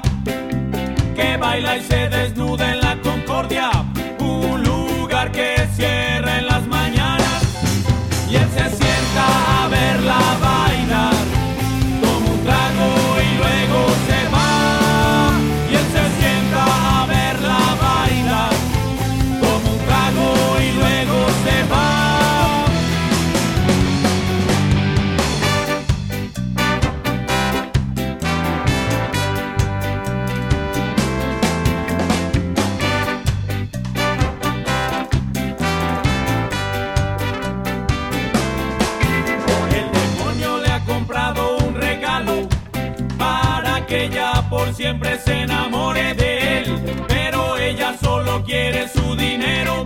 [48.47, 49.85] quiere su dinero.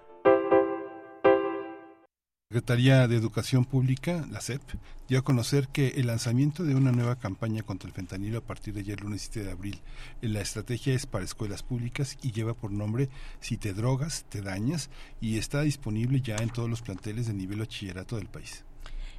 [2.53, 4.61] Secretaría de Educación Pública, la SEP,
[5.09, 8.75] dio a conocer que el lanzamiento de una nueva campaña contra el fentanilo a partir
[8.75, 9.81] de ayer lunes 7 de abril,
[10.21, 13.09] la estrategia es para escuelas públicas y lleva por nombre
[13.41, 17.61] Si te drogas, te dañas y está disponible ya en todos los planteles de nivel
[17.61, 18.67] bachillerato del país.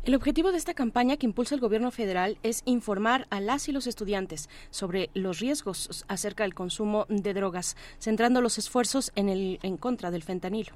[0.04, 3.72] El objetivo de esta campaña que impulsa el gobierno federal es informar a las y
[3.72, 9.58] los estudiantes sobre los riesgos acerca del consumo de drogas, centrando los esfuerzos en, el,
[9.64, 10.74] en contra del fentanilo.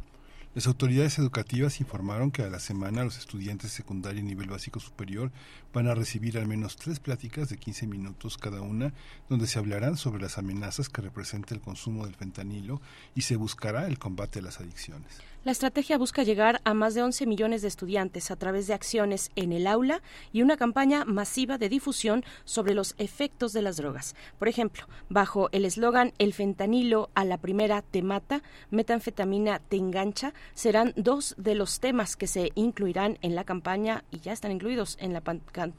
[0.58, 4.80] Las autoridades educativas informaron que a la semana los estudiantes de secundaria y nivel básico
[4.80, 5.32] superior
[5.72, 8.92] van a recibir al menos tres pláticas de 15 minutos cada una,
[9.30, 12.82] donde se hablarán sobre las amenazas que representa el consumo del fentanilo
[13.14, 15.22] y se buscará el combate a las adicciones.
[15.48, 19.32] La estrategia busca llegar a más de 11 millones de estudiantes a través de acciones
[19.38, 20.02] en el aula
[20.34, 24.14] y una campaña masiva de difusión sobre los efectos de las drogas.
[24.40, 30.34] Por ejemplo, bajo el eslogan El fentanilo a la primera te mata, metanfetamina te engancha,
[30.54, 34.98] serán dos de los temas que se incluirán en la campaña y ya están incluidos
[35.00, 35.22] en la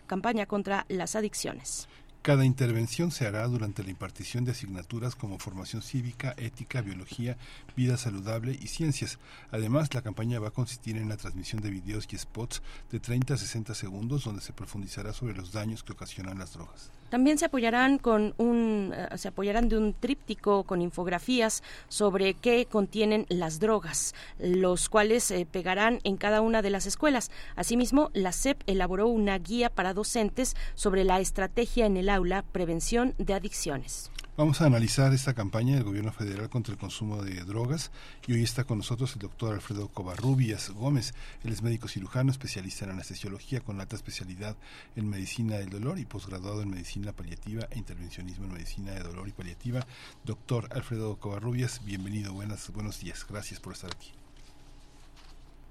[0.07, 1.89] campaña contra las adicciones.
[2.29, 7.39] Cada intervención se hará durante la impartición de asignaturas como formación cívica, ética, biología,
[7.75, 9.19] vida saludable y ciencias.
[9.51, 12.61] Además, la campaña va a consistir en la transmisión de videos y spots
[12.93, 16.91] de 30 a 60 segundos donde se profundizará sobre los daños que ocasionan las drogas.
[17.09, 22.67] También se apoyarán con un eh, se apoyarán de un tríptico con infografías sobre qué
[22.67, 27.31] contienen las drogas, los cuales se pegarán en cada una de las escuelas.
[27.57, 33.15] Asimismo, la SEP elaboró una guía para docentes sobre la estrategia en el aula prevención
[33.19, 34.11] de adicciones.
[34.39, 37.91] Vamos a analizar esta campaña del gobierno federal contra el consumo de drogas
[38.25, 41.13] y hoy está con nosotros el doctor Alfredo Covarrubias Gómez.
[41.43, 44.55] Él es médico cirujano, especialista en anestesiología con alta especialidad
[44.95, 49.27] en medicina del dolor y posgraduado en medicina paliativa e intervencionismo en medicina de dolor
[49.27, 49.81] y paliativa.
[50.25, 54.13] Doctor Alfredo Covarrubias, bienvenido, buenas, buenos días, gracias por estar aquí.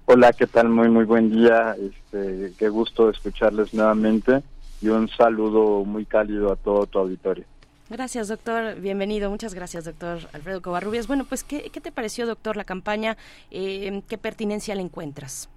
[0.04, 0.68] Hola, ¿qué tal?
[0.68, 1.74] Muy, muy buen día.
[1.80, 4.42] Este, qué gusto escucharles nuevamente
[4.82, 7.46] y un saludo muy cálido a todo tu auditorio.
[7.90, 8.78] Gracias, doctor.
[8.80, 9.30] Bienvenido.
[9.30, 11.06] Muchas gracias, doctor Alfredo Covarrubias.
[11.06, 13.16] Bueno, pues, ¿qué, te pareció, doctor, la campaña?
[13.50, 15.48] Eh, ¿Qué pertinencia le encuentras?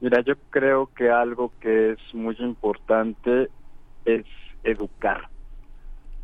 [0.00, 3.48] Mira, yo creo que algo que es muy importante
[4.04, 4.26] es
[4.64, 5.28] educar.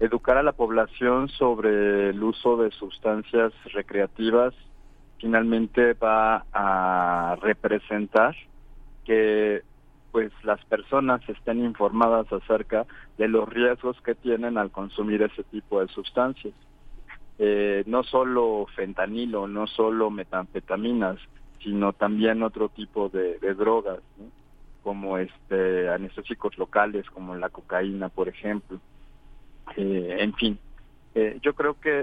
[0.00, 4.52] Educar a la población sobre el uso de sustancias recreativas
[5.18, 8.34] finalmente va a representar
[9.04, 9.62] que
[10.12, 12.86] pues las personas estén informadas acerca
[13.16, 16.52] de los riesgos que tienen al consumir ese tipo de sustancias.
[17.38, 21.18] Eh, no solo fentanilo, no solo metanfetaminas,
[21.62, 24.00] sino también otro tipo de, drogas,
[24.82, 28.78] como este anestésicos locales, como la cocaína, por ejemplo.
[29.76, 30.58] Eh, en fin,
[31.14, 32.00] eh, yo creo que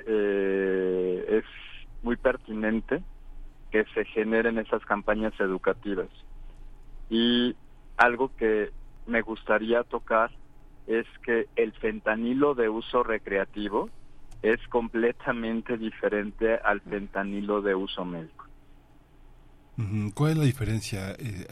[1.27, 1.45] es
[2.01, 3.03] muy pertinente
[3.71, 6.09] que se generen esas campañas educativas.
[7.09, 7.55] Y
[7.99, 8.71] algo que
[9.07, 10.31] me gustaría tocar
[10.87, 13.89] es que el fentanilo de uso recreativo
[14.41, 18.45] es completamente diferente al fentanilo de uso médico.
[20.13, 21.45] ¿Cuál es la diferencia, eh,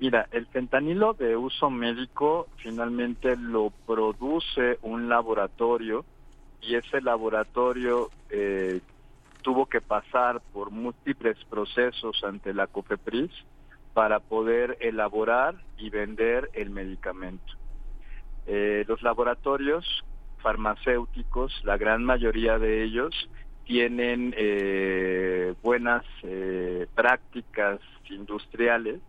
[0.00, 6.04] Mira, el fentanilo de uso médico finalmente lo produce un laboratorio
[6.62, 8.80] y ese laboratorio eh,
[9.42, 13.30] tuvo que pasar por múltiples procesos ante la COFEPRIS
[13.98, 17.54] para poder elaborar y vender el medicamento.
[18.46, 19.84] Eh, los laboratorios
[20.40, 23.12] farmacéuticos, la gran mayoría de ellos,
[23.64, 29.00] tienen eh, buenas eh, prácticas industriales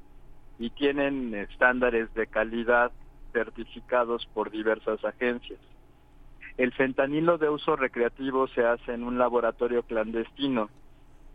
[0.57, 2.91] y tienen estándares de calidad
[3.31, 5.59] certificados por diversas agencias.
[6.57, 10.67] El fentanilo de uso recreativo se hace en un laboratorio clandestino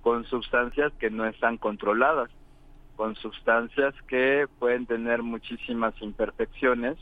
[0.02, 2.30] con sustancias que no están controladas
[2.96, 6.98] con sustancias que pueden tener muchísimas imperfecciones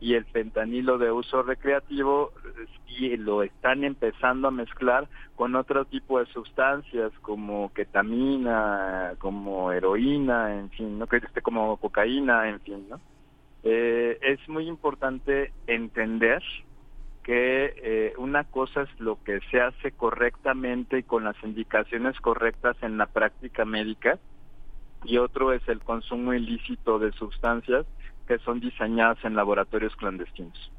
[0.00, 2.32] y el fentanilo de uso recreativo
[2.88, 10.58] y lo están empezando a mezclar con otro tipo de sustancias como ketamina, como heroína,
[10.58, 13.00] en fin, no que como cocaína, en fin, ¿no?
[13.62, 16.42] Eh, es muy importante entender
[17.22, 22.76] que eh, una cosa es lo que se hace correctamente y con las indicaciones correctas
[22.82, 24.18] en la práctica médica
[25.04, 27.86] y otro es el consumo ilícito de sustancias
[28.26, 30.72] que son diseñadas en laboratorios clandestinos.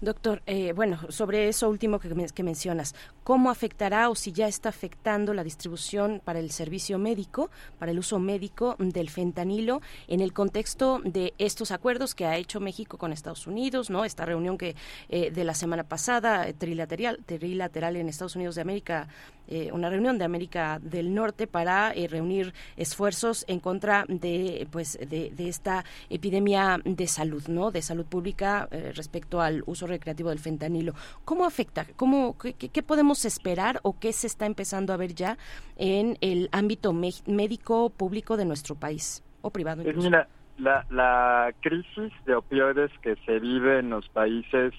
[0.00, 5.34] Doctor, eh, bueno, sobre eso último que, mencionas, ¿cómo afectará o si ya está afectando
[5.34, 11.00] la distribución para el servicio médico, para el uso médico del fentanilo en el contexto
[11.04, 14.04] de estos acuerdos que ha hecho México con Estados Unidos, no?
[14.04, 14.74] Esta reunión que
[15.08, 19.08] eh, de la semana pasada trilateral, trilateral en Estados Unidos de América
[19.48, 24.98] eh, una reunión de América del Norte para eh, reunir esfuerzos en contra de pues
[24.98, 30.38] de, esta epidemia de salud no de salud pública eh, respecto al uso recreativo del
[30.38, 30.94] fentanilo
[31.24, 35.38] cómo afecta cómo qué, podemos esperar o qué se está empezando a ver ya
[35.76, 39.82] en el ámbito médico público de nuestro país o privado.
[39.82, 44.72] Pues mira, la, la crisis de opioides que se vive en los países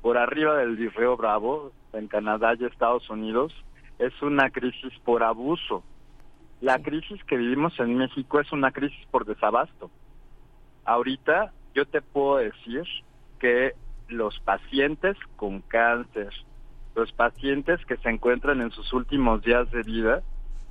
[0.00, 3.52] por arriba del Río Bravo, en Canadá y Estados Unidos,
[3.98, 5.84] es una crisis por abuso.
[6.60, 9.90] La crisis que vivimos en México es una crisis por desabasto.
[10.84, 12.84] Ahorita yo te puedo decir
[13.42, 13.74] que
[14.06, 16.32] los pacientes con cáncer,
[16.94, 20.22] los pacientes que se encuentran en sus últimos días de vida,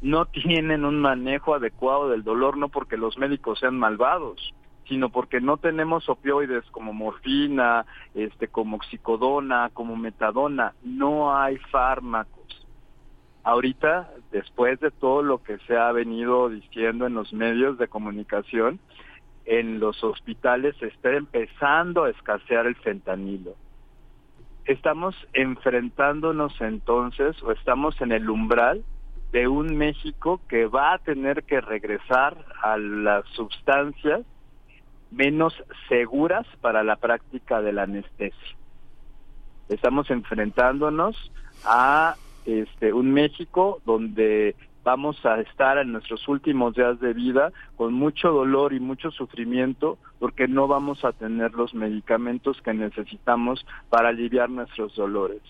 [0.01, 4.53] no tienen un manejo adecuado del dolor, no porque los médicos sean malvados,
[4.87, 7.85] sino porque no tenemos opioides como morfina,
[8.15, 12.39] este, como oxicodona, como metadona, no hay fármacos.
[13.43, 18.79] Ahorita, después de todo lo que se ha venido diciendo en los medios de comunicación,
[19.45, 23.55] en los hospitales está empezando a escasear el fentanilo.
[24.65, 28.83] Estamos enfrentándonos entonces, o estamos en el umbral
[29.31, 34.21] de un México que va a tener que regresar a las sustancias
[35.09, 35.53] menos
[35.89, 38.57] seguras para la práctica de la anestesia.
[39.69, 41.31] Estamos enfrentándonos
[41.65, 42.15] a
[42.45, 48.31] este un México donde vamos a estar en nuestros últimos días de vida con mucho
[48.31, 54.49] dolor y mucho sufrimiento porque no vamos a tener los medicamentos que necesitamos para aliviar
[54.49, 55.41] nuestros dolores.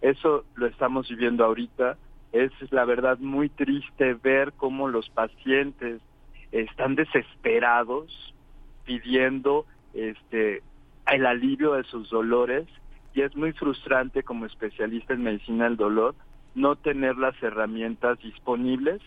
[0.00, 1.96] Eso lo estamos viviendo ahorita.
[2.32, 6.00] Es la verdad muy triste ver cómo los pacientes
[6.52, 8.34] están desesperados
[8.84, 10.62] pidiendo este
[11.10, 12.66] el alivio de sus dolores
[13.14, 16.14] y es muy frustrante como especialista en medicina del dolor
[16.54, 19.00] no tener las herramientas disponibles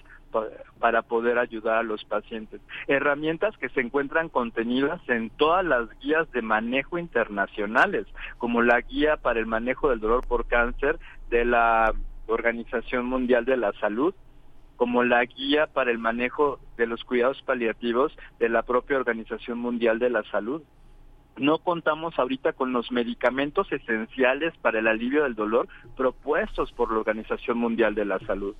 [0.79, 2.59] para poder ayudar a los pacientes.
[2.87, 8.07] Herramientas que se encuentran contenidas en todas las guías de manejo internacionales,
[8.37, 10.99] como la guía para el manejo del dolor por cáncer
[11.29, 11.93] de la
[12.27, 14.15] Organización Mundial de la Salud,
[14.75, 19.99] como la guía para el manejo de los cuidados paliativos de la propia Organización Mundial
[19.99, 20.63] de la Salud.
[21.37, 26.99] No contamos ahorita con los medicamentos esenciales para el alivio del dolor propuestos por la
[26.99, 28.55] Organización Mundial de la Salud.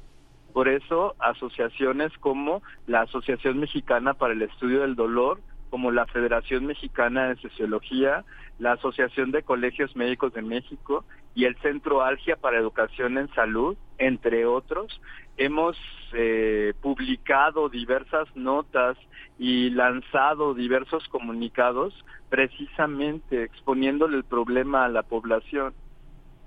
[0.54, 5.40] Por eso, asociaciones como la Asociación Mexicana para el Estudio del Dolor,
[5.70, 8.24] como la Federación Mexicana de Sociología,
[8.60, 13.76] la Asociación de Colegios Médicos de México y el Centro Algia para Educación en Salud,
[13.98, 15.02] entre otros,
[15.38, 15.78] hemos
[16.14, 18.98] eh, publicado diversas notas
[19.40, 21.94] y lanzado diversos comunicados
[22.30, 25.74] precisamente exponiéndole el problema a la población.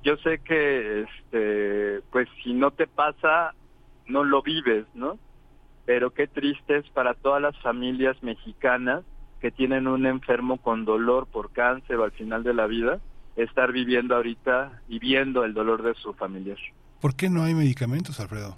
[0.02, 3.54] Yo sé que, este, pues si no te pasa,
[4.06, 5.18] no lo vives, ¿no?
[5.84, 9.04] Pero qué triste es para todas las familias mexicanas
[9.40, 13.00] que tienen un enfermo con dolor por cáncer o al final de la vida,
[13.36, 16.58] estar viviendo ahorita y viendo el dolor de su familiar.
[17.00, 18.56] ¿Por qué no hay medicamentos, Alfredo?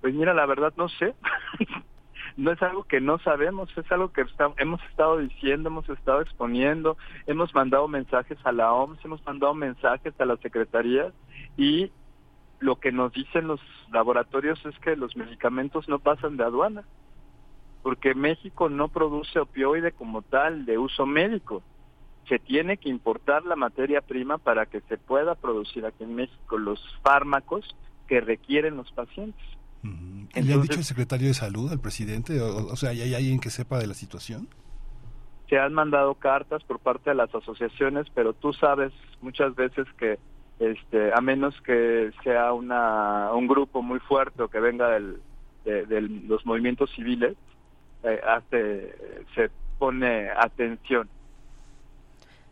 [0.00, 1.14] Pues mira, la verdad no sé.
[2.36, 4.24] no es algo que no sabemos, es algo que
[4.58, 6.96] hemos estado diciendo, hemos estado exponiendo,
[7.26, 11.12] hemos mandado mensajes a la OMS, hemos mandado mensajes a la Secretaría
[11.56, 11.90] y
[12.60, 13.60] lo que nos dicen los
[13.92, 16.84] laboratorios es que los medicamentos no pasan de aduana
[17.82, 21.62] porque México no produce opioide como tal de uso médico.
[22.28, 26.58] Se tiene que importar la materia prima para que se pueda producir aquí en México
[26.58, 27.64] los fármacos
[28.06, 29.42] que requieren los pacientes.
[29.82, 32.40] ¿Le ha dicho el secretario de Salud al presidente?
[32.40, 34.48] O, sea, ¿hay alguien que sepa de la situación?
[35.48, 40.18] Se han mandado cartas por parte de las asociaciones, pero tú sabes muchas veces que
[40.58, 45.20] este, a menos que sea una, un grupo muy fuerte o que venga del,
[45.64, 47.36] de los movimientos civiles,
[48.02, 48.94] eh, hace,
[49.34, 51.08] se pone atención.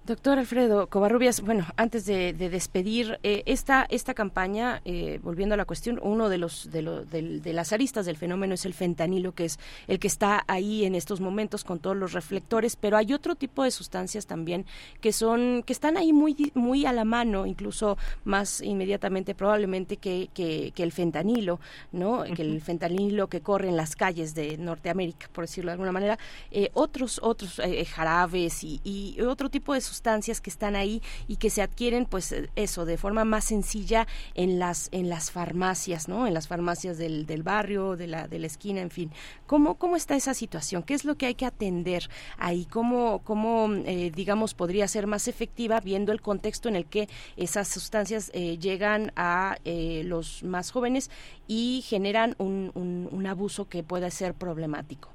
[0.07, 5.65] Doctor Alfredo Covarrubias, bueno, antes de, despedir eh, esta esta campaña, eh, volviendo a la
[5.65, 9.59] cuestión, uno de los de, de, las aristas del fenómeno es el fentanilo, que es
[9.89, 13.65] el que está ahí en estos momentos con todos los reflectores, pero hay otro tipo
[13.65, 14.65] de sustancias también
[15.01, 20.29] que son que están ahí muy muy a la mano, incluso más inmediatamente probablemente que,
[20.33, 21.59] que, el fentanilo,
[21.91, 25.91] no, que el fentanilo que corre en las calles de Norteamérica, por decirlo de alguna
[25.91, 26.17] manera,
[26.53, 27.61] eh, otros otros
[27.93, 32.05] jarabes y, y otro tipo de sustancias sustancias que están ahí y que se adquieren
[32.05, 36.49] pues eh, eso de forma más sencilla en las en las farmacias no en las
[36.49, 39.11] farmacias del, del barrio de la de la esquina en fin.
[39.47, 43.73] Cómo cómo está esa situación qué es lo que hay que atender ahí cómo cómo
[43.73, 48.59] eh, digamos podría ser más efectiva viendo el contexto en el que esas sustancias eh,
[48.59, 49.57] llegan a
[50.05, 51.11] los más jóvenes
[51.47, 55.11] y generan un, un, un abuso que pueda ser problemático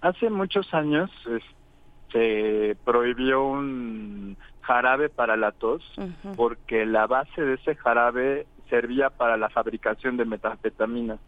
[0.00, 1.10] Hace muchos años,
[2.12, 5.82] se prohibió un jarabe para la tos
[6.36, 11.18] porque la base de ese jarabe servía para la fabricación de metanfetamina.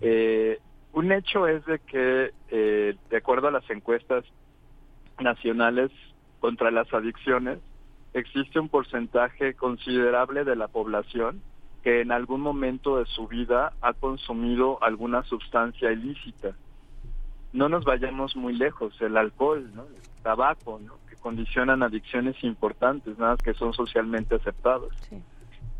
[0.00, 0.58] Eh,
[0.92, 4.24] Un hecho es de que, eh, de acuerdo a las encuestas
[5.20, 5.90] nacionales
[6.40, 7.58] contra las adicciones,
[8.14, 11.42] existe un porcentaje considerable de la población
[11.82, 16.54] que en algún momento de su vida ha consumido alguna sustancia ilícita.
[17.52, 19.84] No nos vayamos muy lejos, el alcohol, ¿no?
[19.84, 20.98] el tabaco, ¿no?
[21.08, 24.92] que condicionan adicciones importantes, nada que son socialmente aceptados.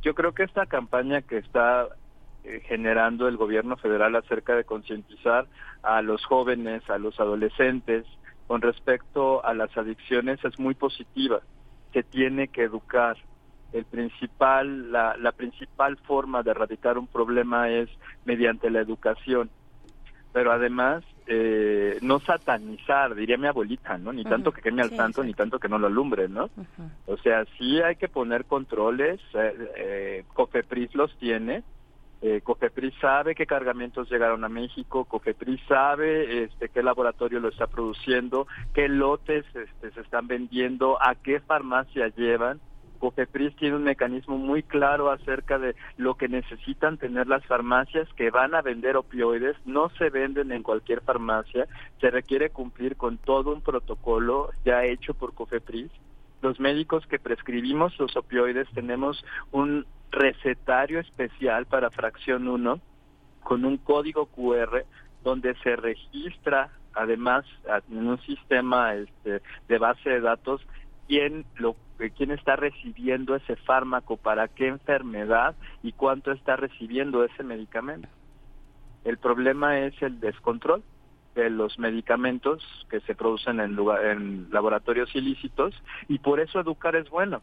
[0.02, 1.88] Yo creo que esta campaña que está
[2.44, 5.48] eh, generando el gobierno federal acerca de concientizar
[5.82, 8.06] a los jóvenes, a los adolescentes
[8.46, 11.40] con respecto a las adicciones es muy positiva.
[11.92, 13.16] Se tiene que educar.
[13.72, 17.90] El principal, la, la principal forma de erradicar un problema es
[18.24, 19.50] mediante la educación.
[20.36, 24.12] Pero además, eh, no satanizar, diría mi abuelita, ¿no?
[24.12, 26.50] Ni tanto que queme al santo, ni tanto que no lo alumbre, ¿no?
[27.06, 31.62] O sea, sí hay que poner controles, eh, eh, Cofepris los tiene,
[32.20, 37.66] eh, Cofepris sabe qué cargamentos llegaron a México, Cofepris sabe este, qué laboratorio lo está
[37.66, 42.60] produciendo, qué lotes este, se están vendiendo, a qué farmacia llevan.
[42.96, 48.30] Cofepris tiene un mecanismo muy claro acerca de lo que necesitan tener las farmacias que
[48.30, 51.66] van a vender opioides, no se venden en cualquier farmacia,
[52.00, 55.90] se requiere cumplir con todo un protocolo ya hecho por Cofepris.
[56.42, 62.80] Los médicos que prescribimos los opioides tenemos un recetario especial para fracción 1
[63.42, 64.84] con un código QR
[65.22, 67.44] donde se registra además
[67.90, 70.66] en un sistema este, de base de datos
[71.08, 71.76] quién lo
[72.16, 78.08] quién está recibiendo ese fármaco para qué enfermedad y cuánto está recibiendo ese medicamento.
[79.04, 80.82] El problema es el descontrol
[81.34, 85.74] de los medicamentos que se producen en, en laboratorios ilícitos
[86.08, 87.40] y por eso educar es bueno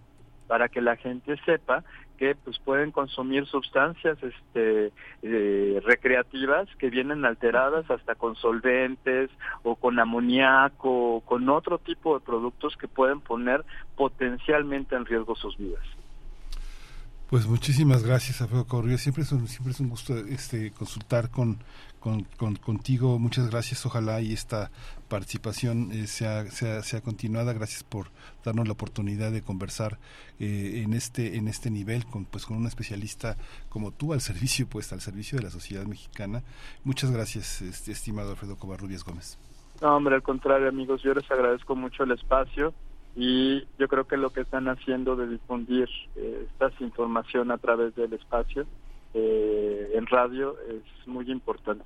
[0.48, 1.84] para que la gente sepa
[2.18, 4.91] que pues pueden consumir sustancias este
[5.24, 9.30] eh, recreativas que vienen alteradas hasta con solventes
[9.64, 13.65] o con amoníaco o con otro tipo de productos que pueden poner
[13.95, 15.84] potencialmente en riesgo sus vidas.
[17.34, 18.95] Pues muchísimas gracias, Alfredo Correa.
[18.99, 21.57] Siempre es un, siempre es un gusto este, consultar con,
[21.99, 22.26] con,
[22.57, 23.18] contigo.
[23.18, 23.84] Muchas gracias.
[23.88, 24.69] Ojalá y esta
[25.10, 27.51] participación eh, sea, sea, sea, continuada.
[27.53, 28.10] Gracias por
[28.45, 29.97] darnos la oportunidad de conversar
[30.39, 33.35] eh, en este en este nivel con pues con un especialista
[33.68, 36.43] como tú al servicio pues al servicio de la sociedad mexicana.
[36.84, 39.39] Muchas gracias, este, estimado Alfredo Covarrubias Gómez.
[39.81, 42.76] No, hombre, al contrario, amigos, yo les agradezco mucho el espacio
[43.15, 47.95] y yo creo que lo que están haciendo de difundir eh, esta información a través
[47.95, 48.65] del espacio
[49.14, 51.85] eh, en radio es muy importante.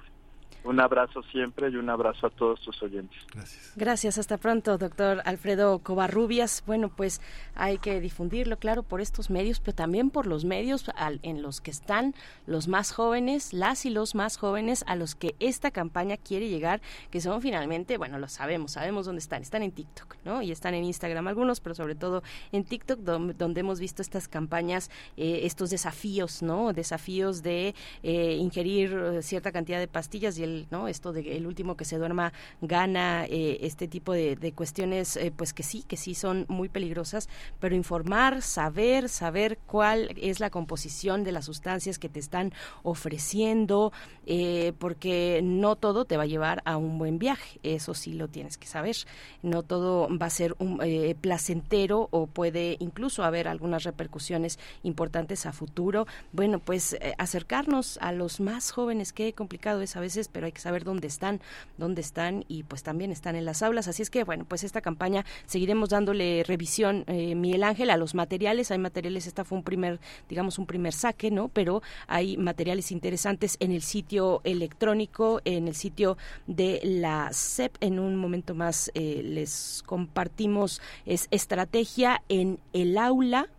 [0.63, 3.17] Un abrazo siempre y un abrazo a todos tus oyentes.
[3.33, 3.73] Gracias.
[3.75, 6.63] Gracias, hasta pronto, doctor Alfredo Covarrubias.
[6.65, 7.21] Bueno, pues
[7.55, 10.85] hay que difundirlo, claro, por estos medios, pero también por los medios
[11.23, 12.13] en los que están
[12.45, 16.81] los más jóvenes, las y los más jóvenes a los que esta campaña quiere llegar,
[17.11, 20.41] que son finalmente, bueno, lo sabemos, sabemos dónde están, están en TikTok, ¿no?
[20.41, 24.91] Y están en Instagram algunos, pero sobre todo en TikTok, donde, hemos visto estas campañas,
[25.15, 26.73] eh, estos desafíos, ¿no?
[26.73, 27.73] Desafíos de
[28.03, 30.43] eh, ingerir eh, cierta cantidad de pastillas y
[30.87, 35.53] Esto de el último que se duerma gana, eh, este tipo de, cuestiones, eh, pues
[35.53, 37.29] que sí, que sí son muy peligrosas,
[37.59, 42.53] pero informar, saber, saber cuál es la composición de las sustancias que te están
[42.83, 43.91] ofreciendo,
[44.25, 48.27] eh, porque no todo te va a llevar a un buen viaje, eso sí lo
[48.27, 48.95] tienes que saber,
[49.41, 50.79] no todo va a ser un
[51.21, 56.07] placentero o puede incluso haber algunas repercusiones importantes a futuro.
[56.31, 60.61] Bueno, pues acercarnos a los más jóvenes, qué complicado es a veces, pero hay que
[60.61, 61.41] saber dónde están,
[61.79, 63.87] dónde están y pues también están en las aulas.
[63.87, 68.13] Así es que bueno, pues esta campaña seguiremos dándole revisión, eh, Miguel Ángel, a los
[68.13, 68.69] materiales.
[68.69, 69.99] Hay materiales, esta fue un primer,
[70.29, 71.47] digamos, un primer saque, ¿no?
[71.47, 77.75] Pero hay materiales interesantes en el sitio electrónico, en el sitio de la CEP.
[77.79, 83.49] En un momento más eh, les compartimos es estrategia en el aula.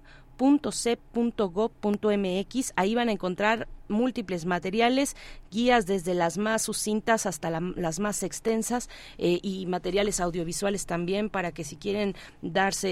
[2.76, 5.16] Ahí van a encontrar múltiples materiales,
[5.50, 8.88] guías desde las más sucintas hasta las más extensas
[9.18, 12.88] eh, y materiales audiovisuales también para que si quieren darse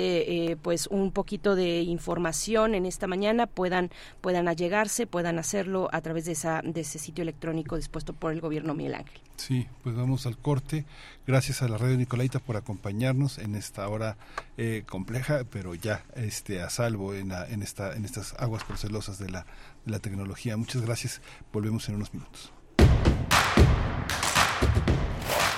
[0.51, 3.91] eh, pues un poquito de información en esta mañana puedan
[4.21, 8.41] puedan allegarse, puedan hacerlo a través de esa de ese sitio electrónico dispuesto por el
[8.41, 9.21] gobierno Miguel Ángel.
[9.37, 10.87] Sí, pues vamos al corte.
[11.27, 14.17] Gracias a la radio Nicolaita por acompañarnos en esta hora
[14.57, 19.31] eh, compleja, pero ya este a salvo en, en esta en estas aguas procelosas de
[19.31, 19.47] la
[19.87, 20.57] la tecnología.
[20.57, 21.23] Muchas gracias.
[21.53, 22.53] Volvemos en unos minutos.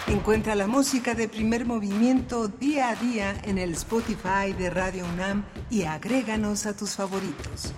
[0.06, 5.44] Encuentra la música de primer movimiento día a día en el Spotify de Radio UNAM
[5.70, 7.74] y agréganos a tus favoritos.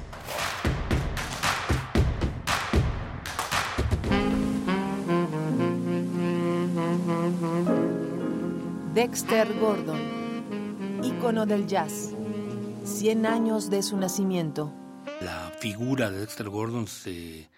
[8.95, 12.11] Dexter Gordon, ícono del jazz,
[12.85, 14.80] 100 años de su nacimiento.
[15.21, 17.51] La figura de Dexter Gordon se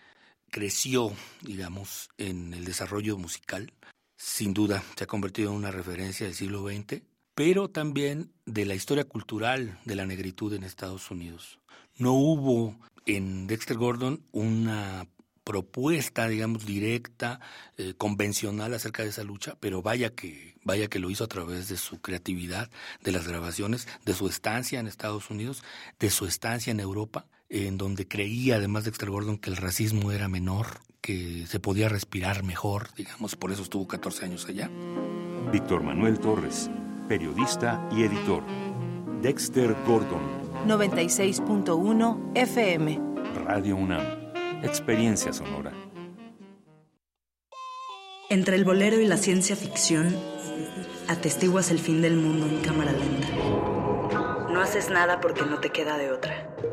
[0.50, 1.12] creció,
[1.42, 3.72] digamos, en el desarrollo musical.
[4.16, 7.02] Sin duda, se ha convertido en una referencia del siglo XX,
[7.36, 11.60] pero también de la historia cultural de la negritud en Estados Unidos.
[11.96, 12.76] No hubo
[13.06, 15.06] en Dexter Gordon una
[15.44, 17.40] propuesta, digamos, directa,
[17.76, 21.68] eh, convencional acerca de esa lucha, pero vaya que, vaya que lo hizo a través
[21.68, 22.70] de su creatividad,
[23.02, 25.62] de las grabaciones, de su estancia en Estados Unidos,
[25.98, 30.10] de su estancia en Europa, en donde creía, además de Dexter Gordon, que el racismo
[30.10, 30.66] era menor,
[31.02, 34.70] que se podía respirar mejor, digamos, por eso estuvo 14 años allá.
[35.52, 36.70] Víctor Manuel Torres,
[37.08, 38.42] periodista y editor.
[39.20, 40.22] Dexter Gordon.
[40.66, 43.00] 96.1 FM.
[43.44, 44.02] Radio UNAM.
[44.62, 45.72] Experiencia sonora.
[48.30, 50.16] Entre el bolero y la ciencia ficción,
[51.06, 53.28] atestiguas el fin del mundo en cámara lenta.
[54.50, 56.51] No haces nada porque no te queda de otra.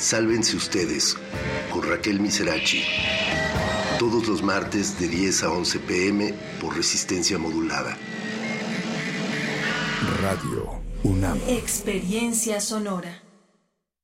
[0.00, 1.16] Sálvense ustedes
[1.72, 2.82] con Raquel Miserachi.
[3.98, 7.96] Todos los martes de 10 a 11 pm por resistencia modulada.
[10.22, 11.40] Radio UNAM.
[11.48, 13.27] Experiencia sonora.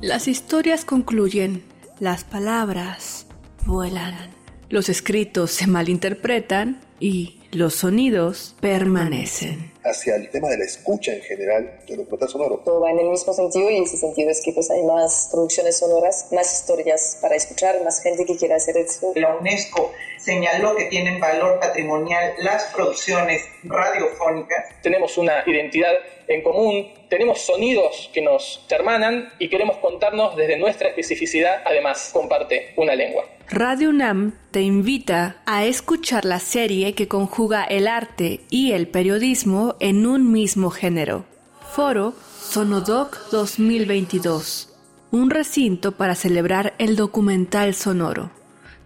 [0.00, 1.62] Las historias concluyen,
[2.00, 3.26] las palabras
[3.64, 4.34] vuelan,
[4.68, 9.70] los escritos se malinterpretan y los sonidos permanecen.
[9.84, 12.62] Hacia el tema de la escucha en general de documental sonoro.
[12.64, 15.28] Todo va en el mismo sentido y en ese sentido es que pues hay más
[15.30, 19.12] producciones sonoras, más historias para escuchar, más gente que quiera hacer eso.
[19.14, 24.64] La UNESCO señaló que tienen valor patrimonial las producciones radiofónicas.
[24.82, 25.92] Tenemos una identidad
[26.34, 32.72] en común, tenemos sonidos que nos hermanan y queremos contarnos desde nuestra especificidad, además comparte
[32.76, 33.24] una lengua.
[33.48, 39.76] Radio UNAM te invita a escuchar la serie que conjuga el arte y el periodismo
[39.78, 41.26] en un mismo género.
[41.72, 44.74] Foro Sonodoc 2022.
[45.10, 48.30] Un recinto para celebrar el documental sonoro.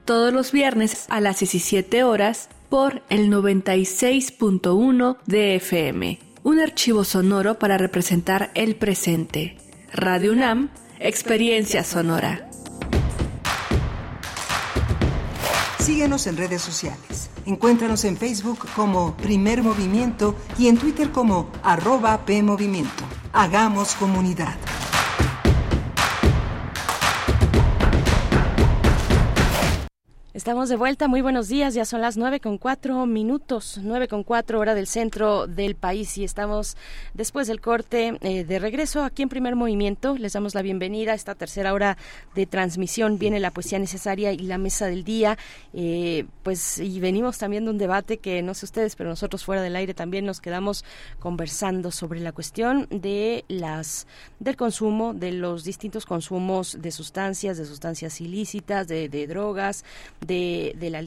[0.04, 6.25] Todos los viernes a las 17 horas por el 96.1 de FM.
[6.46, 9.56] Un archivo sonoro para representar el presente.
[9.92, 10.70] Radio UNAM,
[11.00, 12.48] Experiencia Sonora.
[15.80, 17.30] Síguenos en redes sociales.
[17.46, 23.02] Encuéntranos en Facebook como Primer Movimiento y en Twitter como arroba PMovimiento.
[23.32, 24.54] Hagamos comunidad.
[30.36, 34.22] Estamos de vuelta, muy buenos días, ya son las nueve con cuatro minutos, nueve con
[34.22, 36.76] cuatro hora del centro del país y estamos
[37.14, 40.14] después del corte eh, de regreso aquí en primer movimiento.
[40.18, 41.96] Les damos la bienvenida a esta tercera hora
[42.34, 43.18] de transmisión.
[43.18, 45.38] Viene la poesía necesaria y la mesa del día.
[45.72, 49.62] Eh, pues y venimos también de un debate que no sé ustedes, pero nosotros fuera
[49.62, 50.84] del aire también nos quedamos
[51.18, 54.06] conversando sobre la cuestión de las
[54.38, 59.82] del consumo, de los distintos consumos de sustancias, de sustancias ilícitas, de, de drogas,
[60.26, 61.02] de de, de la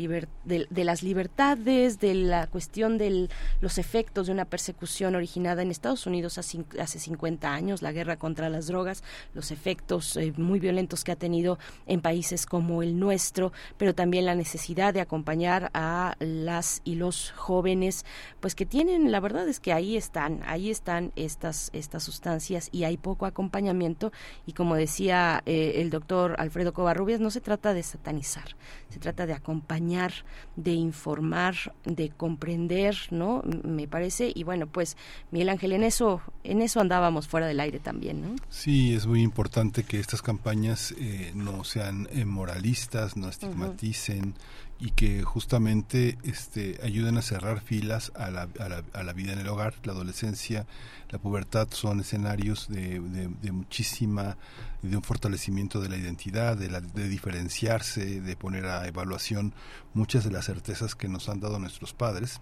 [0.46, 3.30] de, las libertades, de la cuestión de
[3.62, 8.18] los efectos de una persecución originada en Estados Unidos hace, hace 50 años, la guerra
[8.18, 13.00] contra las drogas, los efectos eh, muy violentos que ha tenido en países como el
[13.00, 18.06] nuestro, pero también la necesidad de acompañar a las y los jóvenes,
[18.40, 22.84] pues que tienen, la verdad es que ahí están, ahí están estas, estas sustancias y
[22.84, 24.12] hay poco acompañamiento.
[24.46, 28.56] Y como decía eh, el doctor Alfredo Covarrubias, no se trata de satanizar,
[28.90, 30.14] se trata de acompañar,
[30.56, 31.56] de informar,
[31.86, 33.44] de comprender, ¿no?
[33.64, 34.98] Me parece, y bueno, pues
[35.32, 38.36] Miguel Ángel, en eso, en eso andábamos fuera del aire también, ¿no?
[38.50, 44.36] Sí, es muy importante que estas campañas eh, no sean eh, moralistas, no estigmaticen,
[44.80, 49.34] y que justamente este, ayuden a cerrar filas a la, a, la, a la, vida
[49.34, 49.74] en el hogar.
[49.84, 50.66] La adolescencia,
[51.10, 54.38] la pubertad son escenarios de, de, muchísima,
[54.82, 59.54] de un fortalecimiento de la identidad, de, la, de diferenciarse, de poner a evaluación
[59.94, 62.40] muchas de las certezas que nos han dado nuestros padres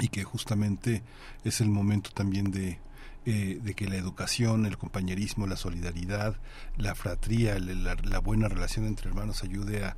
[0.00, 1.02] y que justamente
[1.44, 2.80] es el momento también de,
[3.26, 6.36] eh, de que la educación, el compañerismo, la solidaridad,
[6.76, 9.96] la fratría, la, buena relación entre hermanos ayude a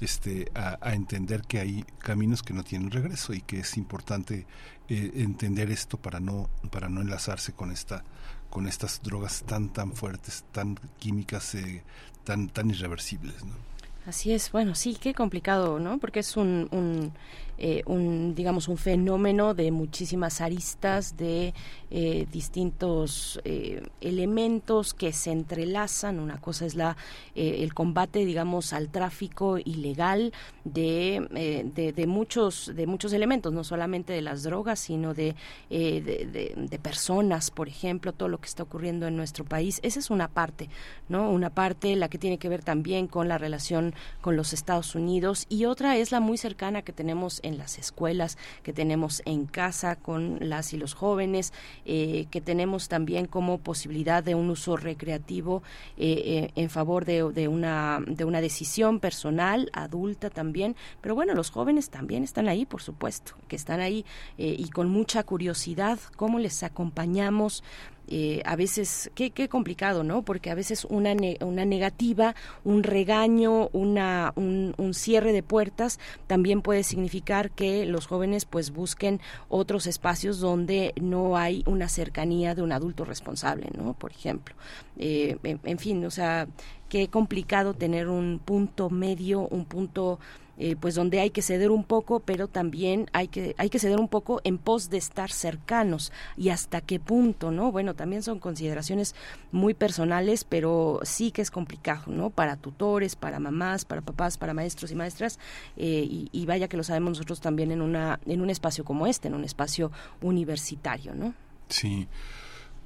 [0.00, 4.46] este, a, entender que hay caminos que no tienen regreso y que es importante
[4.88, 8.04] eh, entender esto para no para no enlazarse con esta
[8.50, 11.82] con estas drogas tan tan fuertes tan químicas eh,
[12.24, 13.68] tan tan irreversibles ¿no?
[14.08, 15.98] Así es, bueno, sí, qué complicado, ¿no?
[15.98, 17.12] Porque es un, un,
[17.58, 21.52] eh, un digamos, un fenómeno de muchísimas aristas, de
[21.90, 26.20] eh, distintos eh, elementos que se entrelazan.
[26.20, 26.96] Una cosa es la
[27.34, 30.32] el combate, digamos, al tráfico ilegal
[30.64, 31.62] de,
[31.94, 35.36] de, muchos de muchos elementos, no solamente de las drogas, sino de,
[35.70, 39.78] de, de, personas, por ejemplo, todo lo que está ocurriendo en nuestro país.
[39.84, 40.68] Esa es una parte,
[41.08, 41.30] ¿no?
[41.30, 45.46] Una parte la que tiene que ver también con la relación con los Estados Unidos
[45.48, 49.96] y otra es la muy cercana que tenemos en las escuelas, que tenemos en casa
[49.96, 51.52] con las y los jóvenes,
[51.90, 55.62] eh, que tenemos también como posibilidad de un uso recreativo
[55.96, 61.50] eh, eh, en favor de, una, de una decisión personal, adulta también, pero bueno, los
[61.50, 64.04] jóvenes también están ahí, por supuesto, que están ahí
[64.36, 67.64] y con mucha curiosidad, cómo les acompañamos
[68.10, 70.22] eh, a veces, qué, complicado, ¿no?
[70.22, 76.62] Porque a veces una, una negativa, un regaño, una, un, un, cierre de puertas también
[76.62, 79.20] puede significar que los jóvenes pues busquen
[79.50, 83.92] otros espacios donde no hay una cercanía de un adulto responsable, ¿no?
[83.92, 84.54] Por ejemplo.
[84.96, 86.48] Eh, en fin, o sea,
[86.88, 90.18] qué complicado tener un punto medio, un punto
[90.58, 93.98] eh, pues donde hay que ceder un poco, pero también hay que, hay que ceder
[93.98, 97.70] un poco en pos de estar cercanos y hasta qué punto, ¿no?
[97.70, 99.14] Bueno, también son consideraciones
[99.52, 102.30] muy personales, pero sí que es complicado, ¿no?
[102.30, 105.38] Para tutores, para mamás, para papás, para maestros y maestras,
[105.76, 109.06] eh, y, y, vaya que lo sabemos nosotros también en, una, en un espacio como
[109.06, 111.34] este, en un espacio universitario, ¿no?
[111.68, 112.08] Sí.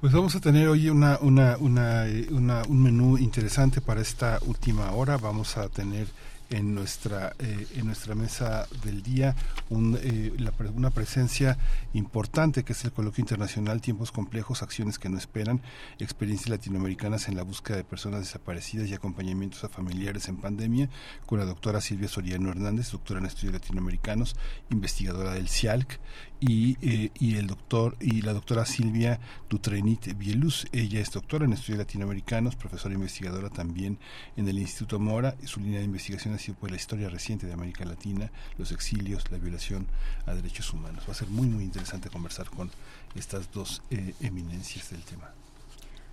[0.03, 4.91] Pues vamos a tener hoy una, una, una, eh, un menú interesante para esta última
[4.91, 5.15] hora.
[5.15, 6.07] Vamos a tener
[6.53, 9.35] en nuestra eh, en nuestra mesa del día
[9.69, 10.31] un, eh,
[10.75, 11.57] una presencia
[11.93, 15.61] importante que es el coloquio internacional tiempos complejos acciones que no esperan
[15.97, 20.89] experiencias latinoamericanas en la búsqueda de personas desaparecidas y acompañamientos a familiares en pandemia
[21.25, 24.35] con la doctora Silvia Soriano Hernández doctora en estudios latinoamericanos
[24.69, 25.99] investigadora del CIALC
[26.45, 31.53] y, eh, y el doctor y la doctora Silvia Dutrenit Bielus ella es doctora en
[31.53, 33.97] estudios latinoamericanos profesora investigadora también
[34.35, 38.31] en el Instituto Mora su línea de investigación pues la historia reciente de América Latina,
[38.57, 39.87] los exilios, la violación
[40.25, 41.03] a derechos humanos.
[41.07, 42.69] Va a ser muy muy interesante conversar con
[43.15, 45.31] estas dos eh, eminencias del tema.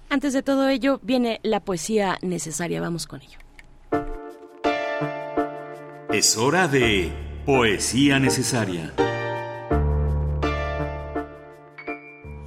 [0.09, 3.39] Antes de todo ello viene la poesía necesaria, vamos con ello.
[6.13, 7.13] Es hora de
[7.47, 8.93] poesía necesaria.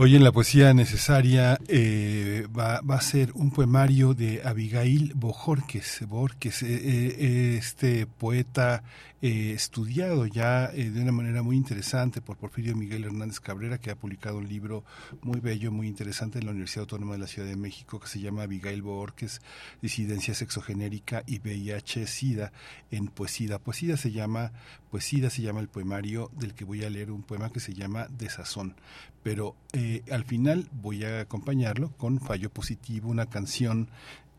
[0.04, 6.62] Hoy en la poesía necesaria eh, va, a ser un poemario de Abigail Bojorques, Borges,
[6.62, 8.84] eh, eh, este poeta
[9.26, 14.38] estudiado ya de una manera muy interesante por Porfirio Miguel Hernández Cabrera, que ha publicado
[14.38, 14.84] un libro
[15.22, 18.20] muy bello, muy interesante en la Universidad Autónoma de la Ciudad de México, que se
[18.20, 19.40] llama Abigail Borges,
[19.82, 22.52] Disidencia Sexogenérica y VIH-Sida
[22.92, 23.60] en Poesía.
[23.60, 24.52] Poesía se llama,
[24.92, 28.08] Poesía se llama el poemario del que voy a leer un poema que se llama
[28.10, 28.76] Desazón
[29.24, 33.90] pero eh, al final voy a acompañarlo con Fallo Positivo, una canción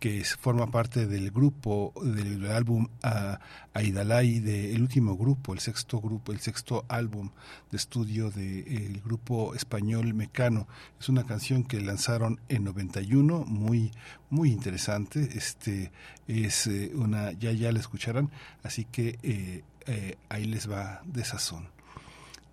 [0.05, 3.39] que forma parte del grupo del álbum uh,
[3.73, 7.31] Aidalay del último grupo, el sexto grupo, el sexto álbum
[7.71, 10.69] de estudio del grupo español Mecano.
[11.01, 13.93] Es una canción que lanzaron en 91, muy
[14.29, 15.27] muy interesante.
[15.37, 15.91] Este
[16.29, 18.31] es eh, una ya ya la escucharán,
[18.63, 21.71] así que eh, eh, ahí les va de sazón.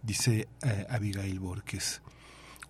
[0.04, 0.48] Dice
[0.90, 2.02] Abigail Borges.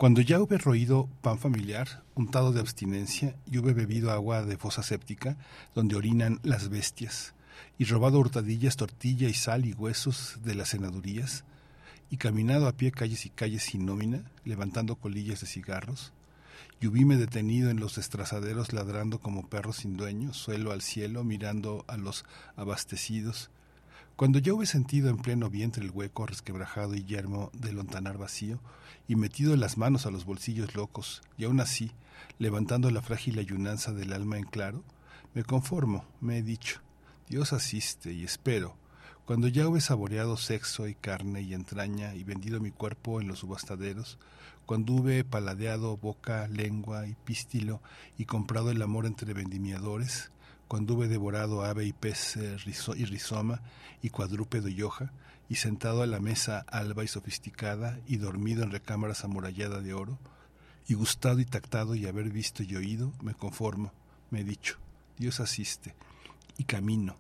[0.02, 5.38] Cuando ya hube roído pan familiar, de abstinencia, y hube bebido agua de fosa séptica,
[5.74, 7.34] donde orinan las bestias,
[7.78, 11.44] y robado hurtadillas, tortilla y sal y huesos de las senadurías,
[12.10, 16.14] y caminado a pie calles y calles sin nómina, levantando colillas de cigarros,
[16.80, 21.86] y hubíme detenido en los destrazaderos ladrando como perros sin dueño, suelo al cielo, mirando
[21.88, 22.26] a los
[22.56, 23.50] abastecidos,
[24.16, 28.60] cuando yo hube sentido en pleno vientre el hueco resquebrajado y yermo del lontanar vacío,
[29.12, 31.92] y metido las manos a los bolsillos locos, y aún así,
[32.40, 34.86] levantando la frágil ayunanza del alma en claro,
[35.34, 36.80] me conformo, me he dicho,
[37.28, 38.78] Dios asiste y espero,
[39.26, 43.40] cuando ya hube saboreado sexo y carne y entraña y vendido mi cuerpo en los
[43.40, 44.18] subastaderos,
[44.66, 47.82] cuando hube paladeado boca, lengua y pístilo
[48.18, 50.32] y comprado el amor entre vendimiadores,
[50.70, 52.56] cuando hube devorado ave y pez eh,
[52.96, 53.62] y rizoma
[54.02, 55.12] y cuadrúpedo y hoja,
[55.52, 60.18] y sentado a la mesa alba y sofisticada, y dormido en recámaras amurallada de oro,
[60.88, 63.92] y gustado y tactado y haber visto y oído, me conformo,
[64.30, 64.78] me he dicho,
[65.18, 65.94] Dios asiste,
[66.58, 67.18] y camino,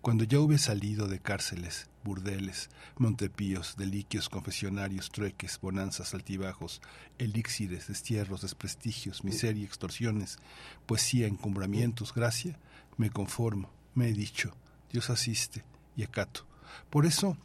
[0.00, 6.82] cuando ya hube salido de cárceles, burdeles, montepíos, deliquios, confesionarios, trueques, bonanzas, altibajos,
[7.18, 10.38] elixires, destierros, desprestigios, miseria, extorsiones,
[10.86, 12.56] poesía, encumbramientos, gracia,
[12.96, 14.54] me conformo, me he dicho,
[14.92, 15.64] Dios asiste
[15.96, 16.46] y acato.
[16.90, 17.36] Por eso,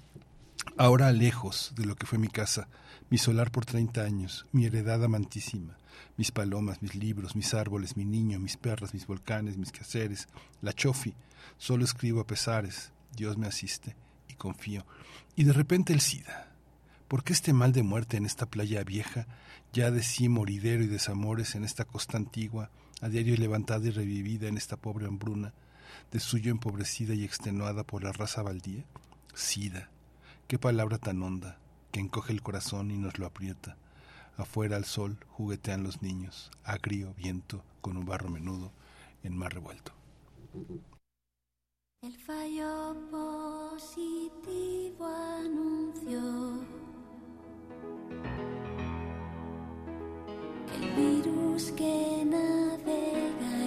[0.76, 2.68] ahora lejos de lo que fue mi casa,
[3.10, 5.78] mi solar por treinta años, mi heredad amantísima,
[6.18, 10.28] mis palomas, mis libros, mis árboles, mi niño, mis perras, mis volcanes, mis quehaceres,
[10.62, 11.14] la chofi,
[11.58, 13.96] solo escribo a pesares, Dios me asiste
[14.28, 14.86] y confío.
[15.36, 16.52] Y de repente el SIDA.
[17.08, 19.28] ¿Por qué este mal de muerte en esta playa vieja,
[19.72, 22.70] ya de sí moridero y desamores en esta costa antigua,
[23.02, 25.54] a diario levantada y revivida en esta pobre hambruna,
[26.12, 28.84] de suyo empobrecida y extenuada por la raza baldía?
[29.34, 29.90] Sida,
[30.48, 31.60] qué palabra tan honda,
[31.92, 33.76] que encoge el corazón y nos lo aprieta.
[34.38, 38.72] Afuera al sol juguetean los niños, agrio viento con un barro menudo
[39.24, 39.92] en mar revuelto.
[42.02, 46.62] El fallo positivo anunció
[50.76, 53.67] el virus que navega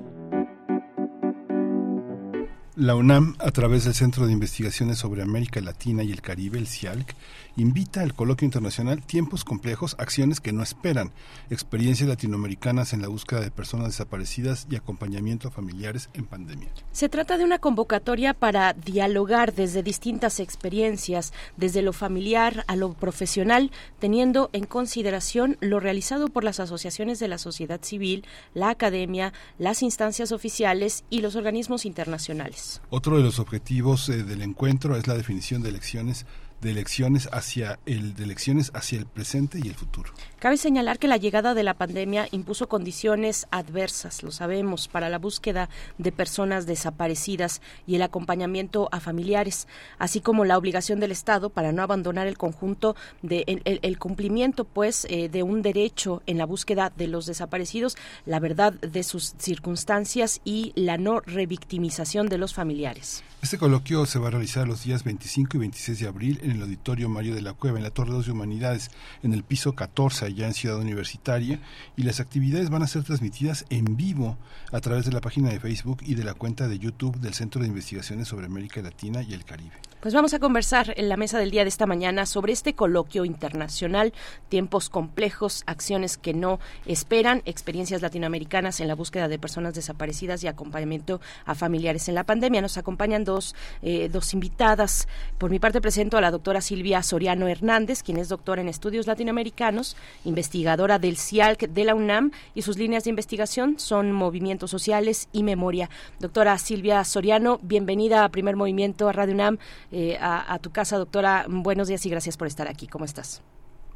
[2.81, 6.65] La UNAM, a través del Centro de Investigaciones sobre América Latina y el Caribe, el
[6.65, 7.13] CIALC,
[7.55, 11.11] invita al coloquio internacional Tiempos complejos, acciones que no esperan,
[11.51, 16.69] experiencias latinoamericanas en la búsqueda de personas desaparecidas y acompañamiento a familiares en pandemia.
[16.91, 22.93] Se trata de una convocatoria para dialogar desde distintas experiencias, desde lo familiar a lo
[22.93, 28.25] profesional, teniendo en consideración lo realizado por las asociaciones de la sociedad civil,
[28.55, 32.70] la academia, las instancias oficiales y los organismos internacionales.
[32.89, 36.25] Otro de los objetivos eh, del encuentro es la definición de elecciones
[36.61, 40.11] de elecciones hacia el de elecciones hacia el presente y el futuro.
[40.39, 45.17] Cabe señalar que la llegada de la pandemia impuso condiciones adversas, lo sabemos, para la
[45.17, 49.67] búsqueda de personas desaparecidas y el acompañamiento a familiares,
[49.99, 55.05] así como la obligación del Estado para no abandonar el conjunto de el, cumplimiento, pues,
[55.09, 60.41] eh, de un derecho en la búsqueda de los desaparecidos, la verdad de sus circunstancias
[60.43, 63.23] y la no revictimización de los familiares.
[63.41, 66.61] Este coloquio se va a realizar los días 25 y 26 de abril en el
[66.61, 68.91] Auditorio Mario de la Cueva, en la Torre 2 de Humanidades,
[69.23, 71.59] en el piso 14, allá en Ciudad Universitaria,
[71.97, 74.37] y las actividades van a ser transmitidas en vivo
[74.71, 77.63] a través de la página de Facebook y de la cuenta de YouTube del Centro
[77.63, 79.73] de Investigaciones sobre América Latina y el Caribe.
[80.01, 83.23] Pues vamos a conversar en la mesa del día de esta mañana sobre este coloquio
[83.23, 84.13] internacional,
[84.49, 90.47] tiempos complejos, acciones que no esperan, experiencias latinoamericanas en la búsqueda de personas desaparecidas y
[90.47, 92.61] acompañamiento a familiares en la pandemia.
[92.61, 95.07] Nos acompañan dos, eh, dos invitadas.
[95.37, 99.07] Por mi parte presento a la doctora Silvia Soriano Hernández, quien es doctora en estudios
[99.07, 99.95] latinoamericanos,
[100.25, 105.43] investigadora del CIALC de la UNAM y sus líneas de investigación son movimientos sociales y
[105.43, 105.89] memoria.
[106.19, 109.57] Doctora Silvia Soriano, bienvenida a Primer Movimiento a Radio UNAM.
[109.91, 111.45] Eh, a, tu casa, doctora.
[111.47, 112.87] Buenos días y gracias por estar aquí.
[112.87, 113.41] ¿Cómo estás?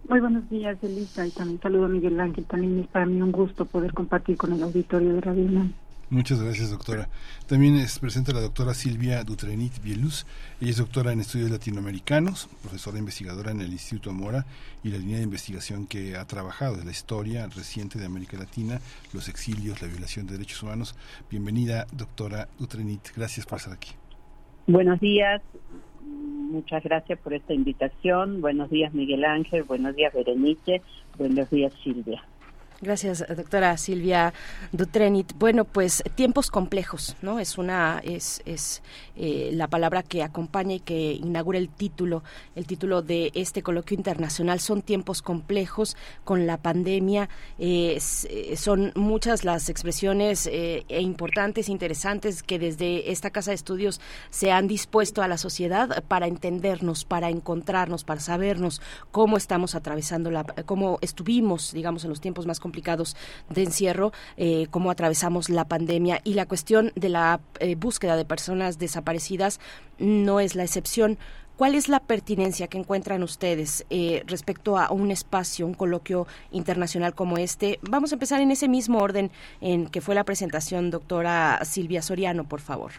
[0.07, 2.45] Muy buenos días, Elisa, y también saludo a Miguel Ángel.
[2.45, 5.74] También es para mí un gusto poder compartir con el auditorio de Radio UNAM.
[6.16, 7.10] Muchas gracias, doctora.
[7.46, 10.26] También es presente la doctora Silvia Dutrenit Bieluz.
[10.62, 14.46] Ella es doctora en estudios latinoamericanos, profesora investigadora en el Instituto Amora
[14.82, 18.80] y la línea de investigación que ha trabajado de la historia reciente de América Latina,
[19.12, 20.96] los exilios, la violación de derechos humanos.
[21.30, 23.10] Bienvenida, doctora Dutrenit.
[23.14, 23.92] Gracias por estar aquí.
[24.68, 25.42] Buenos días,
[26.02, 28.40] muchas gracias por esta invitación.
[28.40, 29.64] Buenos días, Miguel Ángel.
[29.64, 30.82] Buenos días, Berenice.
[31.18, 32.24] Buenos días, Silvia.
[32.81, 34.34] Gracias, doctora Silvia
[34.72, 35.34] Dutrenit.
[35.38, 37.39] Bueno, pues tiempos complejos, ¿no?
[37.39, 38.81] Es una es, es
[39.18, 42.24] eh, la palabra que acompaña y que inaugura el título,
[42.56, 44.60] el título de este coloquio internacional.
[44.60, 47.30] Son tiempos complejos con la pandemia.
[47.58, 48.00] Eh,
[48.58, 54.52] son muchas las expresiones eh, e importantes, interesantes que desde esta casa de estudios se
[54.52, 58.82] han dispuesto a la sociedad para entendernos, para encontrarnos, para sabernos
[59.12, 63.16] cómo estamos atravesando la, cómo estuvimos, digamos, en los tiempos más complicados
[63.50, 67.40] de encierro, eh, cómo atravesamos la pandemia y la cuestión de la
[67.78, 69.05] búsqueda de personas desaparecidas
[69.99, 71.18] no es la excepción.
[71.57, 77.15] ¿Cuál es la pertinencia que encuentran ustedes eh, respecto a un espacio, un coloquio internacional
[77.15, 77.80] como este?
[77.82, 82.44] Vamos a empezar en ese mismo orden en que fue la presentación, doctora Silvia Soriano,
[82.44, 82.91] por favor.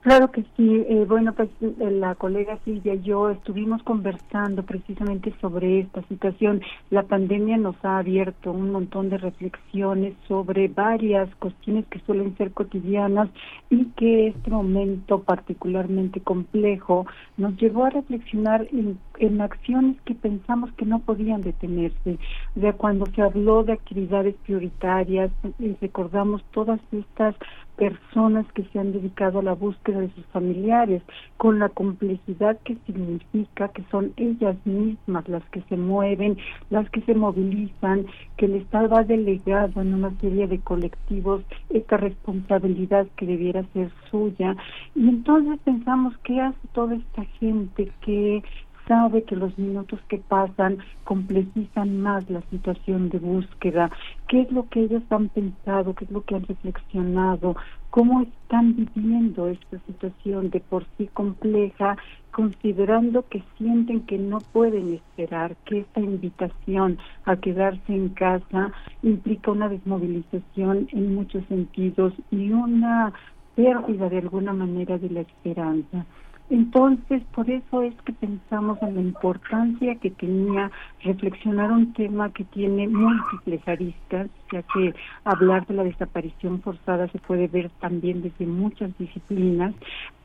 [0.00, 0.84] Claro que sí.
[0.88, 6.62] Eh, bueno, pues eh, la colega Silvia y yo estuvimos conversando precisamente sobre esta situación.
[6.88, 12.52] La pandemia nos ha abierto un montón de reflexiones sobre varias cuestiones que suelen ser
[12.52, 13.28] cotidianas
[13.68, 17.06] y que este momento particularmente complejo
[17.36, 18.98] nos llevó a reflexionar en,
[19.42, 22.18] acciones que pensamos que no podían detenerse.
[22.54, 27.34] De cuando se habló de actividades prioritarias, y recordamos todas estas
[27.80, 31.02] personas que se han dedicado a la búsqueda de sus familiares,
[31.38, 36.36] con la complejidad que significa que son ellas mismas las que se mueven,
[36.68, 38.04] las que se movilizan,
[38.36, 43.90] que el Estado ha delegado en una serie de colectivos esta responsabilidad que debiera ser
[44.10, 44.54] suya.
[44.94, 48.42] Y entonces pensamos, ¿qué hace toda esta gente que
[48.90, 53.88] sabe que los minutos que pasan complejizan más la situación de búsqueda,
[54.26, 57.54] qué es lo que ellos han pensado, qué es lo que han reflexionado,
[57.90, 61.96] cómo están viviendo esta situación de por sí compleja,
[62.32, 68.72] considerando que sienten que no pueden esperar, que esta invitación a quedarse en casa
[69.04, 73.12] implica una desmovilización en muchos sentidos y una
[73.54, 76.06] pérdida de alguna manera de la esperanza.
[76.50, 80.68] Entonces, por eso es que pensamos en la importancia que tenía
[81.04, 87.20] reflexionar un tema que tiene múltiples aristas, ya que hablar de la desaparición forzada se
[87.20, 89.74] puede ver también desde muchas disciplinas,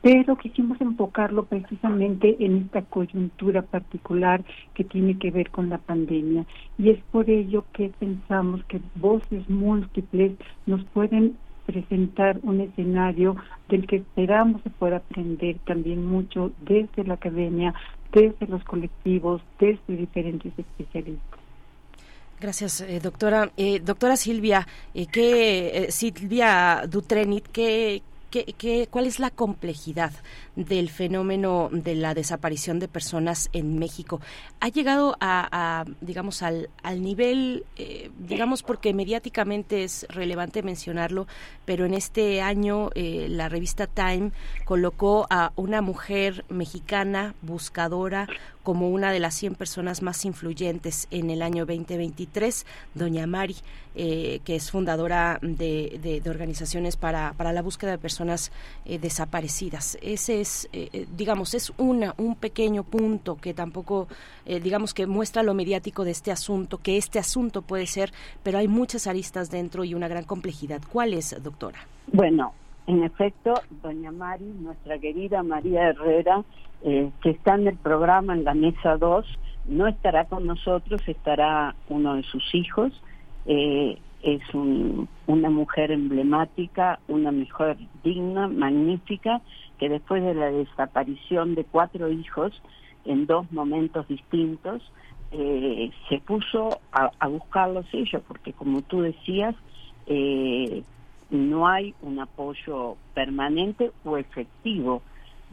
[0.02, 4.42] pero quisimos enfocarlo precisamente en esta coyuntura particular
[4.74, 6.44] que tiene que ver con la pandemia.
[6.76, 10.32] Y es por ello que pensamos que voces múltiples
[10.66, 11.36] nos pueden
[11.66, 13.36] presentar un escenario
[13.68, 17.74] del que esperamos se pueda aprender también mucho desde la academia,
[18.12, 21.40] desde los colectivos, desde diferentes especialistas.
[22.40, 23.50] Gracias, eh, doctora.
[23.56, 30.12] Eh, doctora Silvia, eh, ¿qué, Silvia Dutrenit, ¿qué, ¿Qué, cuál es la complejidad
[30.56, 34.20] del fenómeno de la desaparición de personas en México?
[34.60, 41.26] ¿Ha llegado a, digamos, al, al nivel, eh, digamos, porque mediáticamente es relevante mencionarlo,
[41.64, 44.32] pero en este año eh, la revista Time
[44.64, 48.26] colocó a una mujer mexicana buscadora
[48.62, 53.54] como una de las 100 personas más influyentes en el año 2023, doña Mari,
[53.96, 58.52] eh, que es fundadora de, organizaciones para, la búsqueda de personas
[58.84, 59.98] eh, desaparecidas.
[60.02, 64.08] Ese es, eh, digamos, es una, un pequeño punto que tampoco,
[64.44, 68.12] digamos, que muestra lo mediático de este asunto, que este asunto puede ser,
[68.42, 70.82] pero hay muchas aristas dentro y una gran complejidad.
[70.92, 71.78] ¿Cuál es, doctora?
[72.12, 72.52] Bueno,
[72.86, 76.44] en efecto, doña Mari, nuestra querida María Herrera,
[76.82, 79.26] eh, que está en el programa en la mesa 2,
[79.66, 82.92] no estará con nosotros, estará uno de sus hijos.
[83.46, 89.40] Eh, es una mujer emblemática, una mujer digna, magnífica,
[89.78, 92.60] que después de la desaparición de cuatro hijos
[93.04, 94.82] en dos momentos distintos,
[95.30, 99.54] eh, se puso a, a, buscarlos ellos, porque como tú decías,
[101.30, 105.02] no hay un apoyo permanente o efectivo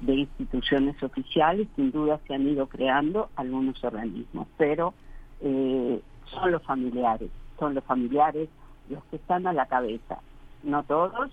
[0.02, 4.94] de instituciones oficiales, sin duda se han ido creando algunos organismos, pero
[5.42, 7.30] eh, son los familiares,
[7.60, 8.50] son los familiares
[8.90, 10.20] los que están a la cabeza,
[10.64, 11.32] no todos,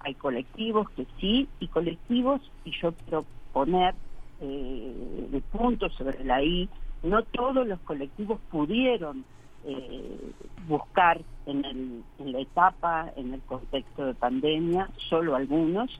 [0.00, 3.94] hay colectivos que sí, y colectivos, y yo quiero poner
[4.40, 6.68] eh, de punto sobre la I,
[7.02, 9.24] no todos los colectivos pudieron
[9.64, 10.32] eh,
[10.68, 15.90] buscar en, en la etapa, en el contexto de pandemia, solo algunos,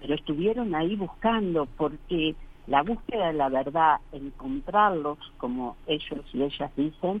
[0.00, 2.34] pero estuvieron ahí buscando porque
[2.66, 7.20] la búsqueda de la verdad, encontrarlos, como ellos y ellas dicen,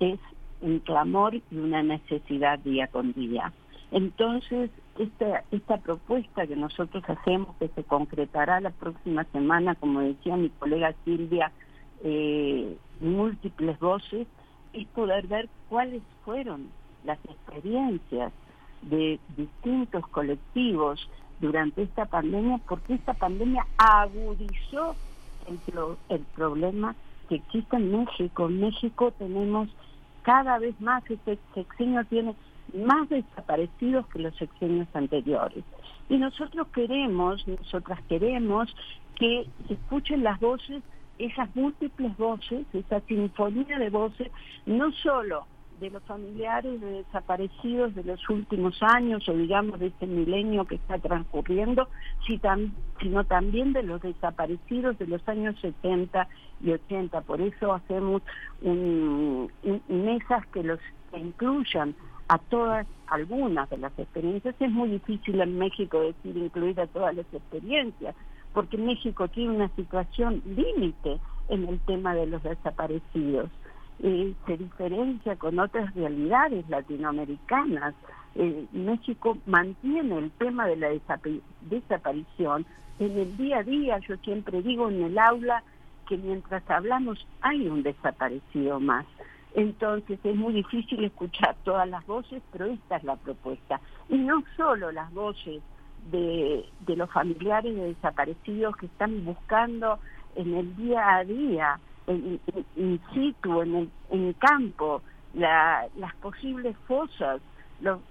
[0.00, 0.18] es
[0.60, 3.52] un clamor y una necesidad día con día.
[3.90, 10.36] Entonces, esta, esta propuesta que nosotros hacemos, que se concretará la próxima semana, como decía
[10.36, 11.52] mi colega Silvia,
[12.04, 14.26] eh, múltiples voces,
[14.72, 16.68] es poder ver cuáles fueron
[17.04, 18.32] las experiencias
[18.82, 21.08] de distintos colectivos
[21.40, 24.94] durante esta pandemia, porque esta pandemia agudizó
[25.46, 25.58] el,
[26.08, 26.94] el problema
[27.28, 28.46] que existe en México.
[28.48, 29.68] En México tenemos
[30.28, 32.34] cada vez más, este sexenio tiene
[32.74, 35.64] más desaparecidos que los sexenios anteriores.
[36.10, 38.68] Y nosotros queremos, nosotras queremos
[39.14, 40.82] que se escuchen las voces,
[41.18, 44.30] esas múltiples voces, esa sinfonía de voces,
[44.66, 45.46] no solo
[45.80, 50.76] de los familiares de desaparecidos de los últimos años o digamos de este milenio que
[50.76, 51.88] está transcurriendo,
[52.26, 56.28] sino también de los desaparecidos de los años 70
[56.62, 57.20] y 80.
[57.22, 58.22] Por eso hacemos
[59.88, 60.80] mesas que los
[61.16, 61.94] incluyan
[62.28, 64.54] a todas, algunas de las experiencias.
[64.60, 68.14] Es muy difícil en México decir incluir a todas las experiencias,
[68.52, 71.18] porque México tiene una situación límite
[71.48, 73.50] en el tema de los desaparecidos
[74.00, 77.94] eh, se diferencia con otras realidades latinoamericanas.
[78.34, 80.88] Eh, México mantiene el tema de la
[81.62, 82.64] desaparición
[82.98, 83.98] en el día a día.
[83.98, 85.62] Yo siempre digo en el aula
[86.08, 89.04] que mientras hablamos hay un desaparecido más.
[89.54, 93.80] Entonces es muy difícil escuchar todas las voces, pero esta es la propuesta.
[94.08, 95.60] Y no solo las voces
[96.12, 99.98] de, de los familiares de desaparecidos que están buscando
[100.36, 105.02] en el día a día in, situ, en el en campo,
[105.34, 107.40] las posibles fosas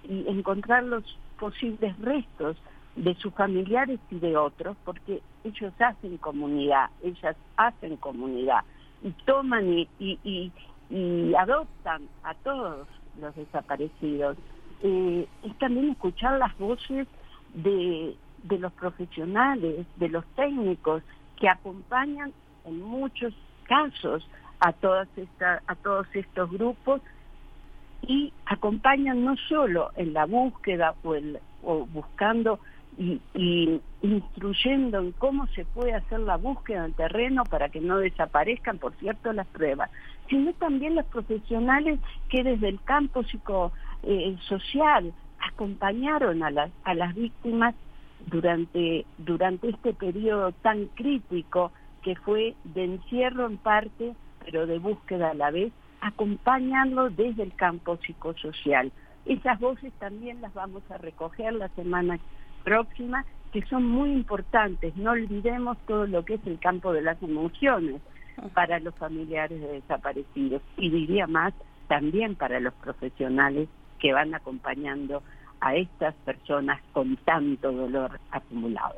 [0.04, 1.04] y encontrar los
[1.40, 2.58] posibles restos
[2.96, 8.62] de sus familiares y de otros, porque ellos hacen comunidad, ellas hacen comunidad
[9.04, 10.52] y toman y, y,
[10.90, 12.88] y, adoptan a todos
[13.22, 14.38] los desaparecidos.
[14.82, 17.08] Eh, es también escuchar las voces
[17.54, 21.04] de, de los profesionales, de los técnicos
[21.40, 22.34] que acompañan
[22.66, 23.34] en muchos
[23.68, 24.28] casos
[24.60, 27.02] a todas esta, a todos estos grupos
[28.02, 32.60] y acompañan no solo en la búsqueda o, el, o buscando
[32.98, 38.80] y, instruyendo en cómo se puede hacer la búsqueda del terreno para que no desaparezcan,
[38.80, 39.92] por cierto, las pruebas,
[40.30, 42.00] sino también los profesionales
[42.30, 47.76] que desde el campo psicosocial acompañaron a las, a las víctimas
[48.26, 51.72] durante, durante este periodo tan crítico
[52.08, 54.16] que fue de encierro en parte,
[54.46, 58.94] pero de búsqueda a la vez, acompañarlo desde el campo psicosocial.
[59.26, 62.18] Esas voces también las vamos a recoger la semana
[62.64, 64.96] próxima, que son muy importantes.
[64.96, 68.02] No olvidemos todo lo que es el campo de las emociones
[68.54, 71.54] para los familiares de desaparecidos y diría más
[71.90, 73.68] también para los profesionales
[74.00, 75.24] que van acompañando
[75.60, 78.96] a estas personas con tanto dolor acumulado.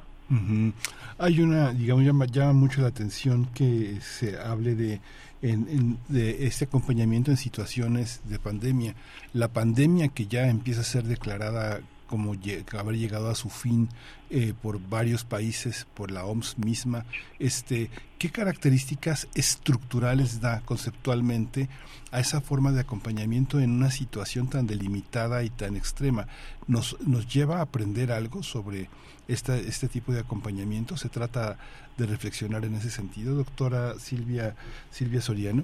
[1.17, 5.01] Hay una, digamos, llama, llama mucho la atención que se hable de,
[5.41, 8.95] de este acompañamiento en situaciones de pandemia.
[9.33, 13.87] La pandemia que ya empieza a ser declarada como haber llegado a su fin
[14.31, 17.05] eh, por varios países, por la OMS misma,
[17.37, 21.69] este, ¿qué características estructurales da conceptualmente
[22.11, 26.27] a esa forma de acompañamiento en una situación tan delimitada y tan extrema?
[26.67, 28.89] ¿Nos, nos lleva a aprender algo sobre
[29.29, 30.97] esta, este tipo de acompañamiento?
[30.97, 31.57] ¿Se trata
[31.97, 34.55] de reflexionar en ese sentido, doctora Silvia,
[34.89, 35.63] Silvia Soriano?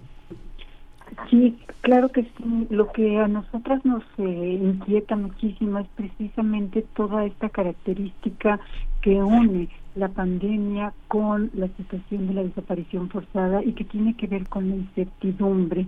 [1.30, 2.68] Sí, claro que sí.
[2.70, 8.60] Lo que a nosotras nos eh, inquieta muchísimo es precisamente toda esta característica
[9.02, 14.28] que une la pandemia con la situación de la desaparición forzada y que tiene que
[14.28, 15.86] ver con la incertidumbre.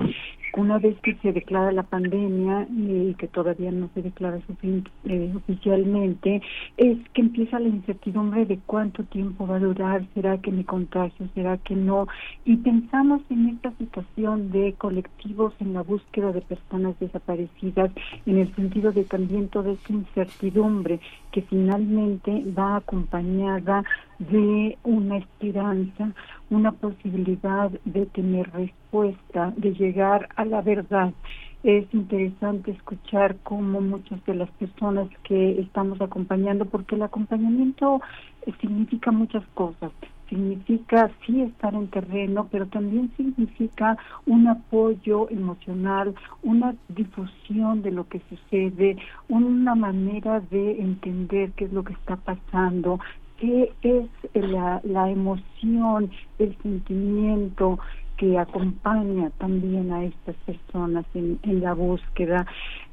[0.56, 4.40] Una vez que se declara la pandemia y que todavía no se declara
[5.04, 6.42] eh, oficialmente,
[6.78, 11.28] es que empieza la incertidumbre de cuánto tiempo va a durar, será que me contagio,
[11.36, 12.08] será que no.
[12.46, 17.92] Y pensamos en esta situación de colectivos en la búsqueda de personas desaparecidas,
[18.26, 21.00] en el sentido de también toda esa incertidumbre
[21.32, 23.84] que finalmente va acompañada
[24.20, 26.14] de una esperanza,
[26.50, 31.14] una posibilidad de tener respuesta, de llegar a la verdad.
[31.64, 38.02] Es interesante escuchar cómo muchas de las personas que estamos acompañando, porque el acompañamiento
[38.62, 39.92] significa muchas cosas,
[40.30, 48.08] significa sí estar en terreno, pero también significa un apoyo emocional, una difusión de lo
[48.08, 53.00] que sucede, una manera de entender qué es lo que está pasando,
[53.38, 57.80] qué es la, la emoción, el sentimiento
[58.18, 62.46] que acompaña también a estas personas en, en la búsqueda.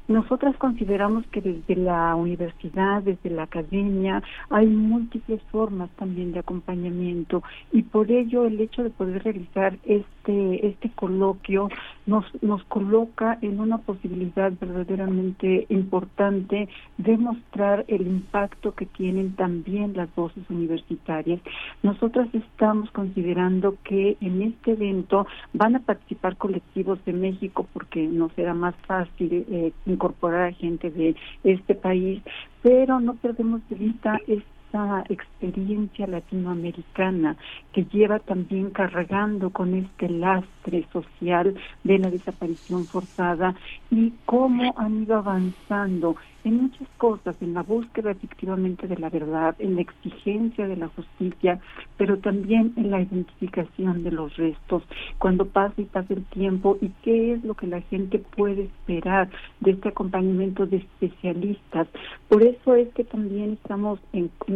[0.07, 7.41] Nosotras consideramos que desde la universidad, desde la academia, hay múltiples formas también de acompañamiento
[7.71, 11.69] y por ello el hecho de poder realizar este este coloquio
[12.05, 16.67] nos nos coloca en una posibilidad verdaderamente importante
[16.97, 21.39] de mostrar el impacto que tienen también las voces universitarias.
[21.83, 28.31] Nosotras estamos considerando que en este evento van a participar colectivos de México porque nos
[28.33, 32.21] será más fácil eh, incorporar a gente de este país,
[32.61, 34.19] pero no perdemos de vista
[34.65, 37.37] esta experiencia latinoamericana
[37.71, 43.55] que lleva también cargando con este lastre social de la desaparición forzada
[43.91, 49.55] y cómo han ido avanzando en muchas cosas, en la búsqueda efectivamente de la verdad,
[49.57, 51.59] en la exigencia de la justicia,
[51.97, 54.83] pero también en la identificación de los restos,
[55.17, 59.27] cuando pasa y pasa el tiempo y qué es lo que la gente puede esperar
[59.59, 61.87] de este acompañamiento de especialistas.
[62.29, 63.99] Por eso es que también estamos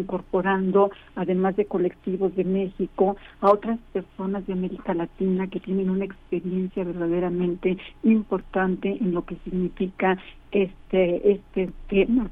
[0.10, 6.06] incorporando, además de colectivos de México, a otras personas de América Latina que tienen una
[6.06, 10.18] experiencia verdaderamente importante en lo que significa
[10.52, 12.32] este este tema.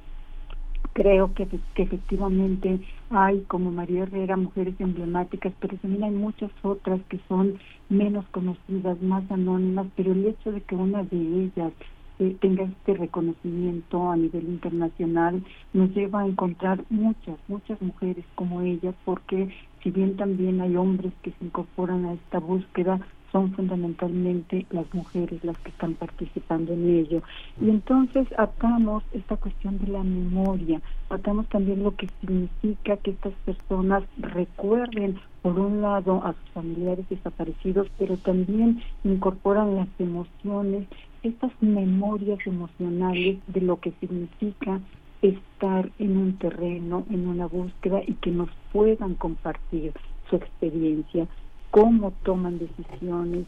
[0.94, 2.80] Creo que, que, efectivamente
[3.12, 9.00] hay como María Herrera mujeres emblemáticas, pero también hay muchas otras que son menos conocidas,
[9.04, 11.72] más anónimas, pero el hecho de que una de ellas
[12.20, 18.62] eh, tenga este reconocimiento a nivel internacional nos lleva a encontrar muchas, muchas mujeres como
[18.62, 19.50] ellas, porque
[19.84, 23.00] si bien también hay hombres que se incorporan a esta búsqueda,
[23.32, 27.22] son fundamentalmente las mujeres las que están participando en ello.
[27.62, 33.34] Y entonces atamos esta cuestión de la memoria, atamos también lo que significa que estas
[33.46, 40.88] personas recuerden, por un lado, a sus familiares desaparecidos, pero también incorporan las emociones,
[41.24, 44.80] estas memorias emocionales de lo que significa
[45.22, 49.94] estar en un terreno, en una búsqueda y que nos puedan compartir
[50.30, 51.28] su experiencia
[51.72, 53.46] cómo toman decisiones,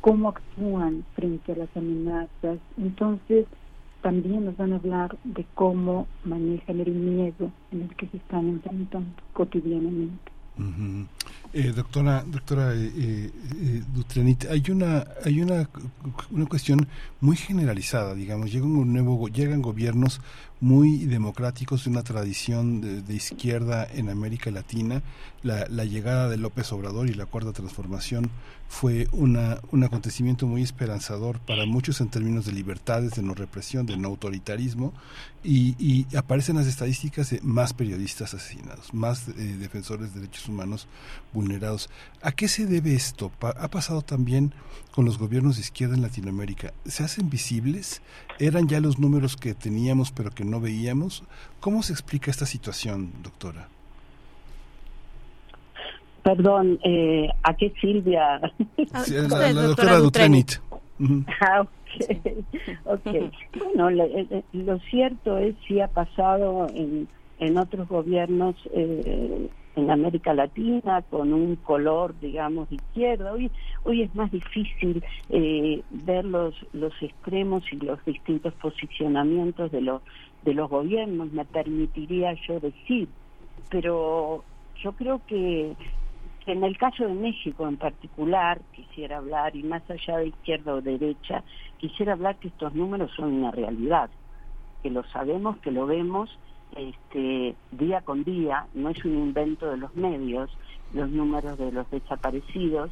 [0.00, 2.58] cómo actúan frente a las amenazas.
[2.76, 3.46] Entonces,
[4.02, 8.48] también nos van a hablar de cómo manejan el miedo en el que se están
[8.48, 10.31] enfrentando cotidianamente.
[11.54, 15.68] Eh, doctora, doctora eh, eh, Dutrenit, hay una hay una,
[16.30, 16.86] una cuestión
[17.20, 20.20] muy generalizada, digamos, llegan un nuevo llegan gobiernos
[20.62, 25.02] muy democráticos de una tradición de, izquierda en América Latina.
[25.42, 28.30] La, llegada de López Obrador y la cuarta transformación
[28.68, 33.86] fue una, un acontecimiento muy esperanzador para muchos en términos de libertades, de no represión,
[33.86, 34.94] de no autoritarismo,
[35.42, 40.86] y, y aparecen las estadísticas de más periodistas asesinados, más eh, defensores de derechos humanos
[41.32, 41.90] vulnerados.
[42.22, 43.32] ¿A qué se debe esto?
[43.40, 44.54] ha pasado también
[44.92, 46.72] con los gobiernos de izquierda en Latinoamérica.
[46.84, 48.02] ¿Se hacen visibles?
[48.38, 51.24] ¿Eran ya los números que teníamos pero que no veíamos?
[51.60, 53.68] ¿Cómo se explica esta situación, doctora?
[56.22, 58.40] Perdón, eh, ¿a qué Silvia?
[59.28, 60.52] la, doctora Dutrenit.
[61.40, 61.66] Ah,
[62.84, 63.30] okay.
[63.58, 67.08] Bueno, eh, eh, lo, cierto es si ha pasado en,
[67.40, 73.32] en otros gobiernos eh, en América Latina con un color, digamos, de izquierda.
[73.32, 73.50] Hoy,
[73.84, 80.02] hoy es más difícil eh, ver los, los extremos y los distintos posicionamientos de los,
[80.42, 83.08] de los gobiernos, me permitiría yo decir.
[83.70, 84.44] Pero
[84.82, 85.74] yo creo que,
[86.46, 90.80] en el caso de México en particular, quisiera hablar, y más allá de izquierda o
[90.80, 91.42] derecha,
[91.78, 94.10] quisiera hablar que estos números son una realidad,
[94.82, 96.30] que lo sabemos, que lo vemos
[96.76, 100.50] este, día con día, no es un invento de los medios,
[100.92, 102.90] los números de los desaparecidos,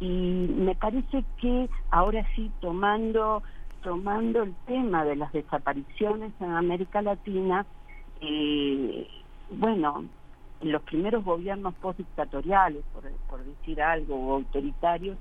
[0.00, 3.42] y me parece que ahora sí tomando
[3.82, 7.66] tomando el tema de las desapariciones en América Latina,
[8.20, 9.06] eh,
[9.50, 10.04] bueno,
[10.62, 12.82] los primeros gobiernos postdictatoriales,
[13.28, 15.16] por, decir algo, o autoritarios,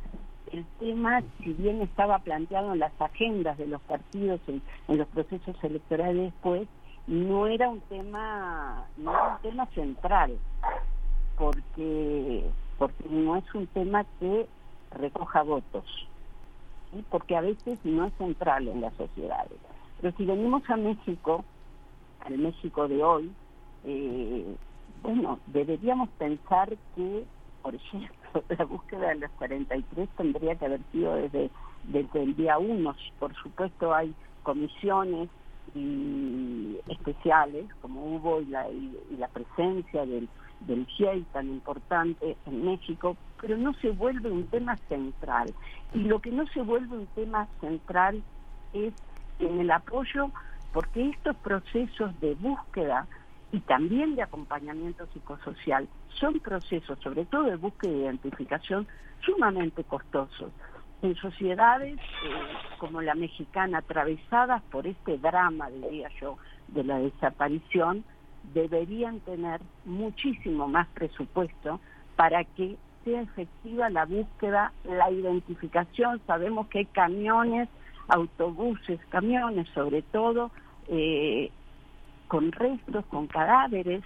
[0.52, 5.08] el tema, si bien estaba planteado en las agendas de los partidos en, en los
[5.10, 6.68] procesos electorales después,
[7.08, 10.38] no era un tema no era un tema central
[11.38, 14.46] porque porque no es un tema que
[14.92, 15.86] recoja votos
[17.10, 19.58] porque a veces no es central en las sociedades
[20.00, 21.44] pero si venimos a México
[22.22, 23.32] al México de hoy
[23.86, 24.56] eh,
[25.04, 27.26] bueno deberíamos pensar que
[27.62, 31.50] por ejemplo la búsqueda de los 43 tendría que haber sido desde
[31.84, 35.30] desde el día 1 por supuesto hay comisiones
[36.88, 40.28] especiales como hubo y la, y, la presencia del,
[40.62, 40.88] del
[41.32, 45.54] tan importante en México, pero no se vuelve un tema central.
[45.94, 48.24] Y lo que no se vuelve un tema central
[48.74, 48.94] es
[49.40, 50.32] en el apoyo,
[50.74, 53.08] porque estos procesos de búsqueda
[53.52, 55.88] y también de acompañamiento psicosocial
[56.20, 58.88] son procesos, sobre todo de búsqueda e identificación,
[59.22, 60.52] sumamente costosos
[61.02, 66.38] en sociedades eh, como la mexicana, atravesadas por este drama, diría yo,
[66.70, 68.04] de la desaparición,
[68.54, 71.80] deberían tener muchísimo más presupuesto
[72.16, 72.78] para que
[73.16, 76.22] efectiva la búsqueda, la identificación.
[76.28, 77.70] Sabemos que hay camiones,
[78.08, 80.52] autobuses, camiones sobre todo,
[80.88, 81.52] eh,
[82.28, 84.04] con restos, con cadáveres,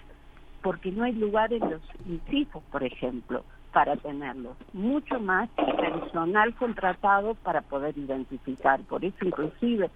[0.61, 7.35] porque no hay lugares en los incisivos, por ejemplo para tenerlos, mucho más personal contratado
[7.35, 8.81] para poder identificar.
[8.81, 9.89] Por eso inclusive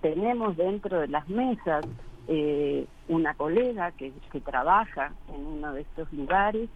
[0.00, 1.84] tenemos dentro de las mesas
[2.28, 4.12] eh, una colega que,
[4.44, 6.68] trabaja en uno de estos lugares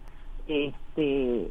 [0.47, 1.49] este,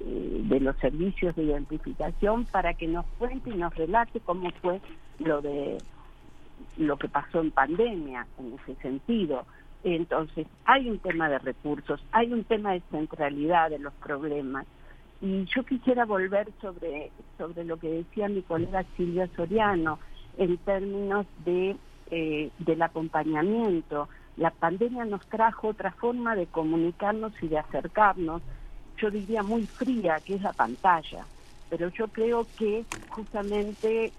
[0.00, 4.80] de los servicios de identificación para que nos cuente y nos relate cómo fue
[5.18, 5.78] lo de
[6.76, 9.44] lo que pasó en pandemia en ese sentido
[9.82, 14.66] entonces, hay un tema de recursos, hay un tema de centralidad de los problemas.
[15.22, 19.98] Y yo quisiera volver sobre, sobre lo que decía mi colega Silvia Soriano
[20.38, 21.76] en términos de,
[22.10, 24.08] eh, del acompañamiento.
[24.36, 28.42] La pandemia nos trajo otra forma de comunicarnos y de acercarnos,
[29.00, 31.24] yo diría muy fría, que es la pantalla.
[31.68, 34.12] Pero yo creo que justamente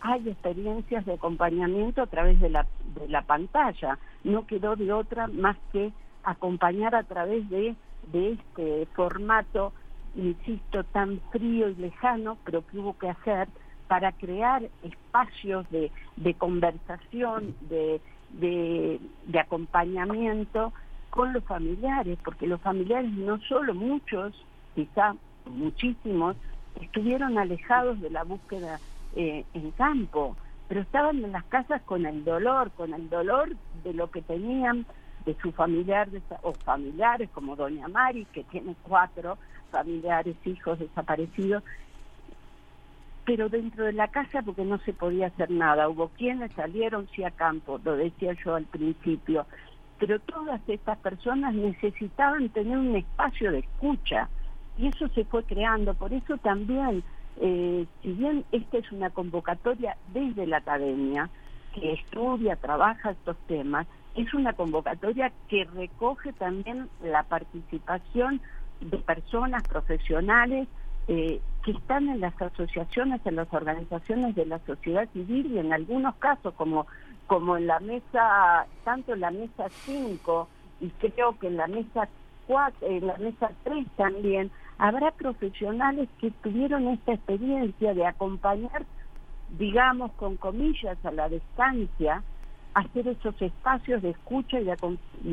[0.00, 2.66] hay experiencias de acompañamiento a través de la,
[2.98, 3.98] de la pantalla.
[4.24, 5.92] No quedó de otra más que
[6.24, 7.74] acompañar a través de,
[8.12, 9.72] de este formato,
[10.14, 13.48] insisto, tan frío y lejano, pero que hubo que hacer
[13.88, 20.72] para crear espacios de, de conversación, de, de, de acompañamiento
[21.16, 24.34] con los familiares, porque los familiares no solo muchos,
[24.74, 26.36] quizá muchísimos,
[26.78, 28.80] estuvieron alejados de la búsqueda
[29.16, 30.36] eh, en campo,
[30.68, 34.84] pero estaban en las casas con el dolor, con el dolor de lo que tenían
[35.24, 36.08] de su familiar
[36.42, 39.38] o familiares como doña Mari, que tiene cuatro
[39.70, 41.64] familiares, hijos desaparecidos,
[43.24, 45.88] pero dentro de la casa porque no se podía hacer nada.
[45.88, 49.46] Hubo quienes salieron sí a campo, lo decía yo al principio,
[49.98, 54.28] pero todas estas personas necesitaban tener un espacio de escucha
[54.76, 55.94] y eso se fue creando.
[55.94, 57.02] Por eso también,
[57.40, 61.30] eh, si bien esta es una convocatoria desde la academia,
[61.72, 68.40] que estudia, trabaja estos temas, es una convocatoria que recoge también la participación
[68.80, 70.68] de personas profesionales
[71.08, 75.72] eh, que están en las asociaciones, en las organizaciones de la sociedad civil y en
[75.72, 76.86] algunos casos como,
[77.26, 80.48] como en la mesa, tanto en la mesa 5
[80.80, 82.08] y creo que en la mesa
[82.46, 88.84] 4, en la mesa 3 también, habrá profesionales que tuvieron esta experiencia de acompañar,
[89.58, 92.22] digamos, con comillas, a la distancia,
[92.74, 94.64] hacer esos espacios de escucha y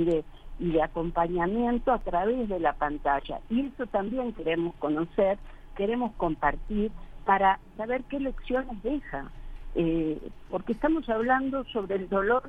[0.06, 0.24] de,
[0.60, 3.42] y de acompañamiento a través de la pantalla.
[3.50, 5.38] Y eso también queremos conocer
[5.76, 6.92] queremos compartir
[7.26, 9.32] para saber qué lecciones deja,
[9.76, 10.20] eh,
[10.50, 12.44] porque estamos hablando sobre el dolor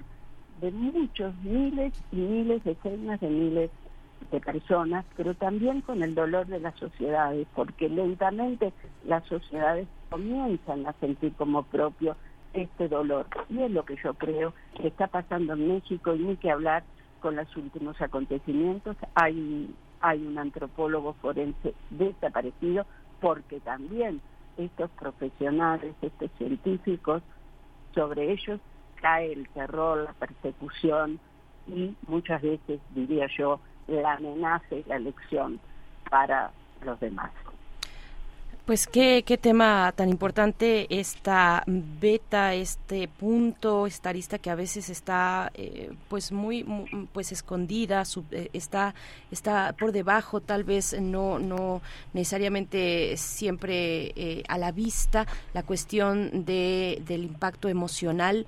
[0.61, 3.71] de muchos miles y miles, decenas de miles
[4.31, 8.73] de personas, pero también con el dolor de las sociedades, porque lentamente
[9.05, 12.17] las sociedades comienzan a sentir como propio
[12.53, 13.27] este dolor.
[13.49, 16.85] Y es lo que yo creo que está pasando en México y ni que hablar
[17.21, 18.97] con los últimos acontecimientos.
[19.15, 22.87] Hay, hay un antropólogo forense desaparecido
[23.21, 24.21] porque también
[24.57, 27.23] estos profesionales, estos científicos,
[27.95, 28.61] sobre ellos
[29.01, 31.21] cae el terror, la persecución
[31.67, 35.61] y muchas veces, diría yo, la amenaza y la elección
[36.11, 36.51] para
[36.85, 37.31] los demás.
[38.65, 44.89] Pues qué, qué tema tan importante esta beta, este punto, esta arista que a veces
[44.89, 46.65] está eh, pues muy,
[47.13, 48.95] pues escondida, eh, está
[49.31, 51.83] está por debajo, tal vez no no
[52.15, 58.47] necesariamente siempre eh, a la vista la cuestión de del impacto emocional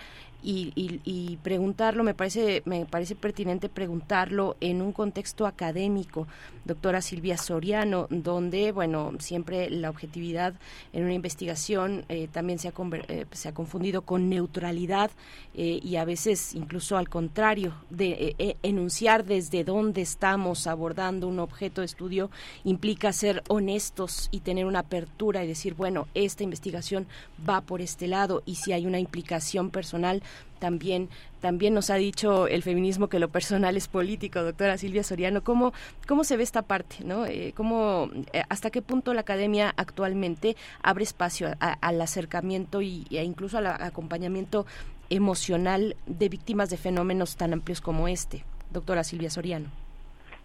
[0.48, 6.28] y, preguntarlo, me parece, me parece pertinente preguntarlo en un contexto académico,
[6.64, 10.54] doctora Silvia Soriano, donde, bueno, siempre la objetividad
[10.92, 12.72] en una investigación eh, también se ha,
[13.08, 15.10] eh, se ha confundido con neutralidad
[15.54, 21.80] eh, y a veces incluso al contrario, de enunciar desde dónde estamos abordando un objeto
[21.80, 22.30] de estudio
[22.64, 27.06] implica ser honestos y tener una apertura y decir, bueno, esta investigación
[27.48, 30.22] va por este lado y si hay una implicación personal,
[30.58, 31.08] también
[31.46, 35.44] también nos ha dicho el feminismo que lo personal es político, doctora Silvia Soriano.
[35.44, 35.72] ¿Cómo,
[36.08, 37.04] cómo se ve esta parte?
[37.04, 37.24] ¿no?
[37.24, 43.22] Eh, ¿cómo, eh, ¿Hasta qué punto la academia actualmente abre espacio al acercamiento y, e
[43.22, 44.66] incluso al acompañamiento
[45.08, 48.42] emocional de víctimas de fenómenos tan amplios como este?
[48.72, 49.68] Doctora Silvia Soriano.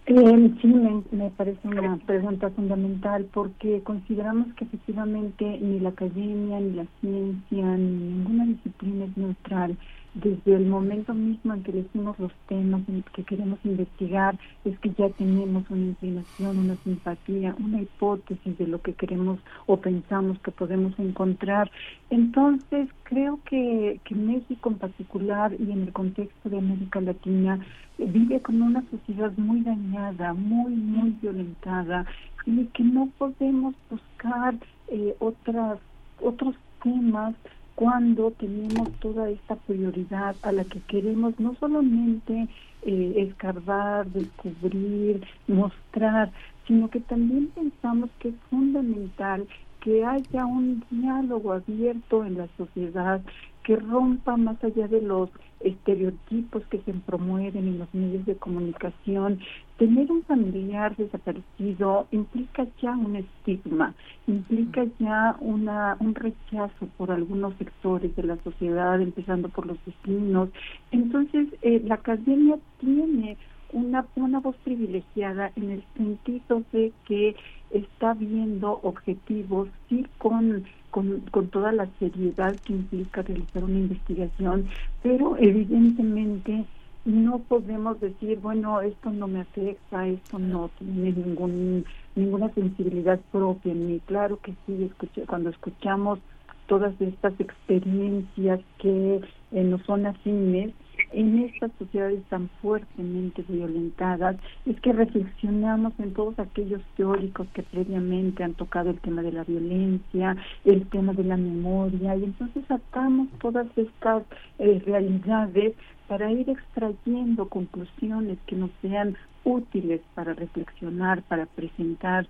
[0.05, 6.59] Eh, sí, me, me, parece una pregunta fundamental porque consideramos que efectivamente ni la academia,
[6.59, 9.77] ni la ciencia, ni ninguna disciplina es neutral
[10.13, 14.89] desde el momento mismo en que elegimos los temas en que queremos investigar, es que
[14.91, 20.51] ya tenemos una inclinación, una simpatía, una hipótesis de lo que queremos o pensamos que
[20.51, 21.71] podemos encontrar.
[22.09, 27.59] Entonces, creo que, que México en particular y en el contexto de América Latina
[27.97, 32.05] vive con una sociedad muy dañada, muy, muy violentada
[32.45, 34.55] y que no podemos buscar
[34.87, 35.79] eh, otras,
[36.19, 37.35] otros temas
[37.81, 42.47] cuando tenemos toda esta prioridad a la que queremos no solamente
[42.83, 46.31] eh, escarbar, descubrir, mostrar,
[46.67, 49.47] sino que también pensamos que es fundamental
[49.79, 53.19] que haya un diálogo abierto en la sociedad
[53.63, 59.39] que rompa más allá de los estereotipos que se promueven en los medios de comunicación.
[59.77, 63.93] Tener un familiar desaparecido implica ya un estigma,
[64.27, 70.49] implica ya una, un rechazo por algunos sectores de la sociedad, empezando por los vecinos.
[70.91, 73.37] Entonces, eh, la academia tiene
[73.73, 77.35] una, una voz privilegiada en el sentido de que
[77.71, 84.67] está viendo objetivos, sí, con, con, con toda la seriedad que implica realizar una investigación,
[85.01, 86.65] pero evidentemente
[87.05, 93.71] no podemos decir, bueno, esto no me afecta, esto no tiene ningún, ninguna sensibilidad propia
[93.71, 94.01] en mí.
[94.05, 96.19] Claro que sí, escuché, cuando escuchamos
[96.67, 99.19] todas estas experiencias que
[99.51, 100.73] eh, no son afines,
[101.13, 108.43] en estas sociedades tan fuertemente violentadas es que reflexionamos en todos aquellos teóricos que previamente
[108.43, 113.27] han tocado el tema de la violencia, el tema de la memoria, y entonces sacamos
[113.39, 114.23] todas estas
[114.59, 115.73] eh, realidades
[116.07, 122.27] para ir extrayendo conclusiones que nos sean útiles para reflexionar, para presentar.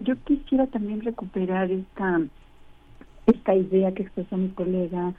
[0.00, 2.20] Yo quisiera también recuperar esta
[3.26, 5.14] esta idea que expresó mi colega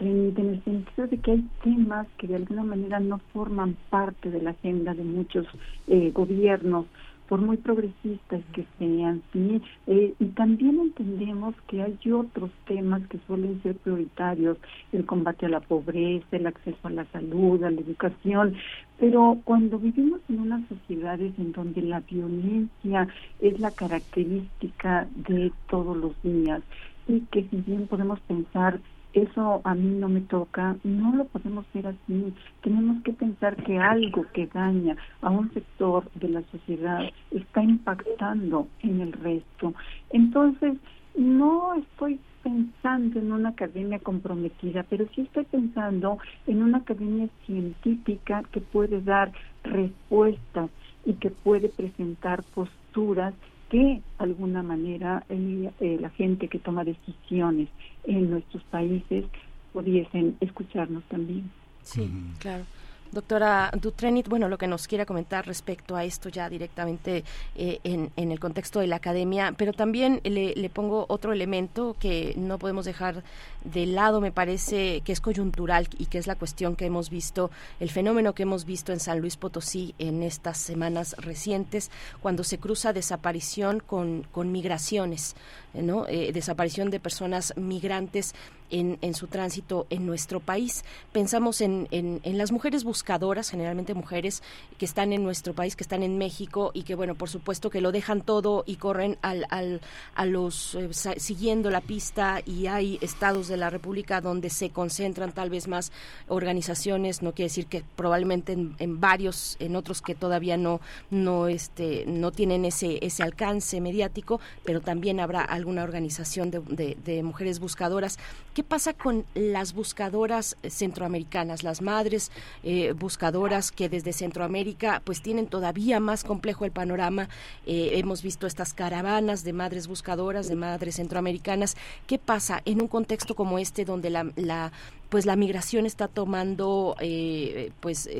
[0.00, 4.42] en el sentido de que hay temas que de alguna manera no forman parte de
[4.42, 5.46] la agenda de muchos
[5.86, 6.86] eh, gobiernos
[7.28, 9.60] por muy progresistas que sean, ¿sí?
[9.86, 14.56] Eh, y también entendemos que hay otros temas que suelen ser prioritarios,
[14.92, 18.54] el combate a la pobreza, el acceso a la salud, a la educación,
[18.98, 23.08] pero cuando vivimos en unas sociedades en donde la violencia
[23.40, 26.62] es la característica de todos los días,
[27.06, 28.80] y que si bien podemos pensar
[29.12, 32.34] eso a mí no me toca, no lo podemos ver así.
[32.62, 38.68] Tenemos que pensar que algo que daña a un sector de la sociedad está impactando
[38.82, 39.74] en el resto.
[40.10, 40.74] Entonces,
[41.16, 48.42] no estoy pensando en una academia comprometida, pero sí estoy pensando en una academia científica
[48.52, 49.32] que puede dar
[49.64, 50.70] respuestas
[51.04, 53.34] y que puede presentar posturas
[53.68, 57.68] que de alguna manera eh, la gente que toma decisiones
[58.04, 59.24] en nuestros países
[59.72, 61.50] pudiesen escucharnos también.
[61.82, 62.64] Sí, claro.
[63.10, 67.24] Doctora Dutrenit, bueno, lo que nos quiera comentar respecto a esto ya directamente
[67.56, 72.58] eh, en, el contexto de la academia, pero también le, pongo otro elemento que no
[72.58, 73.22] podemos dejar
[73.64, 77.50] de lado, me parece que es coyuntural y que es la cuestión que hemos visto,
[77.80, 82.58] el fenómeno que hemos visto en San Luis Potosí en estas semanas recientes, cuando se
[82.58, 85.34] cruza desaparición con, migraciones,
[85.74, 86.06] ¿no?
[86.06, 88.34] Eh, desaparición de personas migrantes
[88.70, 90.84] en, su tránsito en nuestro país.
[91.12, 94.42] Pensamos en, en, las mujeres buscadoras, generalmente mujeres
[94.76, 97.80] que están en nuestro país, que están en México y que, bueno, por supuesto que
[97.80, 99.80] lo dejan todo y corren al, al,
[100.16, 105.30] a los, eh, siguiendo la pista y hay estados de la República donde se concentran
[105.30, 105.92] tal vez más
[106.26, 112.04] organizaciones, no quiere decir que probablemente en, varios, en otros que todavía no, no, este,
[112.04, 118.18] no tienen ese, ese alcance mediático, pero también habrá alguna organización de, de, mujeres buscadoras.
[118.54, 125.46] ¿Qué pasa con las buscadoras centroamericanas, las madres eh, buscadoras que desde Centroamérica pues tienen
[125.46, 127.28] todavía más complejo el panorama?
[127.66, 131.76] Eh, hemos visto estas caravanas de madres buscadoras, de madres centroamericanas.
[132.06, 134.72] ¿Qué pasa en un contexto como este donde la, la
[135.08, 138.10] pues la migración está tomando eh, pues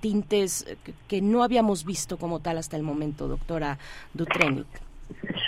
[0.00, 0.64] tintes
[1.08, 3.78] que no habíamos visto como tal hasta el momento, doctora
[4.14, 4.66] Dutrenit?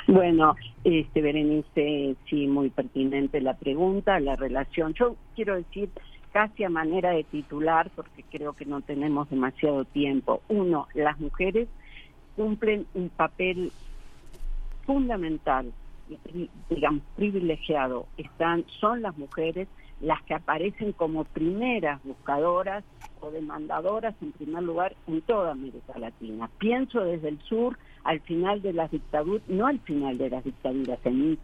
[0.07, 4.95] Bueno, este Berenice, sí, muy pertinente la pregunta, la relación.
[4.95, 5.89] Yo quiero decir
[6.33, 10.43] casi a manera de titular, porque creo que no tenemos demasiado tiempo.
[10.49, 11.69] Uno, las mujeres
[12.37, 13.71] cumplen un papel
[14.85, 15.73] fundamental,
[16.69, 18.07] digamos, privilegiado.
[18.17, 19.69] Están, son las mujeres
[20.01, 22.83] las que aparecen como primeras buscadoras
[23.21, 26.51] o demandadoras en primer lugar en toda América Latina.
[26.59, 30.99] Pienso desde el sur al final de las dictaduras, no al final de las dictaduras,
[31.05, 31.39] en,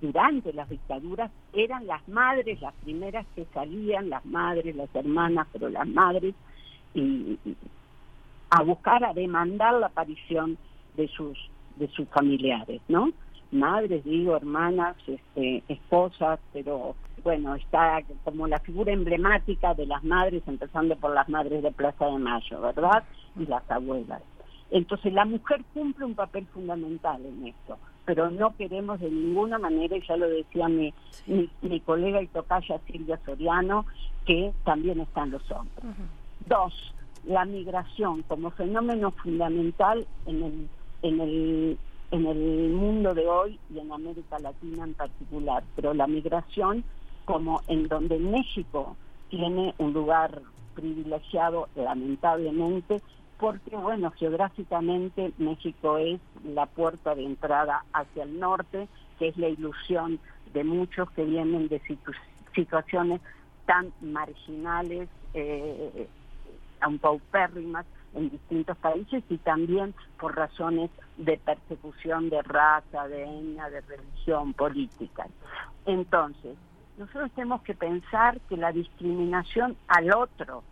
[0.00, 5.68] durante las dictaduras eran las madres las primeras que salían, las madres, las hermanas, pero
[5.68, 6.34] las madres,
[6.94, 7.38] y,
[8.50, 10.58] a buscar, a demandar la aparición
[10.96, 11.38] de sus,
[11.76, 13.12] de sus familiares, ¿no?
[13.52, 20.42] Madres, digo, hermanas, este, esposas, pero bueno, está como la figura emblemática de las madres,
[20.46, 23.04] empezando por las madres de Plaza de Mayo, ¿verdad?
[23.38, 24.22] Y las abuelas.
[24.70, 29.96] Entonces la mujer cumple un papel fundamental en esto, pero no queremos de ninguna manera,
[29.96, 30.92] y ya lo decía mi,
[31.26, 33.86] mi, colega y tocaya Silvia Soriano,
[34.26, 35.84] que también están los hombres.
[36.46, 40.68] Dos, la migración como fenómeno fundamental en el,
[41.02, 41.78] en el
[42.10, 46.84] en el mundo de hoy y en América Latina en particular, pero la migración
[47.24, 48.96] como en donde México
[49.28, 50.42] tiene un lugar
[50.74, 53.00] privilegiado lamentablemente
[53.40, 58.86] porque, bueno, geográficamente México es la puerta de entrada hacia el norte,
[59.18, 60.20] que es la ilusión
[60.52, 61.80] de muchos que vienen de
[62.54, 63.22] situaciones
[63.64, 66.06] tan marginales, eh,
[67.00, 73.80] paupérrimas en distintos países y también por razones de persecución de raza, de etnia, de
[73.82, 75.26] religión, política.
[75.86, 76.56] Entonces,
[76.98, 80.62] nosotros tenemos que pensar que la discriminación al otro,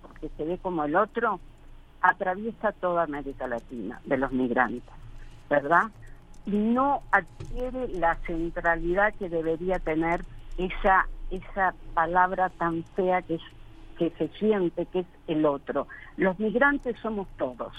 [0.00, 1.40] porque se ve como el otro,
[2.00, 4.94] atraviesa toda América Latina de los migrantes,
[5.48, 5.84] ¿verdad?
[6.46, 10.24] Y no adquiere la centralidad que debería tener
[10.56, 13.42] esa esa palabra tan fea que es
[13.98, 15.88] que se siente que es el otro.
[16.16, 17.72] Los migrantes somos todos.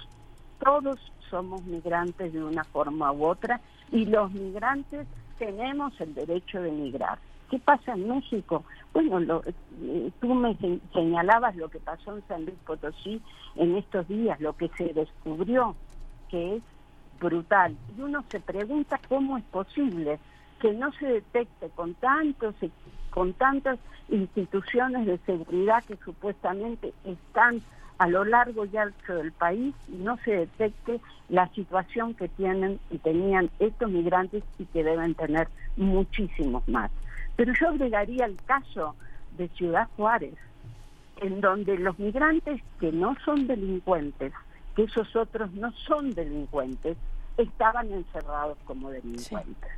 [0.61, 0.99] Todos
[1.29, 5.07] somos migrantes de una forma u otra y los migrantes
[5.37, 7.17] tenemos el derecho de migrar.
[7.49, 8.63] ¿Qué pasa en México?
[8.93, 10.55] Bueno, lo, eh, tú me
[10.93, 13.21] señalabas lo que pasó en San Luis Potosí
[13.55, 15.75] en estos días, lo que se descubrió,
[16.29, 16.63] que es
[17.19, 17.75] brutal.
[17.97, 20.19] Y uno se pregunta cómo es posible
[20.59, 22.55] que no se detecte con tantos
[23.09, 23.79] con tantas
[24.09, 27.61] instituciones de seguridad que supuestamente están
[27.97, 32.79] a lo largo y ancho del país y no se detecte la situación que tienen
[32.91, 36.91] y tenían estos migrantes y que deben tener muchísimos más.
[37.39, 38.97] Pero yo agregaría el caso
[39.37, 40.35] de Ciudad Juárez,
[41.21, 44.33] en donde los migrantes que no son delincuentes,
[44.75, 46.97] que esos otros no son delincuentes,
[47.37, 49.71] estaban encerrados como delincuentes.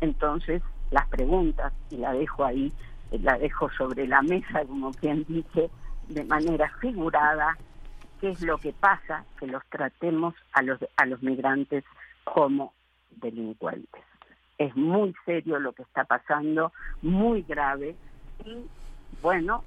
[0.00, 2.72] Entonces, las preguntas, y la dejo ahí,
[3.10, 5.68] la dejo sobre la mesa, como quien dice,
[6.06, 7.58] de manera figurada,
[8.20, 11.82] qué es lo que pasa que los tratemos a los, a los migrantes
[12.22, 12.72] como
[13.10, 14.09] delincuentes.
[14.60, 17.96] Es muy serio lo que está pasando, muy grave,
[18.44, 18.58] y
[19.22, 19.64] bueno,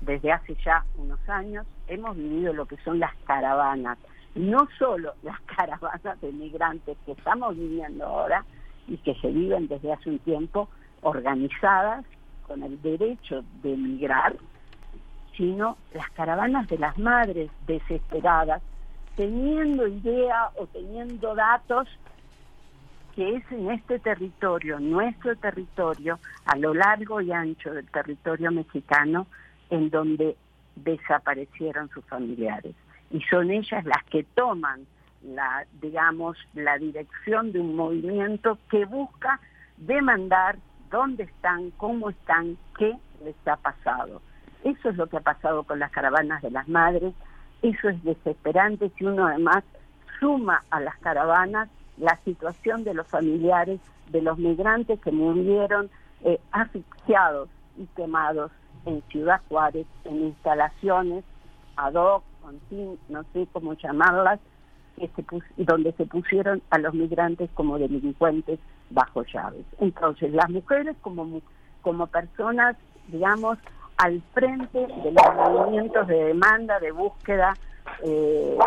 [0.00, 3.98] desde hace ya unos años hemos vivido lo que son las caravanas,
[4.34, 8.46] no solo las caravanas de migrantes que estamos viviendo ahora
[8.88, 10.70] y que se viven desde hace un tiempo
[11.02, 12.06] organizadas
[12.46, 14.34] con el derecho de migrar,
[15.36, 18.62] sino las caravanas de las madres desesperadas,
[19.14, 21.86] teniendo idea o teniendo datos
[23.20, 29.26] que es en este territorio, nuestro territorio, a lo largo y ancho del territorio mexicano,
[29.68, 30.38] en donde
[30.76, 32.74] desaparecieron sus familiares.
[33.10, 34.86] Y son ellas las que toman
[35.22, 39.38] la, digamos, la dirección de un movimiento que busca
[39.76, 40.56] demandar
[40.90, 44.22] dónde están, cómo están, qué les ha pasado.
[44.64, 47.12] Eso es lo que ha pasado con las caravanas de las madres,
[47.60, 49.62] eso es desesperante si uno además
[50.18, 51.68] suma a las caravanas
[52.00, 53.80] la situación de los familiares
[54.10, 55.88] de los migrantes que murieron
[56.24, 57.48] eh, asfixiados
[57.78, 58.50] y quemados
[58.86, 61.24] en Ciudad Juárez, en instalaciones
[61.76, 62.24] ad hoc,
[63.08, 64.40] no sé cómo llamarlas,
[65.56, 68.58] donde se pusieron a los migrantes como delincuentes
[68.90, 69.64] bajo llaves.
[69.78, 71.40] Entonces, las mujeres como,
[71.80, 72.76] como personas,
[73.08, 73.58] digamos,
[73.96, 77.54] al frente de los movimientos de demanda, de búsqueda,
[78.02, 78.58] eh,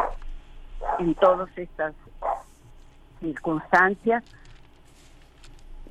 [0.99, 1.93] en todas estas
[3.23, 4.23] circunstancias,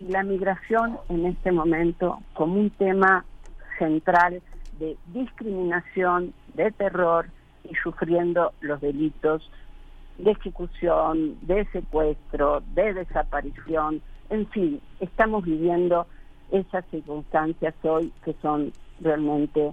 [0.01, 3.25] y la migración en este momento como un tema
[3.79, 4.43] central
[4.79, 7.27] de discriminación, de terror
[7.65, 9.49] y sufriendo los delitos
[10.19, 16.07] de ejecución, de secuestro, de desaparición, en fin, estamos viviendo
[16.51, 19.73] esas circunstancias hoy que son realmente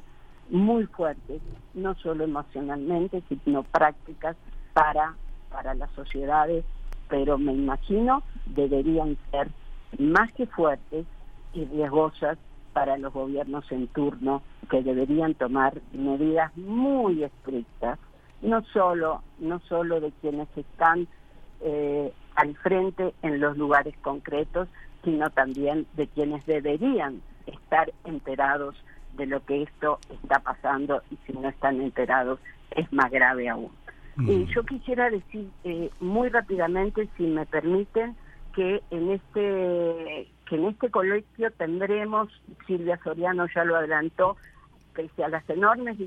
[0.50, 1.42] muy fuertes,
[1.74, 4.36] no solo emocionalmente, sino prácticas
[4.74, 5.16] para,
[5.50, 6.64] para las sociedades,
[7.10, 9.50] pero me imagino deberían ser
[9.98, 11.06] más que fuertes
[11.54, 12.38] y riesgosas
[12.74, 17.98] para los gobiernos en turno, que deberían tomar medidas muy estrictas
[18.42, 21.08] no solo, no solo de quienes están
[21.62, 24.68] eh, al frente en los lugares concretos,
[25.04, 28.76] sino también de quienes deberían estar enterados
[29.18, 32.40] de lo que esto está pasando y si no están enterados
[32.72, 33.72] es más grave aún.
[34.20, 34.44] Mm.
[34.54, 38.16] Yo quisiera decir eh, muy rápidamente, si me permiten,
[38.54, 42.30] que en este que en este colegio tendremos,
[42.66, 44.36] Silvia Soriano ya lo adelantó,
[44.94, 45.98] pese a las enormes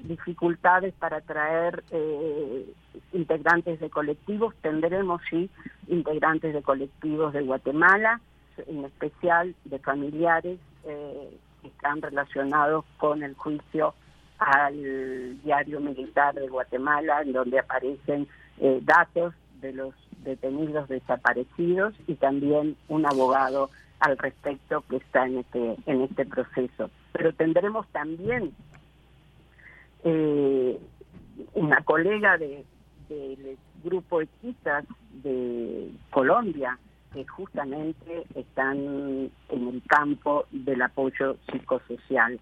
[0.00, 2.72] dificultades para traer eh,
[3.12, 5.50] integrantes de colectivos, tendremos sí
[5.88, 8.20] integrantes de colectivos de Guatemala,
[8.66, 13.94] en especial de familiares eh, que están relacionados con el juicio
[14.42, 18.26] al diario militar de Guatemala, en donde aparecen
[18.58, 25.38] eh, datos de los detenidos desaparecidos y también un abogado al respecto que está en
[25.38, 28.52] este en este proceso pero tendremos también
[30.04, 30.78] eh,
[31.54, 32.64] una colega de,
[33.08, 34.84] del grupo Equitas
[35.22, 36.78] de Colombia
[37.12, 42.40] que justamente están en el campo del apoyo psicosocial.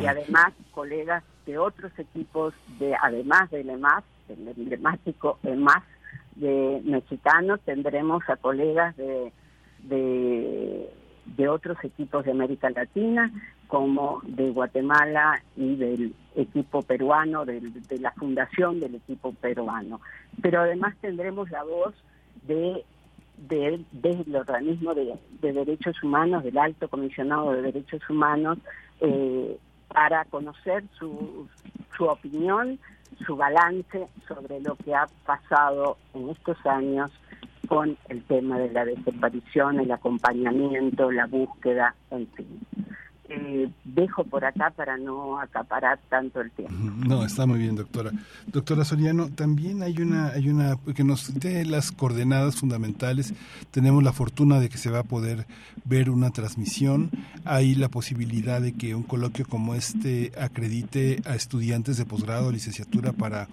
[0.00, 5.84] Y además colegas de otros equipos, de además del EMAS, del emblemático EMAS
[6.36, 9.32] de mexicano, tendremos a colegas de,
[9.84, 10.90] de
[11.36, 13.30] de otros equipos de América Latina,
[13.66, 17.60] como de Guatemala y del equipo peruano, de,
[18.00, 20.00] la fundación del equipo peruano.
[20.40, 21.94] Pero además tendremos la voz
[22.46, 22.84] de,
[23.36, 23.84] del
[24.34, 28.58] organismo de, derechos humanos, del alto comisionado de derechos humanos,
[29.00, 31.48] eh, para conocer su,
[31.96, 32.78] su opinión,
[33.26, 37.10] su balance sobre lo que ha pasado en estos años
[37.68, 42.60] con el tema de la desaparición, el acompañamiento, la búsqueda, en fin.
[43.28, 46.74] Eh, dejo por acá para no acaparar tanto el tiempo.
[47.06, 48.10] No, está muy bien, doctora.
[48.46, 53.34] Doctora Soriano, también hay una, hay una que nos dé las coordenadas fundamentales.
[53.70, 55.46] Tenemos la fortuna de que se va a poder
[55.84, 57.10] ver una transmisión.
[57.44, 63.12] Hay la posibilidad de que un coloquio como este acredite a estudiantes de posgrado, licenciatura
[63.12, 63.48] para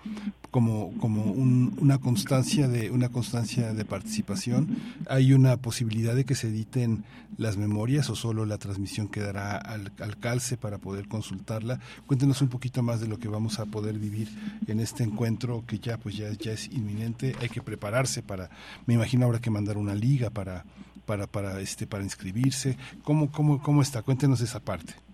[0.55, 4.77] como, como una constancia de una constancia de participación.
[5.09, 7.03] Hay una posibilidad de que se editen
[7.37, 11.81] las memorias o solo la transmisión quedará al, calce para poder consultarla.
[12.07, 14.29] Cuéntenos un poquito más de lo que vamos a poder vivir
[14.65, 17.35] en este encuentro que ya pues ya, ya es inminente.
[17.41, 18.49] Hay que prepararse para,
[18.85, 20.63] me imagino habrá que mandar una liga para
[21.05, 22.77] para para este para inscribirse.
[23.03, 24.03] ¿Cómo cómo cómo está?
[24.03, 25.04] Cuéntenos esa parte.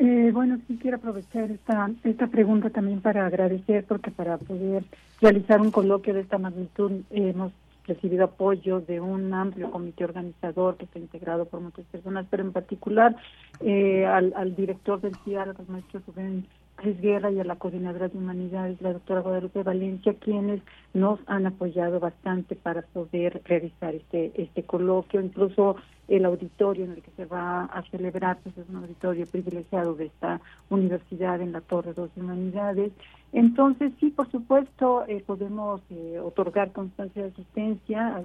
[0.00, 4.84] Eh, bueno, sí quiero aprovechar esta, esta pregunta también para agradecer, porque para poder
[5.20, 7.52] realizar un coloquio de esta magnitud hemos
[7.84, 12.52] recibido apoyo de un amplio comité organizador que está integrado por muchas personas, pero en
[12.52, 13.16] particular
[13.60, 16.46] eh, al, al, director del CIAR, al maestro Rubén
[16.78, 20.62] Cris Guerra y a la coordinadora de humanidades, la doctora Guadalupe Valencia, quienes
[20.94, 25.76] nos han apoyado bastante para poder realizar este, este coloquio, incluso
[26.06, 30.06] el auditorio en el que se va a celebrar, pues es un auditorio privilegiado de
[30.06, 30.40] esta
[30.70, 32.92] universidad en la Torre de Humanidades.
[33.32, 38.22] Entonces, sí, por supuesto, eh, podemos eh, otorgar constancia de asistencia,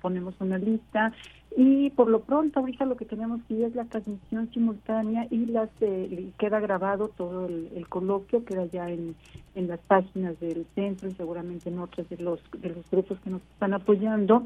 [0.00, 1.12] ponemos una lista
[1.56, 5.68] y por lo pronto ahorita lo que tenemos que es la transmisión simultánea y las
[5.80, 9.16] eh, queda grabado todo el, coloquio, queda ya en,
[9.54, 13.30] en las páginas del centro y seguramente en otros de los, de los grupos que
[13.30, 14.44] nos están apoyando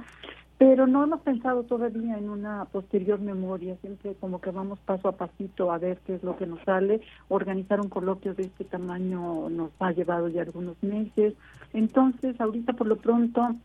[0.56, 5.12] pero no hemos pensado todavía en una posterior memoria, siempre como que vamos paso a
[5.12, 7.00] pasito a ver qué es lo que nos sale.
[7.28, 11.34] Organizar un coloquio de este tamaño nos ha llevado ya algunos meses,
[11.72, 13.56] entonces ahorita por lo pronto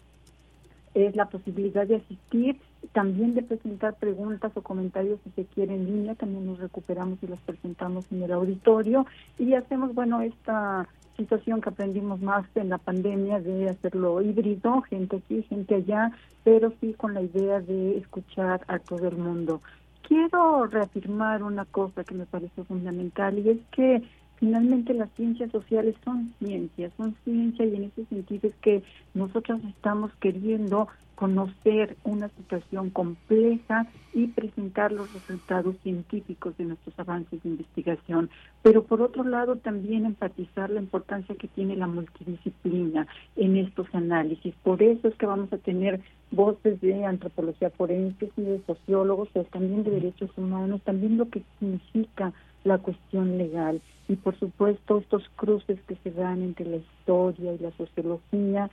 [0.94, 2.60] es la posibilidad de asistir,
[2.94, 7.28] también de presentar preguntas o comentarios si se quiere en línea, también nos recuperamos y
[7.28, 9.06] los presentamos en el auditorio
[9.38, 10.88] y hacemos, bueno, esta
[11.18, 16.12] situación que aprendimos más en la pandemia de hacerlo híbrido, gente aquí, gente allá,
[16.44, 19.62] pero sí con la idea de escuchar a todo el mundo.
[20.08, 24.02] Quiero reafirmar una cosa que me parece fundamental y es que
[24.40, 29.60] finalmente las ciencias sociales son ciencias, son ciencia y en ese sentido es que nosotros
[29.68, 30.88] estamos queriendo
[31.20, 38.30] conocer una situación compleja y presentar los resultados científicos de nuestros avances de investigación,
[38.62, 44.56] pero por otro lado también enfatizar la importancia que tiene la multidisciplina en estos análisis.
[44.64, 46.00] Por eso es que vamos a tener
[46.32, 51.44] voces de antropología forense y de sociólogos, pero también de derechos humanos, también lo que
[51.60, 52.32] significa
[52.64, 57.60] la cuestión legal y por supuesto estos cruces que se dan entre la historia y
[57.60, 58.70] la sociología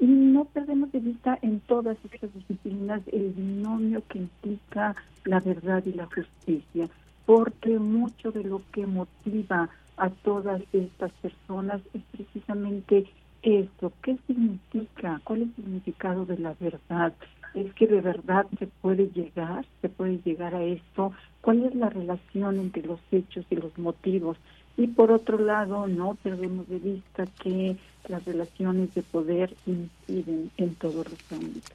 [0.00, 5.84] y no perdemos de vista en todas estas disciplinas el binomio que implica la verdad
[5.84, 6.88] y la justicia,
[7.26, 9.68] porque mucho de lo que motiva
[9.98, 13.04] a todas estas personas es precisamente
[13.42, 15.20] esto, ¿qué significa?
[15.24, 17.12] ¿Cuál es el significado de la verdad?
[17.54, 19.64] ¿Es que de verdad se puede llegar?
[19.82, 21.12] ¿Se puede llegar a esto?
[21.40, 24.36] ¿Cuál es la relación entre los hechos y los motivos?
[24.76, 27.76] Y por otro lado, no perdemos de vista que
[28.08, 31.72] las relaciones de poder inciden en todos los ámbitos.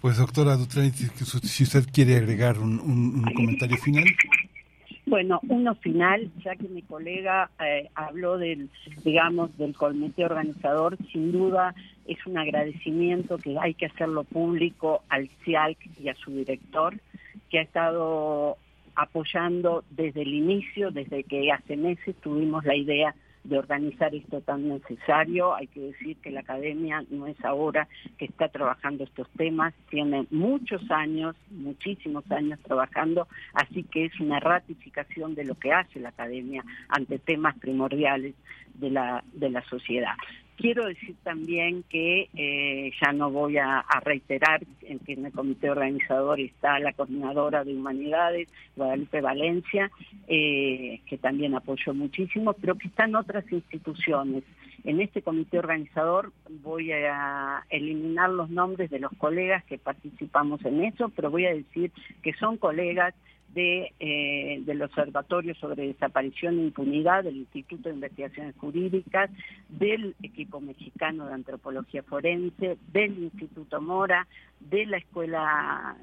[0.00, 4.04] Pues doctora Duterte, si usted quiere agregar un, comentario final.
[5.06, 8.68] Bueno, uno final, ya que mi colega eh, habló del,
[9.04, 11.74] digamos, del comité organizador, sin duda
[12.08, 16.98] es un agradecimiento que hay que hacerlo público al CIALC y a su director,
[17.50, 18.56] que ha estado
[18.94, 23.14] apoyando desde el inicio, desde que hace meses tuvimos la idea
[23.44, 25.54] de organizar esto tan necesario.
[25.54, 27.88] Hay que decir que la academia no es ahora
[28.18, 34.40] que está trabajando estos temas, tiene muchos años, muchísimos años trabajando, así que es una
[34.40, 38.34] ratificación de lo que hace la academia ante temas primordiales
[38.74, 40.14] de la, de la sociedad.
[40.58, 45.70] Quiero decir también que eh, ya no voy a, reiterar en que en el comité
[45.70, 49.88] organizador está la coordinadora de humanidades, Guadalupe Valencia,
[50.26, 54.42] eh, que también apoyó muchísimo, pero que están otras instituciones.
[54.82, 56.32] En este comité organizador
[56.64, 61.54] voy a eliminar los nombres de los colegas que participamos en eso, pero voy a
[61.54, 63.14] decir que son colegas
[63.54, 69.30] de, eh, del Observatorio sobre Desaparición e Impunidad, del Instituto de Investigaciones Jurídicas,
[69.68, 74.26] del equipo mexicano de Antropología Forense, del Instituto Mora,
[74.60, 75.96] de la Escuela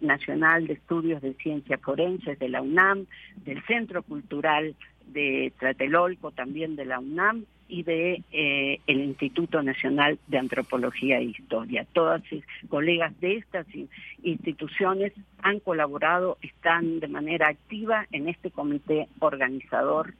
[0.00, 3.06] Nacional de Estudios de Ciencias Forenses de la UNAM,
[3.44, 4.76] del Centro Cultural
[5.08, 11.24] de Tlatelolco, también de la UNAM y de eh, el Instituto Nacional de Antropología e
[11.24, 11.86] Historia.
[11.94, 12.22] Todas
[12.68, 13.66] colegas de estas
[14.22, 20.12] instituciones han colaborado, están de manera activa en este comité organizador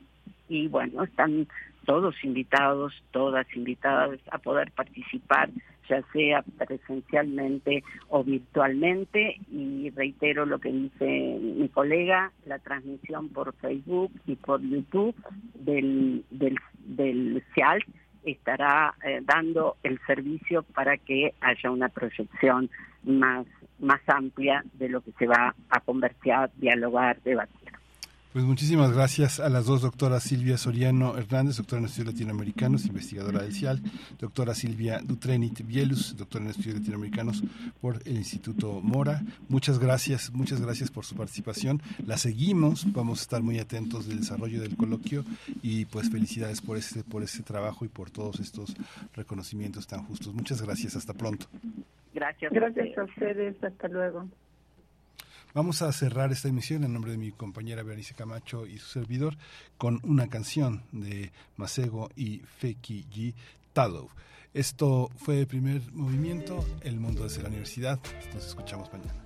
[0.49, 1.47] y bueno, están
[1.85, 5.51] todos invitados, todas invitadas a poder participar,
[5.89, 9.37] ya sea presencialmente o virtualmente.
[9.51, 15.17] Y reitero lo que dice mi colega, la transmisión por Facebook y por YouTube
[15.55, 17.85] del, del, del CIAL
[18.25, 22.71] estará eh, dando el servicio para que haya una proyección
[23.05, 23.47] más,
[23.79, 27.62] más amplia de lo que se va a conversar, dialogar, debatir.
[28.33, 33.43] Pues muchísimas gracias a las dos doctoras Silvia Soriano Hernández, doctora en estudios latinoamericanos, investigadora
[33.43, 33.83] del CIAL,
[34.19, 37.43] doctora Silvia Dutrenit Bielus, doctora en estudios latinoamericanos
[37.83, 39.21] por el Instituto Mora.
[39.51, 41.83] Muchas gracias, muchas gracias por su participación.
[42.07, 45.27] La seguimos, vamos a estar muy atentos del desarrollo del coloquio
[45.63, 48.75] y pues felicidades por este, por este trabajo y por todos estos
[49.15, 50.33] reconocimientos tan justos.
[50.33, 51.49] Muchas gracias, hasta pronto.
[52.15, 52.51] Gracias.
[52.51, 54.27] Gracias a ustedes, hasta luego.
[55.55, 59.37] Vamos a cerrar esta emisión en nombre de mi compañera Berenice Camacho y su servidor
[59.77, 63.35] con una canción de Masego y Feki G.
[63.75, 64.09] Talo.
[64.55, 68.01] Esto fue el primer movimiento, El Mundo desde la Universidad.
[68.33, 69.23] Nos escuchamos mañana.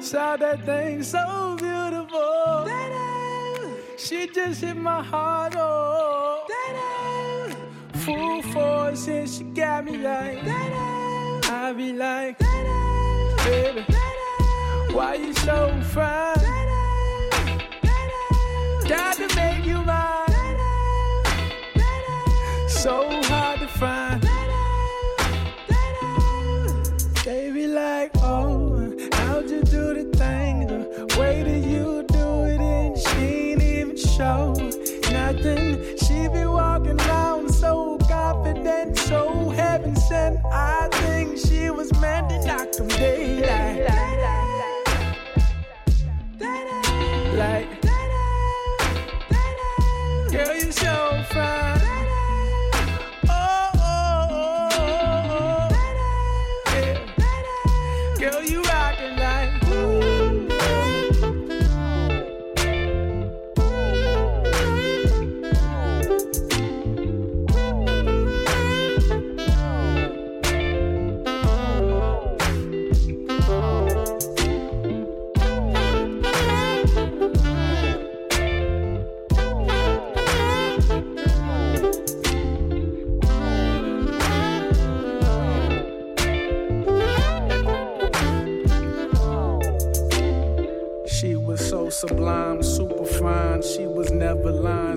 [0.00, 2.66] Saw that thing so beautiful.
[3.98, 6.46] She just hit my heart, oh.
[7.92, 10.42] Full force and she got me like.
[10.46, 11.44] that.
[11.50, 13.84] I be like, baby,
[14.94, 16.36] why you so fine?
[18.88, 20.26] Got to make you mine.
[22.68, 24.27] So hard to find.
[34.18, 34.52] Show
[35.12, 35.96] nothing.
[35.96, 40.44] She be walking around so confident, so heaven sent.
[40.46, 43.86] I think she was meant to knock them daylight.
[47.36, 47.77] Like,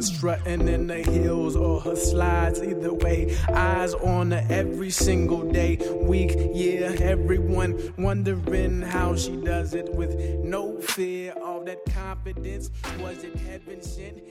[0.01, 2.61] strutting in the hills or her slides.
[2.61, 6.95] Either way, eyes on her every single day, week, year.
[6.99, 11.33] Everyone wondering how she does it with no fear.
[11.43, 14.21] All that confidence was it heaven sent?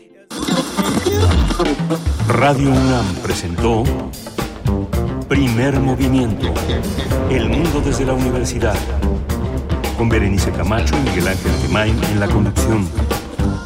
[2.29, 3.85] Radio UNAM presentó
[5.29, 6.53] Primer Movimiento.
[7.31, 8.77] El mundo desde la universidad.
[9.97, 12.89] Con Berenice Camacho y Miguel Ángel Gemain en la conducción.